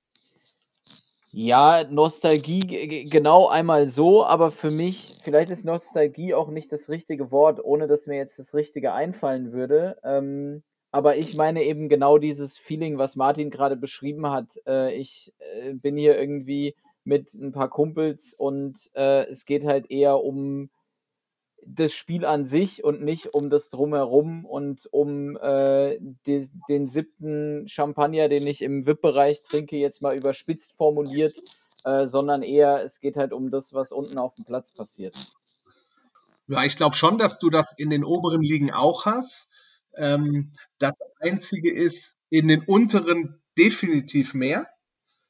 Ja, 1.38 1.84
Nostalgie 1.90 3.10
genau 3.10 3.50
einmal 3.50 3.88
so, 3.88 4.26
aber 4.26 4.52
für 4.52 4.72
mich, 4.72 5.18
vielleicht 5.22 5.50
ist 5.50 5.66
Nostalgie 5.66 6.34
auch 6.34 6.48
nicht 6.50 6.72
das 6.72 6.88
richtige 6.88 7.30
Wort, 7.30 7.60
ohne 7.62 7.88
dass 7.88 8.08
mir 8.08 8.16
jetzt 8.16 8.40
das 8.40 8.54
Richtige 8.54 8.94
einfallen 8.94 9.52
würde. 9.52 9.98
Ähm, 10.06 10.64
aber 10.92 11.18
ich 11.18 11.36
meine 11.36 11.64
eben 11.64 11.90
genau 11.90 12.20
dieses 12.20 12.58
Feeling, 12.58 12.98
was 12.98 13.18
Martin 13.18 13.50
gerade 13.50 13.76
beschrieben 13.76 14.30
hat. 14.30 14.46
Äh, 14.66 14.96
ich 14.96 15.34
äh, 15.40 15.74
bin 15.74 15.98
hier 15.98 16.18
irgendwie 16.18 16.74
mit 17.04 17.34
ein 17.34 17.52
paar 17.52 17.70
Kumpels 17.70 18.34
und 18.34 18.90
äh, 18.94 19.26
es 19.26 19.44
geht 19.44 19.66
halt 19.66 19.92
eher 19.92 20.24
um 20.24 20.70
das 21.66 21.94
Spiel 21.94 22.26
an 22.26 22.46
sich 22.46 22.84
und 22.84 23.02
nicht 23.02 23.34
um 23.34 23.50
das 23.50 23.70
Drumherum 23.70 24.46
und 24.46 24.88
um 24.92 25.36
äh, 25.38 25.98
die, 26.26 26.50
den 26.70 26.88
siebten 26.88 27.68
Champagner, 27.68 28.30
den 28.30 28.46
ich 28.46 28.62
im 28.62 28.86
VIP-Bereich 28.86 29.42
trinke, 29.42 29.78
jetzt 29.78 30.02
mal 30.02 30.16
überspitzt 30.16 30.74
formuliert, 30.74 31.42
äh, 31.84 32.08
sondern 32.08 32.44
eher, 32.44 32.84
es 32.84 33.00
geht 33.00 33.16
halt 33.16 33.34
um 33.34 33.50
das, 33.50 33.74
was 33.74 33.92
unten 33.92 34.18
auf 34.18 34.36
dem 34.36 34.46
Platz 34.46 34.72
passiert. 34.72 35.16
Ja, 36.48 36.64
ich 36.64 36.78
glaube 36.78 36.96
schon, 36.96 37.18
dass 37.18 37.40
du 37.40 37.50
das 37.50 37.74
in 37.78 37.90
den 37.90 38.04
oberen 38.04 38.42
Ligen 38.42 38.72
auch 38.72 39.06
hast. 39.06 39.50
Ähm, 39.98 40.54
das 40.78 41.00
Einzige 41.20 41.74
ist, 41.74 42.16
in 42.30 42.48
den 42.48 42.64
unteren 42.64 43.42
definitiv 43.58 44.34
mehr. 44.34 44.68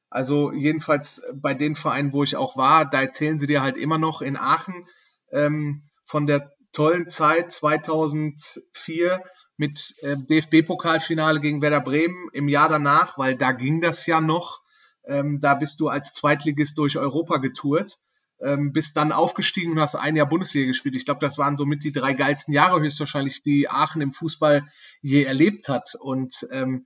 Also 0.10 0.52
jedenfalls 0.52 1.22
bei 1.34 1.54
den 1.54 1.76
Vereinen, 1.76 2.14
wo 2.14 2.24
ich 2.24 2.36
auch 2.36 2.58
war, 2.58 2.90
da 2.90 3.02
erzählen 3.02 3.40
sie 3.40 3.48
dir 3.48 3.62
halt 3.62 3.78
immer 3.78 3.98
noch 3.98 4.22
in 4.22 4.38
Aachen 4.38 4.88
ähm, 5.32 5.84
von 6.06 6.26
der 6.28 6.54
tollen 6.72 7.10
Zeit 7.10 7.52
2004 7.52 9.22
mit 9.58 9.96
äh, 10.02 10.16
DFB-Pokalfinale 10.18 11.40
gegen 11.40 11.62
Werder 11.62 11.82
Bremen 11.82 12.30
im 12.34 12.48
Jahr 12.48 12.70
danach, 12.70 13.18
weil 13.18 13.36
da 13.36 13.52
ging 13.52 13.82
das 13.82 14.06
ja 14.06 14.22
noch. 14.22 14.62
Ähm, 15.08 15.40
da 15.40 15.56
bist 15.56 15.80
du 15.80 15.88
als 15.88 16.14
Zweitligist 16.14 16.78
durch 16.78 16.98
Europa 16.98 17.38
getourt, 17.38 18.00
ähm, 18.42 18.74
bist 18.74 18.98
dann 18.98 19.12
aufgestiegen 19.12 19.72
und 19.72 19.80
hast 19.80 19.96
ein 19.96 20.16
Jahr 20.16 20.28
Bundesliga 20.28 20.68
gespielt. 20.68 20.96
Ich 20.96 21.06
glaube, 21.06 21.22
das 21.22 21.38
waren 21.38 21.58
somit 21.58 21.84
die 21.84 21.92
drei 21.92 22.14
geilsten 22.14 22.54
Jahre 22.54 22.82
höchstwahrscheinlich, 22.82 23.44
die 23.44 23.70
Aachen 23.70 24.02
im 24.02 24.14
Fußball 24.14 24.68
je 25.02 25.24
erlebt 25.24 25.70
hat. 25.70 25.96
Und 26.00 26.48
ähm, 26.52 26.86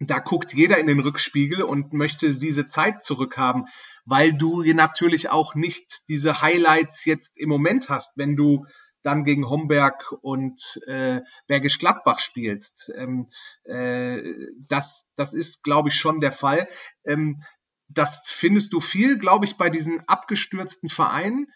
da 0.00 0.18
guckt 0.18 0.52
jeder 0.52 0.78
in 0.78 0.86
den 0.86 1.00
Rückspiegel 1.00 1.62
und 1.62 1.92
möchte 1.92 2.36
diese 2.36 2.66
Zeit 2.66 3.02
zurückhaben, 3.02 3.66
weil 4.04 4.32
du 4.32 4.62
natürlich 4.62 5.30
auch 5.30 5.54
nicht 5.54 6.02
diese 6.08 6.42
Highlights 6.42 7.04
jetzt 7.04 7.38
im 7.38 7.48
Moment 7.48 7.88
hast, 7.88 8.16
wenn 8.18 8.36
du 8.36 8.66
dann 9.02 9.24
gegen 9.24 9.48
Homberg 9.48 10.12
und 10.22 10.80
äh, 10.86 11.20
Bergisch 11.46 11.78
Gladbach 11.78 12.20
spielst. 12.20 12.90
Ähm, 12.96 13.28
äh, 13.64 14.22
das, 14.66 15.10
das 15.14 15.34
ist, 15.34 15.62
glaube 15.62 15.90
ich, 15.90 15.94
schon 15.94 16.20
der 16.20 16.32
Fall. 16.32 16.68
Ähm, 17.04 17.42
das 17.88 18.26
findest 18.26 18.72
du 18.72 18.80
viel, 18.80 19.18
glaube 19.18 19.44
ich, 19.44 19.56
bei 19.56 19.68
diesen 19.68 20.08
abgestürzten 20.08 20.88
Vereinen. 20.88 21.48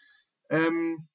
Ähm, 0.49 1.07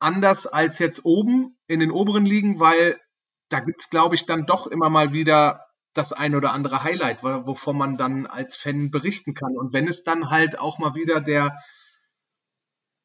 anders 0.00 0.46
als 0.46 0.80
jetzt 0.80 1.04
oben 1.04 1.56
in 1.68 1.80
den 1.80 1.92
oberen 1.92 2.26
Ligen, 2.26 2.58
weil 2.58 3.00
da 3.48 3.60
gibt 3.60 3.82
es, 3.82 3.90
glaube 3.90 4.16
ich, 4.16 4.26
dann 4.26 4.46
doch 4.46 4.66
immer 4.66 4.90
mal 4.90 5.12
wieder 5.12 5.64
das 5.94 6.12
ein 6.12 6.34
oder 6.34 6.52
andere 6.52 6.82
Highlight, 6.82 7.22
wovon 7.22 7.76
man 7.76 7.96
dann 7.96 8.26
als 8.26 8.56
Fan 8.56 8.90
berichten 8.90 9.34
kann. 9.34 9.56
Und 9.56 9.72
wenn 9.72 9.88
es 9.88 10.04
dann 10.04 10.30
halt 10.30 10.58
auch 10.58 10.78
mal 10.78 10.94
wieder 10.94 11.20
der 11.20 11.58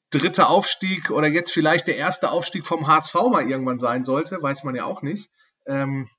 dritte 0.10 0.48
Aufstieg 0.48 1.12
oder 1.12 1.28
jetzt 1.28 1.52
vielleicht 1.52 1.88
der 1.88 1.98
erste 1.98 2.32
Aufstieg 2.32 2.66
vom 2.66 2.88
HSV 2.88 3.14
mal 3.30 3.48
irgendwann 3.48 3.80
sein 3.80 4.06
sollte, 4.06 4.42
weiß 4.42 4.64
man 4.64 4.76
ja 4.76 4.86
auch 4.86 5.02
nicht. 5.02 5.32
Ähm, 5.66 6.10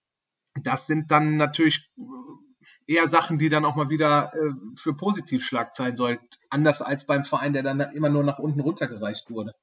das 0.62 0.86
sind 0.86 1.10
dann 1.10 1.36
natürlich 1.36 1.90
eher 2.86 3.08
Sachen, 3.08 3.38
die 3.38 3.48
dann 3.48 3.64
auch 3.64 3.76
mal 3.76 3.88
wieder 3.88 4.32
äh, 4.34 4.52
für 4.76 4.94
Positivschlagzeilen 4.94 5.96
sollten, 5.96 6.26
anders 6.48 6.82
als 6.82 7.06
beim 7.06 7.24
Verein, 7.24 7.52
der 7.52 7.62
dann 7.62 7.80
immer 7.80 8.08
nur 8.08 8.24
nach 8.24 8.38
unten 8.38 8.60
runtergereicht 8.60 9.30
wurde. 9.30 9.54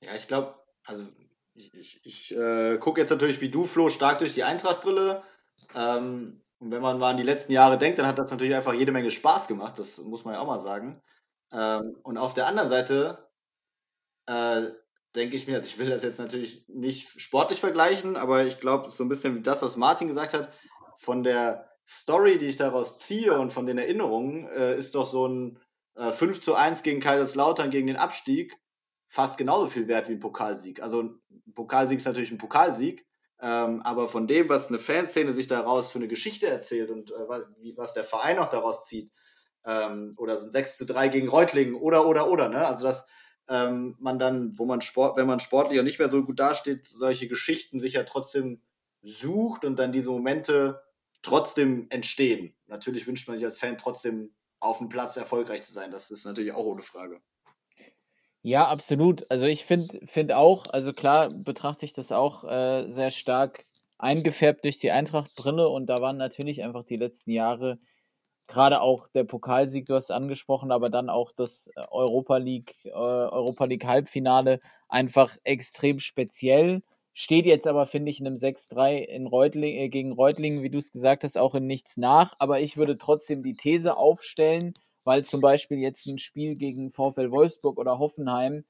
Ja, 0.00 0.14
ich 0.14 0.28
glaube, 0.28 0.54
also 0.84 1.06
ich, 1.54 1.72
ich, 1.74 2.00
ich 2.04 2.36
äh, 2.36 2.78
gucke 2.78 3.00
jetzt 3.00 3.10
natürlich 3.10 3.40
wie 3.40 3.50
du, 3.50 3.64
Flo, 3.64 3.88
stark 3.88 4.18
durch 4.18 4.34
die 4.34 4.44
Eintrachtbrille. 4.44 5.22
Ähm, 5.74 6.40
und 6.58 6.70
wenn 6.70 6.82
man 6.82 6.98
mal 6.98 7.10
an 7.10 7.16
die 7.16 7.22
letzten 7.22 7.52
Jahre 7.52 7.78
denkt, 7.78 7.98
dann 7.98 8.06
hat 8.06 8.18
das 8.18 8.30
natürlich 8.30 8.54
einfach 8.54 8.74
jede 8.74 8.92
Menge 8.92 9.10
Spaß 9.10 9.48
gemacht, 9.48 9.78
das 9.78 9.98
muss 9.98 10.24
man 10.24 10.34
ja 10.34 10.40
auch 10.40 10.46
mal 10.46 10.60
sagen. 10.60 11.02
Ähm, 11.52 11.96
und 12.02 12.16
auf 12.16 12.34
der 12.34 12.46
anderen 12.46 12.68
Seite 12.68 13.28
äh, 14.26 14.70
denke 15.14 15.36
ich 15.36 15.46
mir, 15.46 15.56
also 15.56 15.66
ich 15.66 15.78
will 15.78 15.90
das 15.90 16.02
jetzt 16.02 16.18
natürlich 16.18 16.64
nicht 16.68 17.20
sportlich 17.20 17.60
vergleichen, 17.60 18.16
aber 18.16 18.44
ich 18.44 18.60
glaube, 18.60 18.90
so 18.90 19.04
ein 19.04 19.08
bisschen 19.08 19.34
wie 19.34 19.42
das, 19.42 19.62
was 19.62 19.76
Martin 19.76 20.08
gesagt 20.08 20.34
hat, 20.34 20.52
von 20.96 21.22
der 21.22 21.68
Story, 21.86 22.38
die 22.38 22.46
ich 22.46 22.56
daraus 22.56 22.98
ziehe 22.98 23.38
und 23.38 23.52
von 23.52 23.66
den 23.66 23.78
Erinnerungen, 23.78 24.48
äh, 24.48 24.76
ist 24.76 24.94
doch 24.94 25.06
so 25.06 25.26
ein 25.28 25.60
äh, 25.96 26.12
5 26.12 26.40
zu 26.40 26.54
1 26.54 26.82
gegen 26.82 27.00
Kaiserslautern 27.00 27.70
gegen 27.70 27.86
den 27.86 27.96
Abstieg 27.96 28.58
fast 29.06 29.38
genauso 29.38 29.68
viel 29.68 29.86
wert 29.86 30.08
wie 30.08 30.14
ein 30.14 30.20
Pokalsieg. 30.20 30.82
Also 30.82 31.02
ein 31.02 31.22
Pokalsieg 31.54 31.98
ist 31.98 32.06
natürlich 32.06 32.32
ein 32.32 32.38
Pokalsieg, 32.38 33.06
ähm, 33.40 33.82
aber 33.82 34.08
von 34.08 34.26
dem, 34.26 34.48
was 34.48 34.68
eine 34.68 34.78
Fanszene 34.78 35.32
sich 35.32 35.48
daraus 35.48 35.92
für 35.92 35.98
eine 35.98 36.08
Geschichte 36.08 36.46
erzählt 36.46 36.90
und 36.90 37.10
äh, 37.10 37.28
was, 37.28 37.44
wie, 37.58 37.76
was 37.76 37.94
der 37.94 38.04
Verein 38.04 38.38
auch 38.38 38.50
daraus 38.50 38.86
zieht, 38.86 39.10
ähm, 39.64 40.14
oder 40.16 40.38
so 40.38 40.46
ein 40.46 40.50
6 40.50 40.76
zu 40.76 40.86
3 40.86 41.08
gegen 41.08 41.28
Reutlingen 41.28 41.74
oder, 41.74 42.06
oder, 42.06 42.30
oder, 42.30 42.48
ne? 42.48 42.66
Also 42.66 42.84
das, 42.84 43.06
ähm, 43.48 43.96
man 43.98 44.18
dann, 44.18 44.58
wo 44.58 44.64
man 44.64 44.80
Sport, 44.80 45.16
wenn 45.16 45.26
man 45.26 45.40
sportlich 45.40 45.78
auch 45.80 45.84
nicht 45.84 45.98
mehr 45.98 46.10
so 46.10 46.24
gut 46.24 46.38
dasteht, 46.38 46.84
solche 46.86 47.28
Geschichten 47.28 47.80
sich 47.80 47.94
ja 47.94 48.04
trotzdem 48.04 48.62
sucht 49.02 49.64
und 49.64 49.76
dann 49.76 49.92
diese 49.92 50.10
Momente 50.10 50.82
trotzdem 51.22 51.86
entstehen. 51.90 52.54
Natürlich 52.66 53.06
wünscht 53.06 53.28
man 53.28 53.36
sich 53.36 53.44
als 53.44 53.58
Fan 53.58 53.78
trotzdem 53.78 54.34
auf 54.60 54.78
dem 54.78 54.88
Platz 54.88 55.16
erfolgreich 55.16 55.62
zu 55.62 55.72
sein. 55.72 55.90
Das 55.90 56.10
ist 56.10 56.24
natürlich 56.24 56.52
auch 56.52 56.64
ohne 56.64 56.82
Frage. 56.82 57.20
Ja, 58.46 58.68
absolut. 58.68 59.24
Also 59.30 59.46
ich 59.46 59.64
finde 59.64 60.00
find 60.06 60.30
auch, 60.32 60.66
also 60.66 60.92
klar 60.92 61.30
betrachte 61.30 61.86
ich 61.86 61.94
das 61.94 62.12
auch 62.12 62.44
äh, 62.44 62.90
sehr 62.92 63.10
stark 63.10 63.64
eingefärbt 63.96 64.64
durch 64.64 64.76
die 64.76 64.90
Eintracht-Brille 64.90 65.66
und 65.68 65.86
da 65.86 66.02
waren 66.02 66.18
natürlich 66.18 66.62
einfach 66.62 66.84
die 66.84 66.96
letzten 66.96 67.30
Jahre 67.30 67.78
gerade 68.48 68.82
auch 68.82 69.08
der 69.08 69.24
Pokalsieg, 69.24 69.86
du 69.86 69.94
hast 69.94 70.04
es 70.06 70.10
angesprochen, 70.12 70.72
aber 70.72 70.90
dann 70.90 71.10
auch 71.10 71.32
das 71.36 71.68
äh, 71.76 71.82
Europa 71.90 72.36
League, 72.38 72.76
äh, 72.84 72.90
Europa 72.90 73.64
League 73.66 73.86
Halbfinale 73.86 74.60
einfach 74.88 75.36
extrem 75.44 76.00
speziell. 76.00 76.82
Steht 77.14 77.46
jetzt 77.46 77.66
aber, 77.66 77.86
finde 77.86 78.10
ich, 78.10 78.20
in 78.20 78.26
einem 78.26 78.36
6-3 78.36 78.98
in 78.98 79.26
Reutling, 79.26 79.76
äh, 79.76 79.88
gegen 79.90 80.12
Reutlingen, 80.12 80.62
wie 80.62 80.70
du 80.70 80.78
es 80.78 80.92
gesagt 80.92 81.24
hast, 81.24 81.38
auch 81.38 81.54
in 81.54 81.66
nichts 81.66 81.96
nach. 81.96 82.34
Aber 82.40 82.60
ich 82.60 82.76
würde 82.76 82.98
trotzdem 82.98 83.42
die 83.42 83.54
These 83.54 83.96
aufstellen, 83.96 84.74
weil 85.04 85.24
zum 85.24 85.40
Beispiel 85.40 85.78
jetzt 85.78 86.06
ein 86.06 86.18
Spiel 86.18 86.56
gegen 86.56 86.90
VfL 86.90 87.30
Wolfsburg 87.30 87.78
oder 87.78 87.98
Hoffenheim 87.98 88.64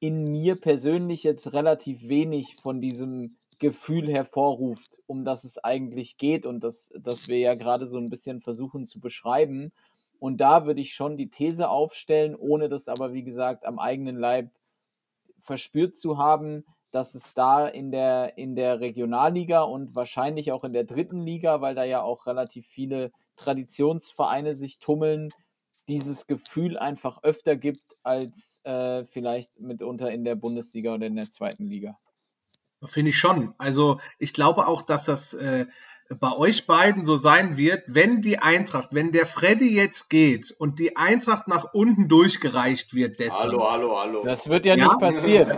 in 0.00 0.30
mir 0.30 0.60
persönlich 0.60 1.22
jetzt 1.22 1.52
relativ 1.52 2.08
wenig 2.08 2.56
von 2.62 2.80
diesem 2.80 3.36
Gefühl 3.58 4.10
hervorruft, 4.10 4.98
um 5.06 5.24
das 5.24 5.44
es 5.44 5.62
eigentlich 5.62 6.18
geht 6.18 6.44
und 6.46 6.62
das, 6.62 6.90
das 6.98 7.28
wir 7.28 7.38
ja 7.38 7.54
gerade 7.54 7.86
so 7.86 7.98
ein 7.98 8.10
bisschen 8.10 8.40
versuchen 8.40 8.86
zu 8.86 9.00
beschreiben. 9.00 9.72
Und 10.18 10.38
da 10.38 10.66
würde 10.66 10.80
ich 10.80 10.94
schon 10.94 11.16
die 11.16 11.30
These 11.30 11.68
aufstellen, 11.68 12.34
ohne 12.34 12.68
das 12.68 12.88
aber, 12.88 13.12
wie 13.12 13.22
gesagt, 13.22 13.64
am 13.64 13.78
eigenen 13.78 14.16
Leib 14.16 14.50
verspürt 15.40 15.96
zu 15.96 16.18
haben, 16.18 16.64
dass 16.90 17.14
es 17.14 17.34
da 17.34 17.66
in 17.66 17.90
der, 17.90 18.38
in 18.38 18.54
der 18.54 18.80
Regionalliga 18.80 19.62
und 19.62 19.94
wahrscheinlich 19.94 20.52
auch 20.52 20.64
in 20.64 20.72
der 20.72 20.84
dritten 20.84 21.20
Liga, 21.20 21.60
weil 21.60 21.74
da 21.74 21.84
ja 21.84 22.02
auch 22.02 22.26
relativ 22.26 22.66
viele 22.66 23.10
Traditionsvereine 23.36 24.54
sich 24.54 24.78
tummeln, 24.78 25.30
dieses 25.88 26.26
Gefühl 26.26 26.78
einfach 26.78 27.22
öfter 27.22 27.56
gibt 27.56 27.82
als 28.02 28.60
äh, 28.64 29.04
vielleicht 29.06 29.58
mitunter 29.60 30.10
in 30.10 30.24
der 30.24 30.34
Bundesliga 30.34 30.94
oder 30.94 31.06
in 31.06 31.16
der 31.16 31.30
zweiten 31.30 31.66
Liga. 31.66 31.98
Finde 32.84 33.10
ich 33.10 33.18
schon. 33.18 33.54
Also 33.58 34.00
ich 34.18 34.34
glaube 34.34 34.66
auch, 34.66 34.82
dass 34.82 35.06
das 35.06 35.32
äh, 35.34 35.66
bei 36.10 36.32
euch 36.32 36.66
beiden 36.66 37.06
so 37.06 37.16
sein 37.16 37.56
wird, 37.56 37.82
wenn 37.86 38.20
die 38.20 38.38
Eintracht, 38.38 38.90
wenn 38.92 39.10
der 39.10 39.26
Freddy 39.26 39.74
jetzt 39.74 40.10
geht 40.10 40.50
und 40.50 40.78
die 40.78 40.96
Eintracht 40.96 41.48
nach 41.48 41.72
unten 41.72 42.08
durchgereicht 42.08 42.94
wird. 42.94 43.18
Deswegen. 43.18 43.38
Hallo, 43.38 43.72
hallo, 43.72 43.96
hallo. 43.98 44.24
Das 44.24 44.48
wird 44.48 44.66
ja, 44.66 44.76
ja? 44.76 44.84
nicht 44.84 45.00
passieren. 45.00 45.48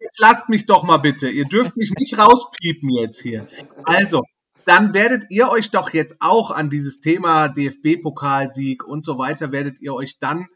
jetzt 0.00 0.18
lasst 0.18 0.48
mich 0.48 0.66
doch 0.66 0.82
mal 0.82 0.98
bitte. 0.98 1.28
Ihr 1.28 1.44
dürft 1.44 1.76
mich 1.76 1.92
nicht 1.96 2.18
rauspiepen 2.18 2.90
jetzt 2.90 3.20
hier. 3.20 3.46
Also, 3.84 4.24
dann 4.66 4.94
werdet 4.94 5.30
ihr 5.30 5.48
euch 5.48 5.70
doch 5.70 5.92
jetzt 5.92 6.16
auch 6.20 6.50
an 6.50 6.70
dieses 6.70 7.00
Thema 7.00 7.48
DFB-Pokalsieg 7.48 8.84
und 8.84 9.04
so 9.04 9.18
weiter, 9.18 9.52
werdet 9.52 9.80
ihr 9.80 9.94
euch 9.94 10.18
dann 10.18 10.48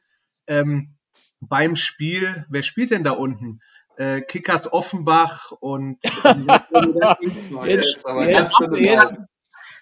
ähm, 0.46 0.96
beim 1.40 1.76
Spiel, 1.76 2.46
wer 2.48 2.62
spielt 2.62 2.90
denn 2.90 3.04
da 3.04 3.12
unten? 3.12 3.60
äh, 3.98 4.22
Kickers 4.22 4.72
Offenbach 4.72 5.52
und 5.52 5.98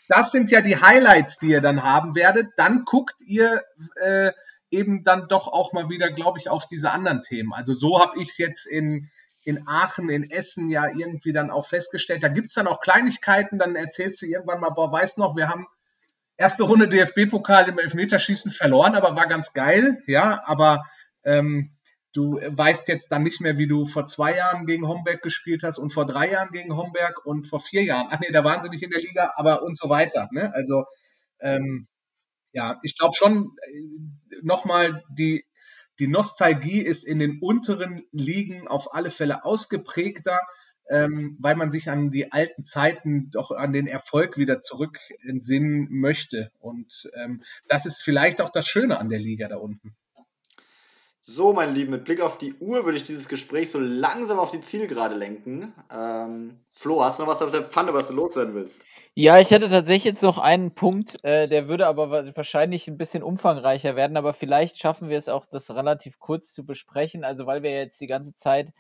das 0.09 0.33
sind 0.33 0.51
ja 0.51 0.61
die 0.61 0.81
Highlights, 0.81 1.39
die 1.39 1.49
ihr 1.49 1.61
dann 1.61 1.83
haben 1.83 2.15
werdet. 2.15 2.51
Dann 2.57 2.85
guckt 2.85 3.21
ihr 3.21 3.63
äh, 4.01 4.33
eben 4.71 5.05
dann 5.05 5.29
doch 5.29 5.49
auch 5.49 5.73
mal 5.73 5.89
wieder, 5.89 6.11
glaube 6.11 6.39
ich, 6.39 6.49
auf 6.49 6.67
diese 6.67 6.91
anderen 6.91 7.23
Themen. 7.23 7.53
Also 7.53 7.75
so 7.75 8.01
habe 8.01 8.21
ich 8.21 8.31
es 8.31 8.39
jetzt 8.39 8.67
in, 8.67 9.11
in 9.47 9.69
Aachen, 9.69 10.11
in 10.11 10.29
Essen 10.29 10.71
ja 10.71 10.89
irgendwie 10.89 11.33
dann 11.33 11.51
auch 11.51 11.69
festgestellt. 11.69 12.23
Da 12.25 12.29
gibt 12.29 12.49
es 12.49 12.55
dann 12.55 12.67
auch 12.67 12.81
Kleinigkeiten, 12.81 13.59
dann 13.59 13.77
erzählst 13.77 14.21
du 14.21 14.27
irgendwann 14.27 14.61
mal, 14.61 14.71
boah, 14.71 14.91
weiß 14.91 15.19
noch, 15.19 15.37
wir 15.37 15.49
haben 15.49 15.69
erste 16.37 16.65
Runde 16.65 16.89
DFB-Pokal 16.89 17.69
im 17.69 17.79
Elfmeterschießen 17.79 18.51
verloren, 18.51 18.97
aber 18.97 19.15
war 19.15 19.29
ganz 19.29 19.53
geil, 19.53 20.03
ja, 20.09 20.43
aber 20.47 20.85
ähm, 21.23 21.77
du 22.13 22.41
weißt 22.45 22.89
jetzt 22.89 23.13
dann 23.13 23.23
nicht 23.23 23.41
mehr, 23.41 23.57
wie 23.57 23.69
du 23.69 23.87
vor 23.87 24.09
zwei 24.09 24.37
Jahren 24.37 24.67
gegen 24.67 24.89
Homberg 24.89 25.23
gespielt 25.23 25.63
hast 25.63 25.79
und 25.79 25.93
vor 25.93 26.07
drei 26.07 26.33
Jahren 26.33 26.51
gegen 26.51 26.77
Homberg 26.77 27.25
und 27.25 27.47
vor 27.47 27.61
vier 27.61 27.85
Jahren. 27.85 28.09
Ach 28.11 28.19
nee, 28.19 28.33
da 28.33 28.43
waren 28.43 28.65
sie 28.65 28.69
nicht 28.69 28.83
in 28.83 28.91
der 28.91 29.01
Liga, 29.01 29.33
aber 29.37 29.63
und 29.63 29.79
so 29.79 29.89
weiter. 29.89 30.29
Ne? 30.33 30.53
Also 30.55 30.87
ähm, 31.39 31.87
ja, 32.51 32.81
ich 32.83 32.99
glaube 32.99 33.15
schon 33.15 33.53
äh, 33.63 34.41
nochmal, 34.43 35.05
die, 35.09 35.46
die 35.99 36.09
Nostalgie 36.09 36.81
ist 36.81 37.05
in 37.05 37.19
den 37.19 37.39
unteren 37.41 38.05
Ligen 38.13 38.69
auf 38.69 38.95
alle 38.95 39.11
Fälle 39.11 39.45
ausgeprägter, 39.45 40.41
ähm, 40.89 41.37
weil 41.41 41.57
man 41.57 41.71
sich 41.71 41.91
an 41.91 42.11
die 42.11 42.33
alten 42.33 42.65
Zeiten 42.65 43.31
doch 43.31 43.51
an 43.51 43.73
den 43.73 43.87
Erfolg 43.87 44.37
wieder 44.37 44.61
zurück 44.61 44.99
entsinnen 45.27 45.89
möchte. 45.91 46.51
Und 46.59 47.11
ähm, 47.15 47.43
das 47.69 47.87
ist 47.87 48.03
vielleicht 48.03 48.41
auch 48.41 48.51
das 48.51 48.67
Schöne 48.69 48.99
an 48.99 49.09
der 49.09 49.19
Liga 49.19 49.49
da 49.49 49.57
unten. 49.57 49.97
So, 51.29 51.53
meine 51.53 51.73
Lieben, 51.73 51.91
mit 51.91 52.05
Blick 52.05 52.21
auf 52.21 52.39
die 52.39 52.55
Uhr 52.55 52.85
würde 52.85 52.97
ich 52.97 53.03
dieses 53.03 53.27
Gespräch 53.27 53.73
so 53.73 53.81
langsam 53.81 54.39
auf 54.39 54.53
die 54.53 54.61
Zielgerade 54.61 55.17
lenken. 55.17 55.75
Ähm, 55.91 56.61
Flo, 56.73 57.03
hast 57.03 57.19
du 57.19 57.25
noch 57.25 57.31
was 57.31 57.43
auf 57.43 57.51
der 57.51 57.63
Pfanne, 57.63 57.93
was 57.93 58.07
du 58.07 58.15
loswerden 58.15 58.55
willst? 58.55 58.85
Ja, 59.17 59.41
ich 59.41 59.51
hätte 59.51 59.69
tatsächlich 59.69 60.05
jetzt 60.05 60.23
noch 60.23 60.39
einen 60.39 60.77
Punkt, 60.77 61.19
äh, 61.25 61.49
der 61.49 61.67
würde 61.67 61.89
aber 61.89 62.37
wahrscheinlich 62.37 62.87
ein 62.87 62.97
bisschen 62.97 63.25
umfangreicher 63.25 63.97
werden, 63.97 64.17
aber 64.17 64.35
vielleicht 64.35 64.79
schaffen 64.79 65.09
wir 65.09 65.19
es 65.19 65.29
auch, 65.29 65.47
das 65.47 65.69
relativ 65.69 66.21
kurz 66.21 66.53
zu 66.53 66.65
besprechen. 66.65 67.25
Also, 67.25 67.45
weil 67.45 67.65
wir 67.65 67.73
jetzt 67.73 68.01
die 68.01 68.07
ganze 68.07 68.37
Zeit, 68.37 68.73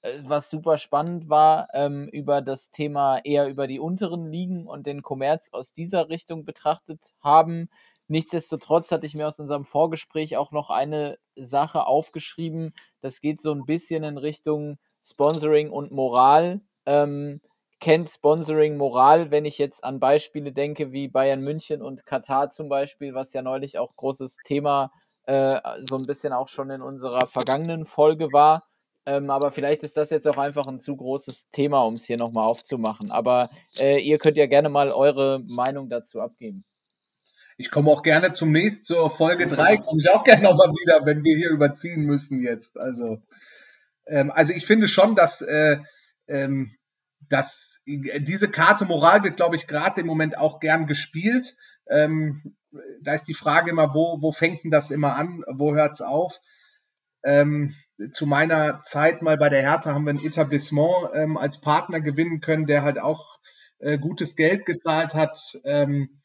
äh, 0.00 0.22
was 0.24 0.48
super 0.48 0.78
spannend 0.78 1.28
war, 1.28 1.68
ähm, 1.74 2.08
über 2.08 2.40
das 2.40 2.70
Thema 2.70 3.18
eher 3.18 3.46
über 3.46 3.66
die 3.66 3.78
unteren 3.78 4.32
Ligen 4.32 4.66
und 4.66 4.86
den 4.86 5.02
Kommerz 5.02 5.50
aus 5.52 5.74
dieser 5.74 6.08
Richtung 6.08 6.46
betrachtet 6.46 7.12
haben. 7.20 7.68
Nichtsdestotrotz 8.10 8.90
hatte 8.90 9.06
ich 9.06 9.14
mir 9.14 9.28
aus 9.28 9.38
unserem 9.38 9.64
Vorgespräch 9.64 10.36
auch 10.36 10.50
noch 10.50 10.70
eine 10.70 11.18
Sache 11.44 11.86
aufgeschrieben. 11.86 12.74
Das 13.00 13.20
geht 13.20 13.40
so 13.40 13.52
ein 13.52 13.64
bisschen 13.64 14.04
in 14.04 14.18
Richtung 14.18 14.78
Sponsoring 15.02 15.70
und 15.70 15.92
Moral. 15.92 16.60
Ähm, 16.86 17.40
kennt 17.80 18.10
Sponsoring 18.10 18.76
Moral, 18.76 19.30
wenn 19.30 19.44
ich 19.44 19.58
jetzt 19.58 19.84
an 19.84 20.00
Beispiele 20.00 20.52
denke 20.52 20.92
wie 20.92 21.08
Bayern 21.08 21.40
München 21.40 21.82
und 21.82 22.04
Katar 22.06 22.50
zum 22.50 22.68
Beispiel, 22.68 23.14
was 23.14 23.32
ja 23.32 23.42
neulich 23.42 23.78
auch 23.78 23.96
großes 23.96 24.36
Thema 24.44 24.92
äh, 25.24 25.60
so 25.80 25.96
ein 25.96 26.06
bisschen 26.06 26.32
auch 26.32 26.48
schon 26.48 26.70
in 26.70 26.82
unserer 26.82 27.26
vergangenen 27.26 27.86
Folge 27.86 28.32
war. 28.32 28.64
Ähm, 29.06 29.30
aber 29.30 29.50
vielleicht 29.50 29.82
ist 29.82 29.96
das 29.96 30.10
jetzt 30.10 30.28
auch 30.28 30.36
einfach 30.36 30.66
ein 30.66 30.78
zu 30.78 30.94
großes 30.94 31.50
Thema, 31.50 31.82
um 31.82 31.94
es 31.94 32.04
hier 32.04 32.18
nochmal 32.18 32.46
aufzumachen. 32.46 33.10
Aber 33.10 33.50
äh, 33.78 33.98
ihr 33.98 34.18
könnt 34.18 34.36
ja 34.36 34.46
gerne 34.46 34.68
mal 34.68 34.92
eure 34.92 35.40
Meinung 35.40 35.88
dazu 35.88 36.20
abgeben. 36.20 36.64
Ich 37.60 37.70
komme 37.70 37.90
auch 37.90 38.02
gerne 38.02 38.32
zum 38.32 38.52
nächsten, 38.52 38.84
zur 38.84 39.10
Folge 39.10 39.46
3, 39.46 39.76
komme 39.76 40.00
ich 40.00 40.08
auch 40.08 40.24
gerne 40.24 40.44
nochmal 40.44 40.70
wieder, 40.70 41.04
wenn 41.04 41.22
wir 41.24 41.36
hier 41.36 41.50
überziehen 41.50 42.04
müssen 42.04 42.42
jetzt. 42.42 42.78
Also, 42.78 43.20
ähm, 44.06 44.30
also 44.30 44.54
ich 44.54 44.64
finde 44.64 44.88
schon, 44.88 45.14
dass, 45.14 45.42
äh, 45.42 45.76
ähm, 46.26 46.74
dass 47.28 47.82
diese 47.84 48.50
Karte 48.50 48.86
Moral 48.86 49.24
wird, 49.24 49.36
glaube 49.36 49.56
ich, 49.56 49.66
gerade 49.66 50.00
im 50.00 50.06
Moment 50.06 50.38
auch 50.38 50.58
gern 50.58 50.86
gespielt. 50.86 51.54
Ähm, 51.86 52.56
da 53.02 53.12
ist 53.12 53.28
die 53.28 53.34
Frage 53.34 53.70
immer, 53.70 53.92
wo, 53.92 54.22
wo 54.22 54.32
fängt 54.32 54.64
denn 54.64 54.70
das 54.70 54.90
immer 54.90 55.16
an, 55.16 55.44
wo 55.46 55.74
hört 55.74 55.92
es 55.92 56.00
auf? 56.00 56.40
Ähm, 57.22 57.74
zu 58.12 58.24
meiner 58.24 58.80
Zeit 58.84 59.20
mal 59.20 59.36
bei 59.36 59.50
der 59.50 59.60
Hertha 59.60 59.92
haben 59.92 60.06
wir 60.06 60.14
ein 60.14 60.24
Etablissement 60.24 61.10
ähm, 61.12 61.36
als 61.36 61.60
Partner 61.60 62.00
gewinnen 62.00 62.40
können, 62.40 62.66
der 62.66 62.84
halt 62.84 62.98
auch 62.98 63.38
äh, 63.80 63.98
gutes 63.98 64.34
Geld 64.34 64.64
gezahlt 64.64 65.12
hat. 65.12 65.60
Ähm, 65.64 66.20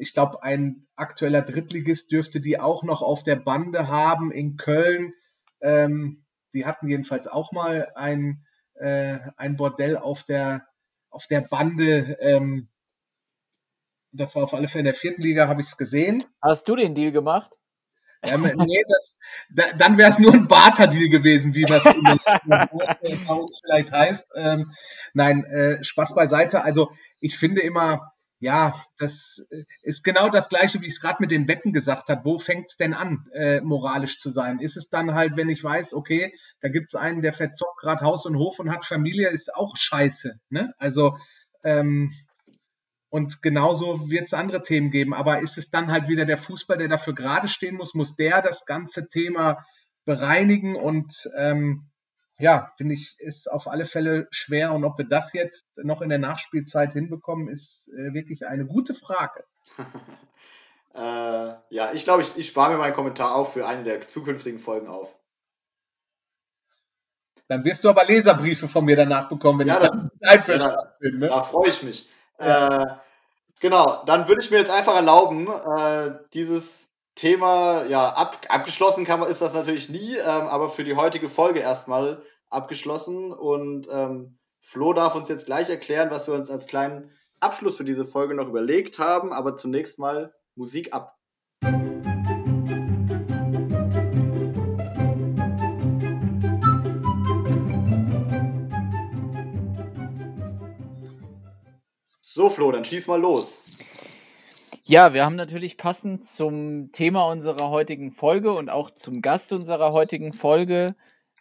ich 0.00 0.14
glaube, 0.14 0.42
ein 0.42 0.86
aktueller 0.96 1.42
Drittligist 1.42 2.10
dürfte 2.10 2.40
die 2.40 2.58
auch 2.58 2.82
noch 2.82 3.02
auf 3.02 3.22
der 3.22 3.36
Bande 3.36 3.88
haben 3.88 4.32
in 4.32 4.56
Köln. 4.56 5.12
Ähm, 5.60 6.24
die 6.54 6.64
hatten 6.64 6.88
jedenfalls 6.88 7.28
auch 7.28 7.52
mal 7.52 7.92
ein, 7.94 8.46
äh, 8.74 9.18
ein 9.36 9.56
Bordell 9.56 9.98
auf 9.98 10.22
der, 10.24 10.66
auf 11.10 11.26
der 11.26 11.42
Bande. 11.42 12.16
Ähm, 12.20 12.68
das 14.12 14.34
war 14.34 14.44
auf 14.44 14.54
alle 14.54 14.68
Fälle 14.68 14.80
in 14.80 14.84
der 14.86 14.94
vierten 14.94 15.22
Liga, 15.22 15.48
habe 15.48 15.60
ich 15.60 15.68
es 15.68 15.76
gesehen. 15.76 16.24
Hast 16.40 16.66
du 16.66 16.76
den 16.76 16.94
Deal 16.94 17.12
gemacht? 17.12 17.52
Ähm, 18.22 18.42
nee, 18.56 18.82
das, 18.88 19.18
da, 19.50 19.72
dann 19.74 19.98
wäre 19.98 20.10
es 20.10 20.18
nur 20.18 20.32
ein 20.32 20.48
Barter-Deal 20.48 21.10
gewesen, 21.10 21.54
wie 21.54 21.64
das 21.64 21.84
bei 21.84 23.34
uns 23.34 23.60
vielleicht 23.64 23.92
heißt. 23.92 24.28
Ähm, 24.34 24.72
nein, 25.12 25.44
äh, 25.44 25.84
Spaß 25.84 26.14
beiseite. 26.14 26.64
Also 26.64 26.90
ich 27.20 27.36
finde 27.38 27.60
immer, 27.60 28.12
ja, 28.40 28.84
das 28.98 29.46
äh, 29.50 29.64
ist 29.82 30.02
genau 30.02 30.30
das 30.30 30.48
Gleiche, 30.48 30.80
wie 30.80 30.86
ich 30.86 30.94
es 30.94 31.00
gerade 31.00 31.18
mit 31.20 31.30
den 31.30 31.46
Wetten 31.46 31.72
gesagt 31.72 32.08
habe. 32.08 32.24
Wo 32.24 32.38
fängt 32.38 32.66
es 32.70 32.76
denn 32.76 32.94
an, 32.94 33.26
äh, 33.32 33.60
moralisch 33.60 34.18
zu 34.20 34.30
sein? 34.30 34.58
Ist 34.60 34.76
es 34.76 34.88
dann 34.88 35.14
halt, 35.14 35.36
wenn 35.36 35.50
ich 35.50 35.62
weiß, 35.62 35.92
okay, 35.94 36.32
da 36.60 36.68
gibt 36.68 36.88
es 36.88 36.94
einen, 36.94 37.22
der 37.22 37.34
verzockt 37.34 37.78
gerade 37.80 38.00
Haus 38.00 38.24
und 38.24 38.36
Hof 38.36 38.58
und 38.58 38.70
hat 38.70 38.86
Familie, 38.86 39.28
ist 39.28 39.54
auch 39.54 39.76
scheiße. 39.76 40.40
Ne? 40.48 40.72
Also, 40.78 41.18
ähm, 41.64 42.14
und 43.10 43.42
genauso 43.42 44.08
wird 44.08 44.24
es 44.24 44.34
andere 44.34 44.62
Themen 44.62 44.90
geben. 44.90 45.12
Aber 45.12 45.40
ist 45.40 45.58
es 45.58 45.70
dann 45.70 45.92
halt 45.92 46.08
wieder 46.08 46.24
der 46.24 46.38
Fußball, 46.38 46.78
der 46.78 46.88
dafür 46.88 47.14
gerade 47.14 47.48
stehen 47.48 47.76
muss? 47.76 47.92
Muss 47.92 48.16
der 48.16 48.40
das 48.40 48.64
ganze 48.64 49.08
Thema 49.08 49.66
bereinigen 50.06 50.76
und 50.76 51.28
ähm, 51.36 51.90
ja, 52.40 52.72
finde 52.76 52.94
ich, 52.94 53.14
ist 53.18 53.50
auf 53.50 53.68
alle 53.68 53.86
Fälle 53.86 54.26
schwer. 54.30 54.72
Und 54.72 54.84
ob 54.84 54.98
wir 54.98 55.06
das 55.06 55.32
jetzt 55.32 55.66
noch 55.76 56.02
in 56.02 56.08
der 56.08 56.18
Nachspielzeit 56.18 56.92
hinbekommen, 56.92 57.48
ist 57.48 57.88
äh, 57.88 58.14
wirklich 58.14 58.46
eine 58.46 58.66
gute 58.66 58.94
Frage. 58.94 59.44
äh, 60.94 61.54
ja, 61.68 61.92
ich 61.92 62.04
glaube, 62.04 62.22
ich, 62.22 62.36
ich 62.36 62.46
spare 62.46 62.72
mir 62.72 62.78
meinen 62.78 62.94
Kommentar 62.94 63.34
auf 63.34 63.52
für 63.52 63.66
eine 63.66 63.84
der 63.84 64.08
zukünftigen 64.08 64.58
Folgen 64.58 64.88
auf. 64.88 65.14
Dann 67.48 67.64
wirst 67.64 67.82
du 67.82 67.90
aber 67.90 68.04
Leserbriefe 68.04 68.68
von 68.68 68.84
mir 68.84 68.96
danach 68.96 69.28
bekommen, 69.28 69.60
wenn 69.60 69.68
ja, 69.68 69.82
ich 69.82 69.88
dann 69.88 70.10
einverstanden 70.22 70.76
ja, 70.78 70.96
bin. 71.00 71.18
Ne? 71.18 71.26
Da 71.26 71.42
freue 71.42 71.68
ich 71.68 71.82
mich. 71.82 72.08
Ja. 72.38 72.82
Äh, 72.82 72.86
genau, 73.58 74.04
dann 74.06 74.28
würde 74.28 74.40
ich 74.40 74.50
mir 74.50 74.58
jetzt 74.58 74.70
einfach 74.70 74.94
erlauben, 74.94 75.48
äh, 75.48 76.12
dieses 76.32 76.89
Thema, 77.20 77.84
ja, 77.84 78.08
ab, 78.08 78.46
abgeschlossen 78.48 79.04
kann 79.04 79.20
man, 79.20 79.28
ist 79.28 79.42
das 79.42 79.52
natürlich 79.52 79.90
nie, 79.90 80.16
ähm, 80.16 80.24
aber 80.24 80.70
für 80.70 80.84
die 80.84 80.96
heutige 80.96 81.28
Folge 81.28 81.60
erstmal 81.60 82.22
abgeschlossen. 82.48 83.30
Und 83.30 83.88
ähm, 83.92 84.38
Flo 84.58 84.94
darf 84.94 85.14
uns 85.14 85.28
jetzt 85.28 85.44
gleich 85.44 85.68
erklären, 85.68 86.10
was 86.10 86.28
wir 86.28 86.34
uns 86.34 86.50
als 86.50 86.66
kleinen 86.66 87.10
Abschluss 87.38 87.76
für 87.76 87.84
diese 87.84 88.06
Folge 88.06 88.34
noch 88.34 88.48
überlegt 88.48 88.98
haben. 88.98 89.34
Aber 89.34 89.58
zunächst 89.58 89.98
mal 89.98 90.32
Musik 90.54 90.94
ab. 90.94 91.18
So, 102.22 102.48
Flo, 102.48 102.72
dann 102.72 102.86
schieß 102.86 103.08
mal 103.08 103.20
los. 103.20 103.60
Ja, 104.92 105.14
wir 105.14 105.24
haben 105.24 105.36
natürlich 105.36 105.76
passend 105.76 106.26
zum 106.26 106.90
Thema 106.90 107.22
unserer 107.30 107.70
heutigen 107.70 108.10
Folge 108.10 108.52
und 108.52 108.70
auch 108.70 108.90
zum 108.90 109.22
Gast 109.22 109.52
unserer 109.52 109.92
heutigen 109.92 110.32
Folge, 110.32 110.96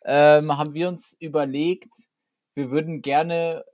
ähm, 0.06 0.56
haben 0.56 0.76
wir 0.76 0.88
uns 0.88 1.18
überlegt, 1.20 1.92
wir 2.54 2.70
würden 2.70 3.02
gerne 3.02 3.66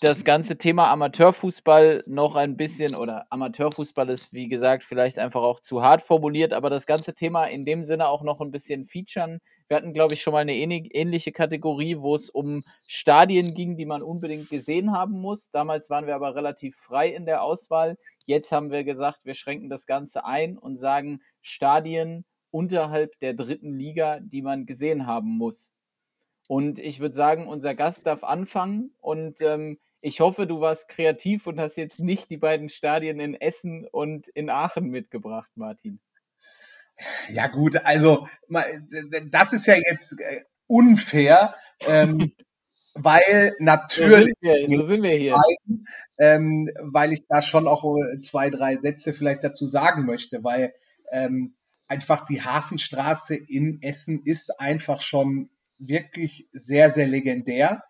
das 0.00 0.24
ganze 0.24 0.58
Thema 0.58 0.90
Amateurfußball 0.90 2.02
noch 2.08 2.34
ein 2.34 2.56
bisschen, 2.56 2.96
oder 2.96 3.24
Amateurfußball 3.30 4.08
ist, 4.08 4.32
wie 4.32 4.48
gesagt, 4.48 4.82
vielleicht 4.82 5.16
einfach 5.20 5.42
auch 5.42 5.60
zu 5.60 5.84
hart 5.84 6.02
formuliert, 6.02 6.52
aber 6.52 6.68
das 6.68 6.84
ganze 6.84 7.14
Thema 7.14 7.44
in 7.44 7.64
dem 7.64 7.84
Sinne 7.84 8.08
auch 8.08 8.24
noch 8.24 8.40
ein 8.40 8.50
bisschen 8.50 8.88
featuren. 8.88 9.38
Wir 9.68 9.76
hatten, 9.76 9.94
glaube 9.94 10.14
ich, 10.14 10.22
schon 10.22 10.32
mal 10.32 10.40
eine 10.40 10.56
ähnliche 10.56 11.32
Kategorie, 11.32 11.98
wo 11.98 12.14
es 12.14 12.30
um 12.30 12.64
Stadien 12.86 13.54
ging, 13.54 13.76
die 13.76 13.86
man 13.86 14.02
unbedingt 14.02 14.50
gesehen 14.50 14.92
haben 14.92 15.20
muss. 15.20 15.50
Damals 15.50 15.90
waren 15.90 16.06
wir 16.06 16.14
aber 16.14 16.34
relativ 16.34 16.76
frei 16.76 17.08
in 17.08 17.26
der 17.26 17.42
Auswahl. 17.42 17.96
Jetzt 18.26 18.52
haben 18.52 18.70
wir 18.70 18.84
gesagt, 18.84 19.20
wir 19.24 19.34
schränken 19.34 19.68
das 19.68 19.86
Ganze 19.86 20.24
ein 20.24 20.58
und 20.58 20.76
sagen 20.76 21.20
Stadien 21.40 22.24
unterhalb 22.50 23.18
der 23.20 23.34
dritten 23.34 23.72
Liga, 23.72 24.20
die 24.20 24.42
man 24.42 24.66
gesehen 24.66 25.06
haben 25.06 25.30
muss. 25.38 25.72
Und 26.48 26.78
ich 26.78 27.00
würde 27.00 27.14
sagen, 27.14 27.48
unser 27.48 27.74
Gast 27.74 28.06
darf 28.06 28.22
anfangen 28.24 28.94
und 29.00 29.40
ähm, 29.40 29.78
ich 30.04 30.20
hoffe, 30.20 30.48
du 30.48 30.60
warst 30.60 30.88
kreativ 30.88 31.46
und 31.46 31.60
hast 31.60 31.76
jetzt 31.76 32.00
nicht 32.00 32.28
die 32.28 32.36
beiden 32.36 32.68
Stadien 32.68 33.20
in 33.20 33.34
Essen 33.34 33.86
und 33.86 34.28
in 34.28 34.50
Aachen 34.50 34.88
mitgebracht, 34.88 35.50
Martin. 35.54 36.00
Ja 37.30 37.48
gut, 37.48 37.76
also 37.84 38.28
das 39.30 39.52
ist 39.52 39.66
ja 39.66 39.76
jetzt 39.76 40.20
äh, 40.20 40.42
unfair. 40.66 41.54
Ähm, 41.80 42.32
weil 42.94 43.54
natürlich. 43.58 44.34
So 44.40 44.50
sind 44.50 44.68
wir, 44.68 44.78
so 44.78 44.86
sind 44.86 45.02
wir 45.02 45.16
hier. 45.16 45.36
Ähm, 46.18 46.70
weil 46.80 47.12
ich 47.12 47.26
da 47.28 47.42
schon 47.42 47.66
auch 47.66 47.84
äh, 47.84 48.18
zwei, 48.20 48.50
drei 48.50 48.76
Sätze 48.76 49.12
vielleicht 49.12 49.44
dazu 49.44 49.66
sagen 49.66 50.04
möchte, 50.04 50.44
weil 50.44 50.74
ähm, 51.10 51.54
einfach 51.88 52.24
die 52.24 52.42
Hafenstraße 52.42 53.34
in 53.34 53.82
Essen 53.82 54.22
ist 54.24 54.60
einfach 54.60 55.02
schon 55.02 55.50
wirklich 55.78 56.48
sehr, 56.52 56.90
sehr 56.90 57.06
legendär. 57.06 57.84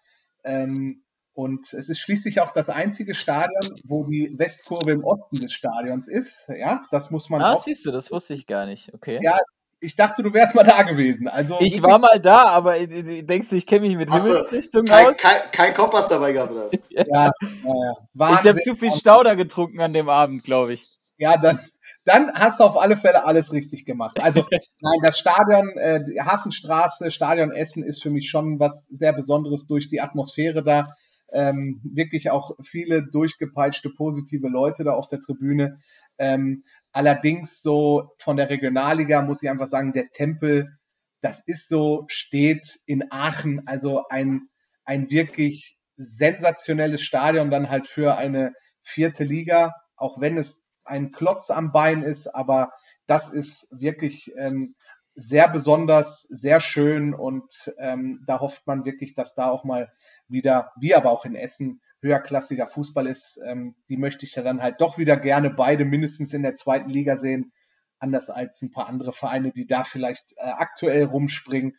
Ähm, 0.45 1.05
und 1.35 1.72
es 1.72 1.89
ist 1.89 1.99
schließlich 1.99 2.41
auch 2.41 2.53
das 2.53 2.68
einzige 2.68 3.14
Stadion, 3.14 3.80
wo 3.85 4.05
die 4.05 4.35
Westkurve 4.37 4.91
im 4.91 5.05
Osten 5.05 5.41
des 5.41 5.53
Stadions 5.53 6.09
ist. 6.09 6.49
Ja, 6.49 6.85
das 6.91 7.11
muss 7.11 7.30
man 7.30 7.41
ah, 7.41 7.55
auch. 7.55 7.62
siehst 7.62 7.87
du, 7.87 7.91
das 7.91 8.11
wusste 8.11 8.35
ich 8.35 8.47
gar 8.47 8.66
nicht. 8.66 8.93
Okay. 8.93 9.18
Ja, 9.22 9.39
ich 9.83 9.97
dachte, 9.97 10.22
du 10.22 10.33
wärst 10.33 10.55
mal 10.55 10.62
da 10.62 10.83
gewesen. 10.83 11.26
Also 11.26 11.57
ich 11.61 11.83
war 11.83 11.99
mal 11.99 12.20
da, 12.20 12.47
aber 12.49 12.74
denkst 12.74 13.49
du, 13.49 13.57
ich 13.57 13.66
kenne 13.66 13.89
mich 13.89 13.97
mit 13.97 14.11
Hast 14.11 14.22
Himmelsrichtung 14.22 14.85
kein, 14.85 15.07
aus? 15.07 15.16
Kein, 15.16 15.41
kein, 15.51 15.74
Kompass 15.74 16.09
dabei 16.09 16.33
gehabt, 16.33 16.53
oder? 16.53 16.70
ja, 16.89 17.05
ja, 17.07 17.30
ja. 17.64 18.35
Ich 18.41 18.47
habe 18.47 18.61
zu 18.61 18.76
viel 18.76 18.93
Stauder 18.93 19.35
getrunken 19.35 19.80
an 19.80 19.93
dem 19.93 20.09
Abend, 20.09 20.45
glaube 20.45 20.74
ich. 20.74 20.87
Ja, 21.16 21.37
dann, 21.37 21.59
dann 22.05 22.33
hast 22.35 22.61
du 22.61 22.64
auf 22.64 22.76
alle 22.76 22.97
Fälle 22.97 23.24
alles 23.24 23.53
richtig 23.53 23.85
gemacht. 23.85 24.22
Also, 24.22 24.45
nein, 24.80 24.99
das 25.03 25.18
Stadion, 25.18 25.76
äh, 25.76 26.05
die 26.05 26.20
Hafenstraße, 26.20 27.11
Stadion 27.11 27.51
Essen 27.51 27.83
ist 27.83 28.03
für 28.03 28.11
mich 28.11 28.30
schon 28.30 28.61
was 28.61 28.87
sehr 28.87 29.12
Besonderes 29.12 29.66
durch 29.66 29.89
die 29.89 30.01
Atmosphäre 30.01 30.62
da. 30.62 30.85
Ähm, 31.33 31.80
wirklich 31.83 32.30
auch 32.30 32.53
viele 32.62 33.03
durchgepeitschte 33.03 33.91
positive 33.91 34.49
Leute 34.49 34.85
da 34.85 34.93
auf 34.93 35.09
der 35.09 35.20
Tribüne. 35.20 35.80
Ähm, 36.18 36.64
Allerdings 36.95 37.62
so 37.62 38.11
von 38.18 38.37
der 38.37 38.51
Regionalliga 38.51 39.22
muss 39.22 39.43
ich 39.43 39.49
einfach 39.49 39.66
sagen, 39.66 39.95
der 39.95 40.11
Tempel 40.11 40.76
das 41.22 41.47
ist 41.47 41.68
so, 41.68 42.05
steht 42.09 42.80
in 42.85 43.11
Aachen, 43.11 43.66
also 43.66 44.03
ein, 44.09 44.49
ein 44.85 45.09
wirklich 45.09 45.78
sensationelles 45.97 47.01
Stadion 47.01 47.51
dann 47.51 47.70
halt 47.70 47.87
für 47.87 48.16
eine 48.16 48.53
vierte 48.83 49.22
Liga, 49.22 49.72
auch 49.97 50.20
wenn 50.20 50.37
es 50.37 50.64
ein 50.85 51.12
Klotz 51.12 51.51
am 51.51 51.70
Bein 51.70 52.03
ist, 52.03 52.26
aber 52.26 52.72
das 53.07 53.33
ist 53.33 53.68
wirklich 53.70 54.33
ähm, 54.37 54.74
sehr 55.14 55.49
besonders, 55.49 56.22
sehr 56.22 56.59
schön 56.59 57.14
und 57.14 57.72
ähm, 57.78 58.24
da 58.26 58.41
hofft 58.41 58.66
man 58.66 58.85
wirklich, 58.85 59.14
dass 59.14 59.37
da 59.37 59.49
auch 59.49 59.62
mal 59.62 59.93
wieder, 60.33 60.72
wie 60.80 60.95
aber 60.95 61.11
auch 61.11 61.24
in 61.24 61.35
Essen, 61.35 61.80
höherklassiger 62.01 62.66
Fußball 62.66 63.07
ist. 63.07 63.41
Ähm, 63.47 63.76
die 63.89 63.97
möchte 63.97 64.26
ich 64.26 64.35
ja 64.35 64.43
dann 64.43 64.62
halt 64.62 64.80
doch 64.80 64.99
wieder 64.99 65.16
gerne 65.16 65.51
beide 65.51 65.85
mindestens 65.85 66.35
in 66.35 66.43
der 66.43 66.55
zweiten 66.55 66.91
Liga 66.91 67.16
sehen, 67.16 67.53
anders 67.99 68.28
als 68.30 68.61
ein 68.62 68.72
paar 68.72 68.89
andere 68.89 69.12
Vereine, 69.12 69.53
die 69.53 69.66
da 69.66 69.85
vielleicht 69.85 70.33
äh, 70.37 70.43
aktuell 70.43 71.05
rumspringen. 71.05 71.78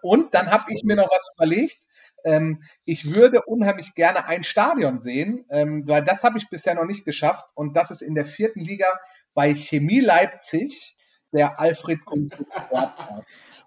Und 0.00 0.34
dann 0.34 0.50
habe 0.50 0.64
ich 0.68 0.84
mir 0.84 0.96
noch 0.96 1.10
was 1.10 1.34
überlegt. 1.36 1.82
Ähm, 2.24 2.62
ich 2.84 3.12
würde 3.12 3.42
unheimlich 3.42 3.94
gerne 3.94 4.26
ein 4.26 4.44
Stadion 4.44 5.00
sehen, 5.00 5.44
ähm, 5.50 5.86
weil 5.88 6.04
das 6.04 6.22
habe 6.24 6.38
ich 6.38 6.48
bisher 6.48 6.74
noch 6.74 6.86
nicht 6.86 7.04
geschafft. 7.04 7.50
Und 7.54 7.76
das 7.76 7.90
ist 7.90 8.00
in 8.00 8.14
der 8.14 8.24
vierten 8.24 8.60
Liga 8.60 8.86
bei 9.34 9.54
Chemie 9.54 10.00
Leipzig, 10.00 10.96
der 11.32 11.58
Alfred 11.58 12.04
Kunst. 12.04 12.44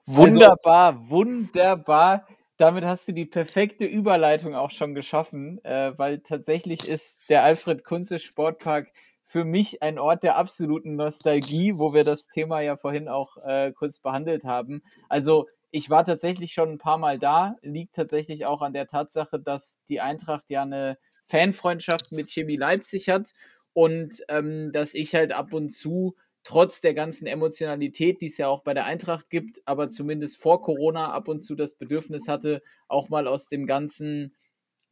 Wunderbar, 0.06 0.93
also, 0.93 1.10
wunderbar. 1.10 2.28
Damit 2.58 2.86
hast 2.86 3.08
du 3.08 3.12
die 3.12 3.26
perfekte 3.26 3.86
Überleitung 3.86 4.56
auch 4.56 4.72
schon 4.72 4.95
geschaffen, 4.95 5.64
äh, 5.66 5.91
weil 5.97 6.20
tatsächlich 6.20 6.88
ist 6.88 7.30
der 7.30 7.43
Alfred 7.43 7.84
Kunze 7.84 8.18
Sportpark 8.18 8.88
für 9.26 9.43
mich 9.43 9.82
ein 9.82 9.99
Ort 9.99 10.24
der 10.24 10.38
absoluten 10.38 10.95
Nostalgie, 10.95 11.78
wo 11.78 11.93
wir 11.93 12.06
das 12.06 12.28
Thema 12.28 12.62
ja 12.62 12.78
vorhin 12.78 13.10
auch 13.10 13.36
äh, 13.43 13.74
kurz 13.74 13.99
behandelt 13.99 14.45
haben. 14.45 14.84
Also 15.10 15.47
ich 15.72 15.89
war 15.89 16.06
tatsächlich 16.06 16.53
schon 16.53 16.70
ein 16.70 16.78
paar 16.78 16.97
Mal 16.97 17.20
da, 17.20 17.56
liegt 17.62 17.95
tatsächlich 17.95 18.45
auch 18.45 18.62
an 18.62 18.72
der 18.72 18.88
Tatsache, 18.88 19.39
dass 19.39 19.80
die 19.89 19.99
Eintracht 19.99 20.45
ja 20.47 20.62
eine 20.62 20.97
Fanfreundschaft 21.28 22.14
mit 22.14 22.32
Chemie 22.32 22.56
Leipzig 22.56 23.10
hat 23.10 23.34
und 23.74 24.24
ähm, 24.30 24.72
dass 24.72 24.93
ich 24.93 25.14
halt 25.14 25.34
ab 25.34 25.51
und 25.51 25.72
zu 25.72 26.16
trotz 26.46 26.80
der 26.80 26.93
ganzen 26.93 27.26
Emotionalität, 27.28 28.22
die 28.22 28.28
es 28.28 28.38
ja 28.38 28.48
auch 28.48 28.62
bei 28.62 28.74
der 28.74 28.86
Eintracht 28.86 29.30
gibt, 29.30 29.62
aber 29.66 29.89
zumindest 29.89 30.38
vor 30.38 30.62
Corona 30.62 31.12
ab 31.12 31.28
und 31.28 31.41
zu 31.41 31.56
das 31.56 31.74
Bedürfnis 31.74 32.28
hatte, 32.28 32.62
auch 32.88 33.10
mal 33.10 33.28
aus 33.28 33.50
dem 33.50 33.66
ganzen 33.66 34.34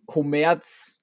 Kommerz 0.06 1.00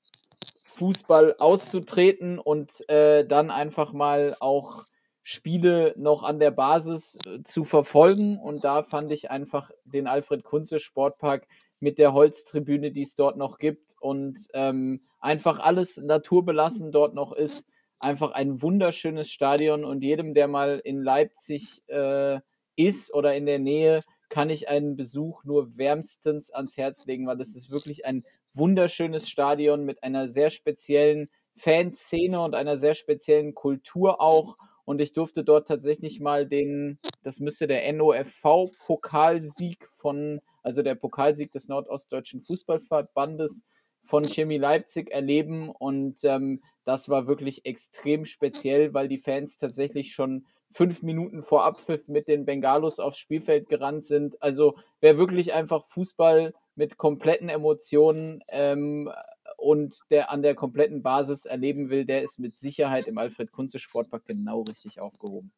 Fußball 0.74 1.36
auszutreten 1.38 2.38
und 2.38 2.88
äh, 2.88 3.24
dann 3.24 3.50
einfach 3.50 3.92
mal 3.92 4.36
auch 4.40 4.86
Spiele 5.22 5.94
noch 5.96 6.22
an 6.24 6.40
der 6.40 6.50
Basis 6.50 7.16
äh, 7.26 7.42
zu 7.44 7.64
verfolgen. 7.64 8.38
Und 8.38 8.64
da 8.64 8.82
fand 8.82 9.12
ich 9.12 9.30
einfach 9.30 9.70
den 9.84 10.06
Alfred 10.06 10.42
Kunze 10.42 10.80
Sportpark 10.80 11.46
mit 11.78 11.98
der 11.98 12.12
Holztribüne, 12.12 12.90
die 12.90 13.02
es 13.02 13.14
dort 13.14 13.36
noch 13.36 13.58
gibt 13.58 13.94
und 14.00 14.48
ähm, 14.54 15.02
einfach 15.20 15.60
alles 15.60 15.96
naturbelassen 15.98 16.90
dort 16.90 17.14
noch 17.14 17.32
ist, 17.32 17.68
einfach 18.00 18.32
ein 18.32 18.62
wunderschönes 18.62 19.30
Stadion 19.30 19.84
und 19.84 20.02
jedem, 20.02 20.34
der 20.34 20.48
mal 20.48 20.80
in 20.82 21.02
Leipzig 21.02 21.82
äh, 21.88 22.40
ist 22.76 23.12
oder 23.12 23.34
in 23.34 23.46
der 23.46 23.58
Nähe, 23.58 24.00
kann 24.30 24.48
ich 24.48 24.68
einen 24.68 24.96
Besuch 24.96 25.44
nur 25.44 25.76
wärmstens 25.76 26.50
ans 26.50 26.76
Herz 26.76 27.04
legen, 27.06 27.26
weil 27.26 27.40
es 27.40 27.54
ist 27.56 27.70
wirklich 27.70 28.06
ein 28.06 28.24
wunderschönes 28.54 29.28
Stadion 29.28 29.84
mit 29.84 30.02
einer 30.02 30.28
sehr 30.28 30.50
speziellen 30.50 31.28
Fanszene 31.56 32.40
und 32.40 32.54
einer 32.54 32.78
sehr 32.78 32.94
speziellen 32.94 33.54
Kultur 33.54 34.20
auch. 34.20 34.56
Und 34.84 35.00
ich 35.00 35.12
durfte 35.12 35.44
dort 35.44 35.68
tatsächlich 35.68 36.20
mal 36.20 36.46
den, 36.46 36.98
das 37.22 37.38
müsste 37.38 37.66
der 37.66 37.92
NOFV-Pokalsieg 37.92 39.88
von, 39.98 40.40
also 40.62 40.82
der 40.82 40.94
Pokalsieg 40.94 41.52
des 41.52 41.68
Nordostdeutschen 41.68 42.40
Fußballverbandes 42.40 43.64
von 44.04 44.26
Chemie 44.26 44.58
Leipzig 44.58 45.10
erleben. 45.10 45.70
Und 45.70 46.18
ähm, 46.24 46.62
das 46.90 47.08
war 47.08 47.28
wirklich 47.28 47.66
extrem 47.66 48.24
speziell, 48.24 48.92
weil 48.92 49.06
die 49.06 49.18
Fans 49.18 49.56
tatsächlich 49.56 50.12
schon 50.12 50.44
fünf 50.72 51.02
Minuten 51.02 51.44
vor 51.44 51.64
Abpfiff 51.64 52.08
mit 52.08 52.26
den 52.26 52.44
Bengalos 52.44 52.98
aufs 52.98 53.18
Spielfeld 53.18 53.68
gerannt 53.68 54.04
sind. 54.04 54.42
Also 54.42 54.76
wer 55.00 55.16
wirklich 55.16 55.52
einfach 55.52 55.86
Fußball 55.86 56.52
mit 56.74 56.96
kompletten 56.96 57.48
Emotionen 57.48 58.42
ähm, 58.48 59.08
und 59.56 60.00
der 60.10 60.32
an 60.32 60.42
der 60.42 60.56
kompletten 60.56 61.00
Basis 61.00 61.44
erleben 61.44 61.90
will, 61.90 62.04
der 62.04 62.22
ist 62.22 62.40
mit 62.40 62.58
Sicherheit 62.58 63.06
im 63.06 63.18
Alfred 63.18 63.52
Kunze 63.52 63.78
Sportpark 63.78 64.24
genau 64.26 64.62
richtig 64.62 64.98
aufgehoben. 64.98 65.52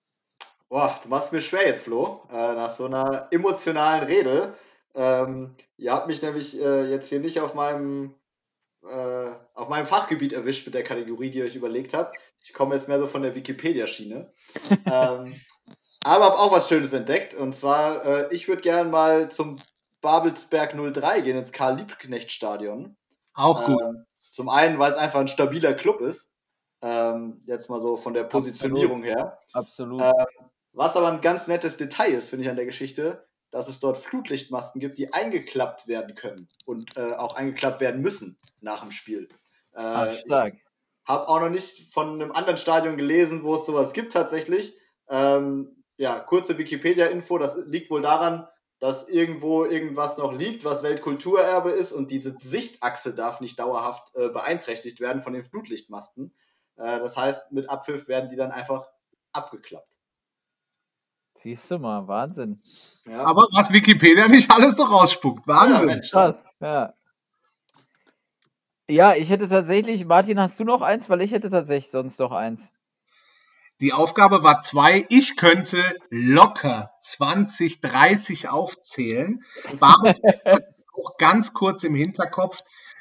Boah, 0.69 1.01
du 1.03 1.09
machst 1.09 1.33
mir 1.33 1.41
schwer 1.41 1.67
jetzt, 1.67 1.85
Flo, 1.85 2.21
äh, 2.31 2.35
nach 2.35 2.73
so 2.73 2.85
einer 2.85 3.29
emotionalen 3.31 4.05
Rede. 4.05 4.53
Ähm, 4.95 5.55
ihr 5.79 5.95
habt 5.95 6.09
mich 6.09 6.21
nämlich 6.21 6.61
äh, 6.61 6.91
jetzt 6.91 7.09
hier 7.09 7.21
nicht 7.21 7.41
auf 7.41 7.55
meinem 7.55 8.15
äh, 8.89 9.31
auf 9.55 9.69
meinem 9.69 9.87
Fachgebiet 9.87 10.33
erwischt 10.33 10.67
mit 10.67 10.75
der 10.75 10.83
Kategorie, 10.83 11.31
die 11.31 11.39
ihr 11.39 11.45
euch 11.45 11.57
überlegt 11.57 11.95
habt. 11.95 12.17
Ich 12.41 12.53
komme 12.53 12.75
jetzt 12.75 12.89
mehr 12.89 12.99
so 12.99 13.07
von 13.07 13.23
der 13.23 13.35
Wikipedia-Schiene. 13.35 14.33
ähm, 14.87 15.41
aber 16.05 16.25
habe 16.25 16.39
auch 16.39 16.53
was 16.53 16.69
Schönes 16.69 16.93
entdeckt. 16.93 17.35
Und 17.35 17.55
zwar, 17.55 18.05
äh, 18.05 18.35
ich 18.35 18.49
würde 18.49 18.63
gerne 18.63 18.91
mal 18.91 19.31
zum 19.31 19.61
Babelsberg 20.01 20.75
03 20.75 21.21
gehen, 21.21 21.39
ins 21.39 21.53
Karl-Liebknecht-Stadion. 21.53 22.97
Auch 23.35 23.65
gut. 23.65 23.81
Ähm, 23.81 24.05
zum 24.33 24.49
einen, 24.49 24.79
weil 24.79 24.93
es 24.93 24.99
einfach 24.99 25.21
ein 25.21 25.29
stabiler 25.29 25.75
Club 25.75 26.01
ist. 26.01 26.33
Ähm, 26.83 27.43
jetzt 27.47 27.71
mal 27.71 27.81
so 27.81 27.97
von 27.97 28.15
der 28.15 28.25
Positionierung 28.25 29.05
Absolut. 29.05 29.17
her. 29.17 29.39
Absolut. 29.53 30.01
Ähm, 30.01 30.49
was 30.73 30.97
aber 30.97 31.13
ein 31.13 31.21
ganz 31.21 31.47
nettes 31.47 31.77
Detail 31.77 32.13
ist, 32.13 32.31
finde 32.31 32.45
ich, 32.45 32.51
an 32.51 32.57
der 32.57 32.67
Geschichte, 32.67 33.29
dass 33.53 33.69
es 33.69 33.79
dort 33.79 33.97
Flutlichtmasten 33.97 34.81
gibt, 34.81 34.99
die 34.99 35.13
eingeklappt 35.13 35.87
werden 35.87 36.17
können 36.17 36.49
und 36.65 36.97
äh, 36.97 37.13
auch 37.13 37.37
eingeklappt 37.37 37.81
werden 37.81 38.01
müssen 38.01 38.39
nach 38.63 38.81
dem 38.81 38.91
Spiel. 38.91 39.29
Äh, 39.75 39.81
Ach, 39.81 40.15
stark. 40.15 40.55
Habe 41.05 41.29
auch 41.29 41.41
noch 41.41 41.51
nicht 41.51 41.93
von 41.93 42.15
einem 42.15 42.33
anderen 42.33 42.59
Stadion 42.59 42.97
gelesen, 42.97 43.43
wo 43.43 43.55
es 43.55 43.67
sowas 43.67 43.93
gibt 43.93 44.13
tatsächlich. 44.13 44.75
Ähm, 45.09 45.85
ja, 45.97 46.21
kurze 46.21 46.59
Wikipedia-Info, 46.59 47.39
das 47.39 47.57
liegt 47.67 47.91
wohl 47.91 48.03
daran, 48.03 48.47
dass 48.79 49.09
irgendwo 49.09 49.65
irgendwas 49.65 50.19
noch 50.19 50.33
liegt, 50.33 50.65
was 50.65 50.83
Weltkulturerbe 50.83 51.71
ist 51.71 51.93
und 51.93 52.11
diese 52.11 52.37
Sichtachse 52.39 53.15
darf 53.15 53.41
nicht 53.41 53.59
dauerhaft 53.59 54.15
äh, 54.17 54.29
beeinträchtigt 54.29 55.01
werden 55.01 55.23
von 55.23 55.33
den 55.33 55.45
Flutlichtmasten. 55.45 56.35
Äh, 56.77 56.99
das 56.99 57.17
heißt, 57.17 57.53
mit 57.53 57.71
Abpfiff 57.71 58.09
werden 58.09 58.31
die 58.31 58.37
dann 58.37 58.51
einfach 58.51 58.89
abgeklappt. 59.33 59.93
Siehst 61.35 61.71
du 61.71 61.79
mal, 61.79 62.07
Wahnsinn. 62.09 62.63
Ja. 63.07 63.25
Aber 63.25 63.47
was 63.53 63.73
Wikipedia 63.73 64.29
nicht 64.29 64.51
alles 64.51 64.77
so 64.77 64.85
rausspuckt. 64.85 65.47
Wahnsinn. 65.47 65.89
Ja, 65.89 66.01
Krass, 66.01 66.51
ja. 66.61 66.95
Ja, 68.89 69.15
ich 69.15 69.31
hätte 69.31 69.49
tatsächlich, 69.49 70.05
Martin, 70.05 70.41
hast 70.41 70.59
du 70.61 70.65
noch 70.65 70.83
eins? 70.83 71.09
Weil 71.09 71.23
ich 71.23 71.33
hätte 71.33 71.51
tatsächlich 71.51 71.91
sonst 71.91 72.19
noch 72.19 72.33
eins. 72.33 72.73
Die 73.81 73.93
Aufgabe 73.93 74.43
war 74.43 74.63
zwei. 74.63 75.07
Ich 75.09 75.37
könnte 75.37 75.83
locker 76.11 76.93
20, 77.01 77.81
30 77.81 78.49
aufzählen. 78.49 79.43
Warum 79.79 80.13
auch 80.95 81.17
ganz 81.19 81.53
kurz 81.53 81.85
im 81.85 81.95
Hinterkopf. 81.95 82.59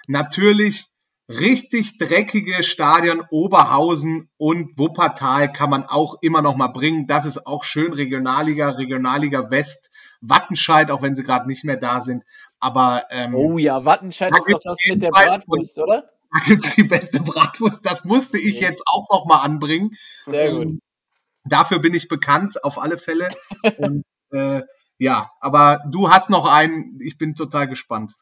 Natürlich 0.08 0.88
richtig 1.28 1.98
dreckige 1.98 2.64
Stadion 2.64 3.24
Oberhausen 3.30 4.30
und 4.38 4.78
Wuppertal 4.78 5.52
kann 5.52 5.70
man 5.70 5.86
auch 5.86 6.18
immer 6.22 6.42
noch 6.42 6.56
mal 6.56 6.70
bringen. 6.70 7.08
Das 7.08 7.26
ist 7.26 7.46
auch 7.46 7.64
schön 7.64 7.94
Regionalliga, 7.94 8.70
Regionalliga 8.70 9.50
West, 9.50 9.92
Wattenscheid, 10.20 10.92
auch 10.92 11.02
wenn 11.02 11.16
sie 11.16 11.24
gerade 11.24 11.48
nicht 11.48 11.64
mehr 11.64 11.78
da 11.78 12.02
sind. 12.02 12.24
Aber 12.62 13.06
ähm, 13.10 13.36
oh 13.36 13.58
ja, 13.58 13.84
Wattenscheid 13.84 14.32
ist 14.38 14.50
doch 14.50 14.60
das 14.64 14.78
mit 14.88 15.02
der 15.02 15.10
Bratwurst, 15.10 15.78
oder? 15.80 16.10
Da 16.32 16.46
gibt 16.46 16.64
es 16.64 16.76
die 16.76 16.84
beste 16.84 17.20
Bratwurst. 17.20 17.86
Das 17.86 18.06
musste 18.06 18.38
ich 18.38 18.62
ja. 18.62 18.70
jetzt 18.70 18.84
auch 18.86 19.10
noch 19.10 19.26
mal 19.26 19.42
anbringen. 19.42 19.98
Sehr 20.28 20.54
gut. 20.54 20.64
Ähm, 20.64 20.82
dafür 21.44 21.80
bin 21.80 21.94
ich 21.94 22.08
bekannt, 22.08 22.64
auf 22.64 22.78
alle 22.78 22.98
Fälle. 22.98 23.30
und, 23.78 24.06
äh, 24.32 24.62
ja, 25.00 25.32
aber 25.42 25.84
du 25.90 26.10
hast 26.10 26.30
noch 26.30 26.46
einen. 26.46 27.00
Ich 27.02 27.18
bin 27.18 27.36
total 27.36 27.68
gespannt. 27.68 28.14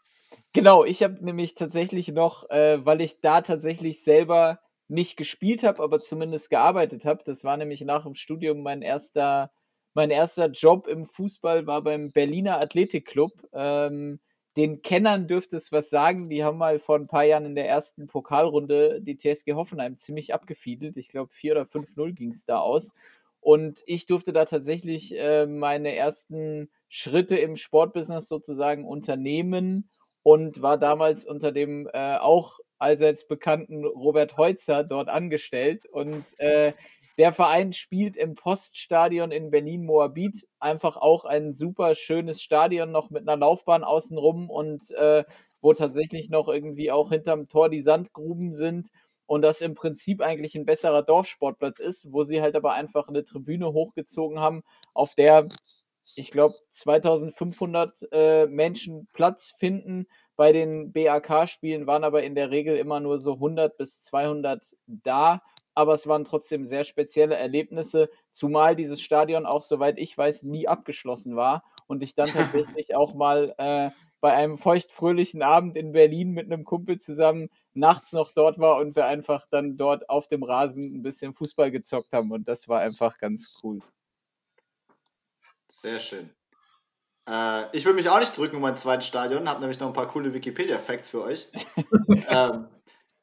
Genau, 0.54 0.86
ich 0.86 1.04
habe 1.04 1.24
nämlich 1.24 1.54
tatsächlich 1.54 2.08
noch, 2.08 2.50
äh, 2.50 2.84
weil 2.84 3.02
ich 3.02 3.20
da 3.22 3.42
tatsächlich 3.42 4.04
selber 4.04 4.60
nicht 4.88 5.18
gespielt 5.18 5.64
habe, 5.64 5.84
aber 5.84 6.02
zumindest 6.02 6.50
gearbeitet 6.50 7.06
habe. 7.06 7.22
Das 7.26 7.44
war 7.44 7.58
nämlich 7.58 7.82
nach 7.82 8.04
dem 8.04 8.16
Studium 8.16 8.64
mein 8.64 8.82
erster, 8.82 9.52
mein 9.94 10.10
erster 10.10 10.48
Job 10.48 10.88
im 10.88 11.06
Fußball, 11.06 11.68
war 11.68 11.84
beim 11.84 12.10
Berliner 12.10 12.60
Athletikclub. 12.60 13.34
Ähm, 13.54 14.20
den 14.58 14.82
Kennern 14.82 15.28
dürfte 15.28 15.58
es 15.58 15.72
was 15.72 15.90
sagen. 15.90 16.30
Die 16.30 16.44
haben 16.44 16.58
mal 16.58 16.80
vor 16.80 16.98
ein 16.98 17.08
paar 17.08 17.24
Jahren 17.24 17.46
in 17.46 17.56
der 17.56 17.68
ersten 17.68 18.08
Pokalrunde 18.08 19.02
die 19.02 19.18
TSG 19.18 19.54
Hoffenheim 19.54 19.98
ziemlich 19.98 20.34
abgefiedelt. 20.34 20.98
Ich 20.98 21.10
glaube, 21.10 21.32
4 21.34 21.54
oder 21.54 21.62
5-0 21.64 22.14
ging 22.14 22.30
es 22.30 22.46
da 22.46 22.60
aus. 22.60 22.94
Und 23.42 23.84
ich 23.86 24.06
durfte 24.06 24.34
da 24.34 24.46
tatsächlich 24.46 25.18
äh, 25.18 25.46
meine 25.46 25.96
ersten 25.96 26.70
Schritte 26.90 27.38
im 27.38 27.56
Sportbusiness 27.56 28.28
sozusagen 28.28 28.86
unternehmen 28.86 29.90
und 30.24 30.62
war 30.62 30.78
damals 30.78 31.26
unter 31.26 31.52
dem 31.52 31.88
äh, 31.94 32.18
auch 32.18 32.60
allseits 32.78 33.28
bekannten 33.28 33.86
Robert 33.86 34.38
Heutzer 34.38 34.84
dort 34.84 35.10
angestellt. 35.10 35.86
Und 35.86 36.38
äh, 36.40 36.74
Der 37.20 37.34
Verein 37.34 37.74
spielt 37.74 38.16
im 38.16 38.36
Poststadion 38.36 39.32
in 39.32 39.52
Berlin-Moabit. 39.52 40.48
Einfach 40.62 40.96
auch 40.96 41.26
ein 41.26 41.54
super 41.54 41.94
schönes 41.94 42.42
Stadion, 42.42 42.94
noch 42.94 43.10
mit 43.10 43.28
einer 43.28 43.36
Laufbahn 43.36 43.84
außenrum 43.84 44.50
und 44.50 44.90
äh, 44.92 45.26
wo 45.60 45.74
tatsächlich 45.74 46.30
noch 46.30 46.48
irgendwie 46.48 46.94
auch 46.94 47.10
hinterm 47.10 47.50
Tor 47.50 47.68
die 47.68 47.82
Sandgruben 47.82 48.56
sind 48.56 48.88
und 49.26 49.42
das 49.42 49.60
im 49.60 49.76
Prinzip 49.76 50.22
eigentlich 50.22 50.56
ein 50.56 50.66
besserer 50.66 51.04
Dorfsportplatz 51.04 51.80
ist, 51.80 52.08
wo 52.14 52.24
sie 52.24 52.42
halt 52.42 52.56
aber 52.56 52.72
einfach 52.72 53.10
eine 53.10 53.26
Tribüne 53.26 53.74
hochgezogen 53.74 54.40
haben, 54.40 54.64
auf 54.94 55.14
der 55.14 55.50
ich 56.16 56.32
glaube 56.32 56.56
2500 56.72 58.08
äh, 58.14 58.46
Menschen 58.48 59.10
Platz 59.12 59.54
finden. 59.60 60.08
Bei 60.38 60.54
den 60.54 60.94
BAK-Spielen 60.94 61.86
waren 61.86 62.06
aber 62.06 62.24
in 62.24 62.34
der 62.34 62.50
Regel 62.50 62.78
immer 62.78 63.02
nur 63.02 63.20
so 63.20 63.34
100 63.34 63.78
bis 63.78 64.00
200 64.00 64.64
da 64.88 65.42
aber 65.80 65.94
es 65.94 66.08
waren 66.08 66.26
trotzdem 66.26 66.66
sehr 66.66 66.84
spezielle 66.84 67.38
Erlebnisse, 67.38 68.10
zumal 68.34 68.76
dieses 68.76 69.00
Stadion 69.00 69.46
auch, 69.46 69.62
soweit 69.62 69.98
ich 69.98 70.18
weiß, 70.18 70.44
nie 70.44 70.68
abgeschlossen 70.68 71.38
war 71.38 71.64
und 71.88 72.04
ich 72.04 72.16
dann 72.16 72.28
tatsächlich 72.68 72.96
auch 72.96 73.14
mal 73.14 73.56
äh, 73.58 73.92
bei 74.20 74.34
einem 74.34 74.58
feuchtfröhlichen 74.58 75.42
Abend 75.42 75.78
in 75.78 75.94
Berlin 75.94 76.32
mit 76.32 76.48
einem 76.48 76.66
Kumpel 76.66 77.00
zusammen 77.00 77.50
nachts 77.74 78.12
noch 78.12 78.34
dort 78.34 78.60
war 78.60 78.76
und 78.76 78.98
wir 78.98 79.06
einfach 79.06 79.46
dann 79.50 79.78
dort 79.78 80.10
auf 80.10 80.28
dem 80.28 80.44
Rasen 80.44 80.84
ein 80.96 81.02
bisschen 81.02 81.34
Fußball 81.34 81.72
gezockt 81.72 82.12
haben 82.12 82.34
und 82.34 82.50
das 82.50 82.68
war 82.68 82.82
einfach 82.82 83.18
ganz 83.18 83.58
cool. 83.64 83.80
Sehr 85.72 86.00
schön. 86.00 86.30
Äh, 87.26 87.68
ich 87.72 87.86
will 87.86 87.94
mich 87.94 88.10
auch 88.10 88.20
nicht 88.20 88.38
drücken 88.38 88.58
um 88.58 88.64
mein 88.64 88.76
zweites 88.76 89.08
Stadion, 89.08 89.48
habe 89.48 89.62
nämlich 89.62 89.80
noch 89.80 89.88
ein 89.88 89.94
paar 89.94 90.10
coole 90.10 90.34
Wikipedia-Facts 90.34 91.12
für 91.12 91.24
euch. 91.24 91.48
ähm, 92.28 92.68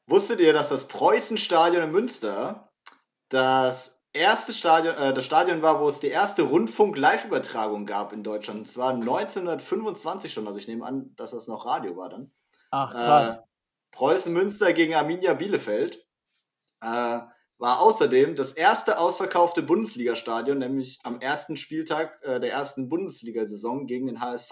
wusstet 0.07 0.39
ihr, 0.39 0.53
dass 0.53 0.69
das 0.69 0.87
Preußenstadion 0.87 1.83
in 1.83 1.91
Münster 1.91 2.71
das 3.29 4.01
erste 4.13 4.53
Stadion, 4.53 4.95
äh, 4.95 5.13
das 5.13 5.25
Stadion 5.25 5.61
war, 5.61 5.79
wo 5.79 5.89
es 5.89 5.99
die 5.99 6.07
erste 6.07 6.43
Rundfunk-Live-Übertragung 6.43 7.85
gab 7.85 8.13
in 8.13 8.23
Deutschland. 8.23 8.59
Und 8.59 8.67
zwar 8.67 8.93
1925 8.93 10.33
schon. 10.33 10.47
Also 10.47 10.57
ich 10.57 10.67
nehme 10.67 10.85
an, 10.85 11.13
dass 11.15 11.31
das 11.31 11.47
noch 11.47 11.65
Radio 11.65 11.95
war 11.97 12.09
dann. 12.09 12.31
Ach, 12.71 12.91
krass. 12.91 13.37
Äh, 13.37 13.41
Preußen 13.91 14.33
Münster 14.33 14.73
gegen 14.73 14.95
Arminia 14.95 15.33
Bielefeld. 15.33 16.05
Äh, 16.81 17.19
war 17.59 17.81
außerdem 17.81 18.35
das 18.35 18.51
erste 18.51 18.99
ausverkaufte 18.99 19.63
Bundesligastadion, 19.63 20.59
nämlich 20.59 20.99
am 21.03 21.19
ersten 21.19 21.57
Spieltag 21.57 22.21
äh, 22.23 22.39
der 22.39 22.51
ersten 22.51 22.87
Bundesliga-Saison 22.87 23.87
gegen 23.87 24.05
den 24.07 24.21
HSV. 24.21 24.51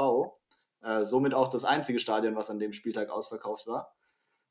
Äh, 0.82 1.06
somit 1.06 1.36
auch 1.36 1.50
das 1.50 1.66
einzige 1.66 2.00
Stadion, 2.00 2.36
was 2.36 2.50
an 2.50 2.60
dem 2.60 2.74
Spieltag 2.74 3.10
ausverkauft 3.10 3.68
war. 3.68 3.94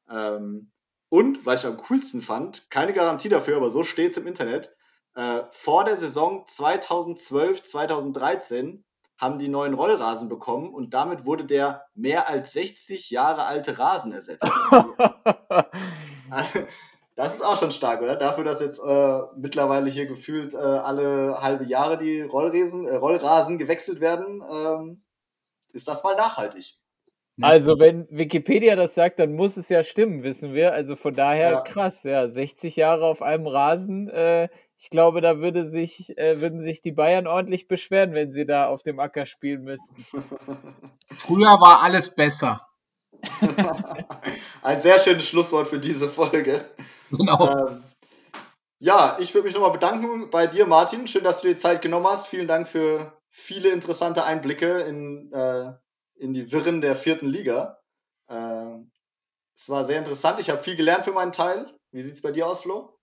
Ähm, 0.09 0.73
und, 1.15 1.47
was 1.47 1.63
ich 1.63 1.71
am 1.71 1.77
coolsten 1.77 2.23
fand, 2.23 2.69
keine 2.71 2.93
Garantie 2.93 3.29
dafür, 3.29 3.59
aber 3.59 3.71
so 3.71 3.85
steht 3.85 4.11
es 4.11 4.17
im 4.17 4.27
Internet, 4.27 4.75
äh, 5.15 5.43
vor 5.51 5.85
der 5.85 5.97
Saison 5.97 6.45
2012, 6.49 7.63
2013 7.63 8.85
haben 9.17 9.39
die 9.39 9.47
neuen 9.47 9.75
Rollrasen 9.75 10.29
bekommen 10.29 10.75
und 10.75 10.93
damit 10.93 11.25
wurde 11.25 11.45
der 11.45 11.87
mehr 11.95 12.29
als 12.29 12.53
60 12.55 13.11
Jahre 13.11 13.45
alte 13.45 13.79
Rasen 13.79 14.11
ersetzt. 14.11 14.43
das 17.15 17.35
ist 17.35 17.45
auch 17.45 17.61
schon 17.61 17.71
stark, 17.71 18.03
oder? 18.03 18.17
Dafür, 18.17 18.43
dass 18.43 18.61
jetzt 18.61 18.81
äh, 18.81 19.21
mittlerweile 19.37 19.89
hier 19.89 20.07
gefühlt 20.07 20.55
äh, 20.55 20.57
alle 20.57 21.41
halbe 21.41 21.65
Jahre 21.65 21.97
die 21.97 22.23
Rollrasen, 22.23 22.87
äh, 22.87 22.97
Rollrasen 22.97 23.59
gewechselt 23.59 24.01
werden, 24.01 24.43
ähm, 24.51 25.05
ist 25.71 25.87
das 25.87 26.03
mal 26.03 26.17
nachhaltig. 26.17 26.77
Also, 27.43 27.79
wenn 27.81 28.07
Wikipedia 28.11 28.77
das 28.77 28.95
sagt, 28.95 29.19
dann 29.19 29.33
muss 29.35 29.57
es 29.57 29.69
ja 29.69 29.83
stimmen, 29.83 30.23
wissen 30.23 30.55
wir. 30.55 30.73
Also 30.73 30.95
von 30.95 31.15
daher 31.15 31.51
Ja. 31.51 31.61
krass, 31.63 32.05
ja. 32.05 32.29
60 32.29 32.77
Jahre 32.77 33.07
auf 33.07 33.23
einem 33.23 33.47
Rasen. 33.47 34.09
Äh, 34.09 34.49
ich 34.79 34.91
glaube, 34.91 35.21
da 35.21 35.39
würde 35.39 35.65
sich, 35.65 36.17
äh, 36.17 36.41
würden 36.41 36.63
sich 36.63 36.81
die 36.81 36.93
Bayern 36.93 37.27
ordentlich 37.27 37.67
beschweren, 37.67 38.15
wenn 38.15 38.33
sie 38.33 38.47
da 38.47 38.67
auf 38.67 38.83
dem 38.83 39.01
Acker 39.01 39.27
spielen 39.27 39.63
müssten. 39.63 40.05
Früher 41.17 41.61
war 41.61 41.83
alles 41.83 42.15
besser. 42.15 42.69
Ein 44.63 44.81
sehr 44.81 44.99
schönes 44.99 45.29
Schlusswort 45.29 45.67
für 45.67 45.79
diese 45.79 46.09
Folge. 46.09 46.65
Genau. 47.11 47.69
Ähm, 47.69 47.85
ja, 48.81 49.17
ich 49.19 49.33
würde 49.35 49.47
mich 49.47 49.55
nochmal 49.55 49.73
bedanken 49.73 50.31
bei 50.31 50.47
dir, 50.47 50.67
Martin. 50.67 51.07
Schön, 51.07 51.25
dass 51.25 51.41
du 51.41 51.49
dir 51.49 51.57
Zeit 51.57 51.81
genommen 51.81 52.07
hast. 52.07 52.27
Vielen 52.27 52.49
Dank 52.49 52.69
für 52.69 53.13
viele 53.29 53.71
interessante 53.71 54.25
Einblicke 54.25 54.81
in, 54.81 55.33
äh, 55.33 55.73
in 56.17 56.33
die 56.33 56.53
Wirren 56.53 56.81
der 56.81 56.97
vierten 56.97 57.29
Liga. 57.29 57.79
Äh, 58.29 58.79
es 59.57 59.69
war 59.69 59.85
sehr 59.85 59.99
interessant. 59.99 60.41
Ich 60.41 60.51
habe 60.51 60.63
viel 60.63 60.77
gelernt 60.77 61.05
für 61.05 61.13
meinen 61.13 61.33
Teil. 61.33 61.73
Wie 61.93 62.03
sieht 62.03 62.15
es 62.15 62.23
bei 62.23 62.33
dir 62.33 62.47
aus, 62.47 62.63
Flo? 62.63 62.99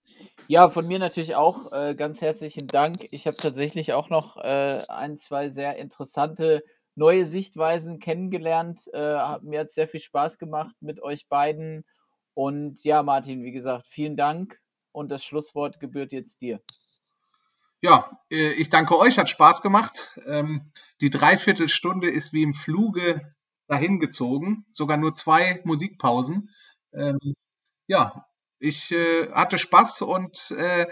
Ja, 0.48 0.68
von 0.68 0.86
mir 0.86 0.98
natürlich 0.98 1.34
auch 1.34 1.72
äh, 1.72 1.94
ganz 1.94 2.20
herzlichen 2.20 2.66
Dank. 2.66 3.06
Ich 3.10 3.26
habe 3.26 3.36
tatsächlich 3.36 3.92
auch 3.92 4.10
noch 4.10 4.36
äh, 4.36 4.84
ein, 4.88 5.16
zwei 5.16 5.48
sehr 5.48 5.76
interessante 5.76 6.62
neue 6.94 7.24
Sichtweisen 7.24 8.00
kennengelernt. 8.00 8.82
Äh, 8.92 8.98
hat- 9.16 9.42
mir 9.44 9.60
hat 9.60 9.70
sehr 9.70 9.88
viel 9.88 10.00
Spaß 10.00 10.38
gemacht 10.38 10.74
mit 10.80 11.02
euch 11.02 11.28
beiden. 11.28 11.84
Und 12.34 12.84
ja, 12.84 13.02
Martin, 13.02 13.42
wie 13.42 13.52
gesagt, 13.52 13.86
vielen 13.86 14.16
Dank. 14.16 14.58
Und 14.92 15.10
das 15.10 15.24
Schlusswort 15.24 15.80
gebührt 15.80 16.12
jetzt 16.12 16.42
dir. 16.42 16.60
Ja, 17.82 18.16
äh, 18.30 18.52
ich 18.52 18.70
danke 18.70 18.96
euch, 18.96 19.18
hat 19.18 19.28
Spaß 19.28 19.60
gemacht. 19.60 20.12
Ähm, 20.26 20.72
Die 21.00 21.10
Dreiviertelstunde 21.10 22.08
ist 22.08 22.32
wie 22.32 22.44
im 22.44 22.54
Fluge 22.54 23.34
dahingezogen, 23.66 24.64
sogar 24.70 24.96
nur 24.96 25.14
zwei 25.14 25.60
Musikpausen. 25.64 26.50
Ähm, 26.94 27.18
Ja, 27.88 28.26
ich 28.60 28.92
äh, 28.92 29.28
hatte 29.32 29.58
Spaß 29.58 30.02
und 30.02 30.52
äh, 30.52 30.86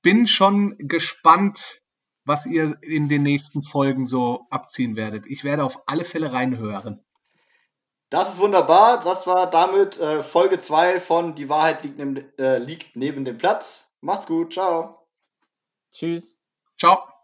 bin 0.00 0.26
schon 0.26 0.76
gespannt, 0.78 1.82
was 2.24 2.46
ihr 2.46 2.78
in 2.82 3.08
den 3.10 3.22
nächsten 3.22 3.62
Folgen 3.62 4.06
so 4.06 4.46
abziehen 4.50 4.96
werdet. 4.96 5.26
Ich 5.26 5.44
werde 5.44 5.64
auf 5.64 5.82
alle 5.86 6.06
Fälle 6.06 6.32
reinhören. 6.32 7.04
Das 8.08 8.30
ist 8.32 8.40
wunderbar. 8.40 9.02
Das 9.04 9.26
war 9.26 9.50
damit 9.50 9.96
Folge 9.96 10.58
2 10.58 11.00
von 11.00 11.34
Die 11.34 11.48
Wahrheit 11.48 11.82
liegt, 11.84 11.98
neben, 11.98 12.24
liegt 12.64 12.96
neben 12.96 13.24
dem 13.24 13.36
Platz. 13.36 13.86
Macht's 14.00 14.26
gut. 14.26 14.52
Ciao. 14.52 15.05
Tschüss. 15.96 16.36
Ciao. 16.78 17.15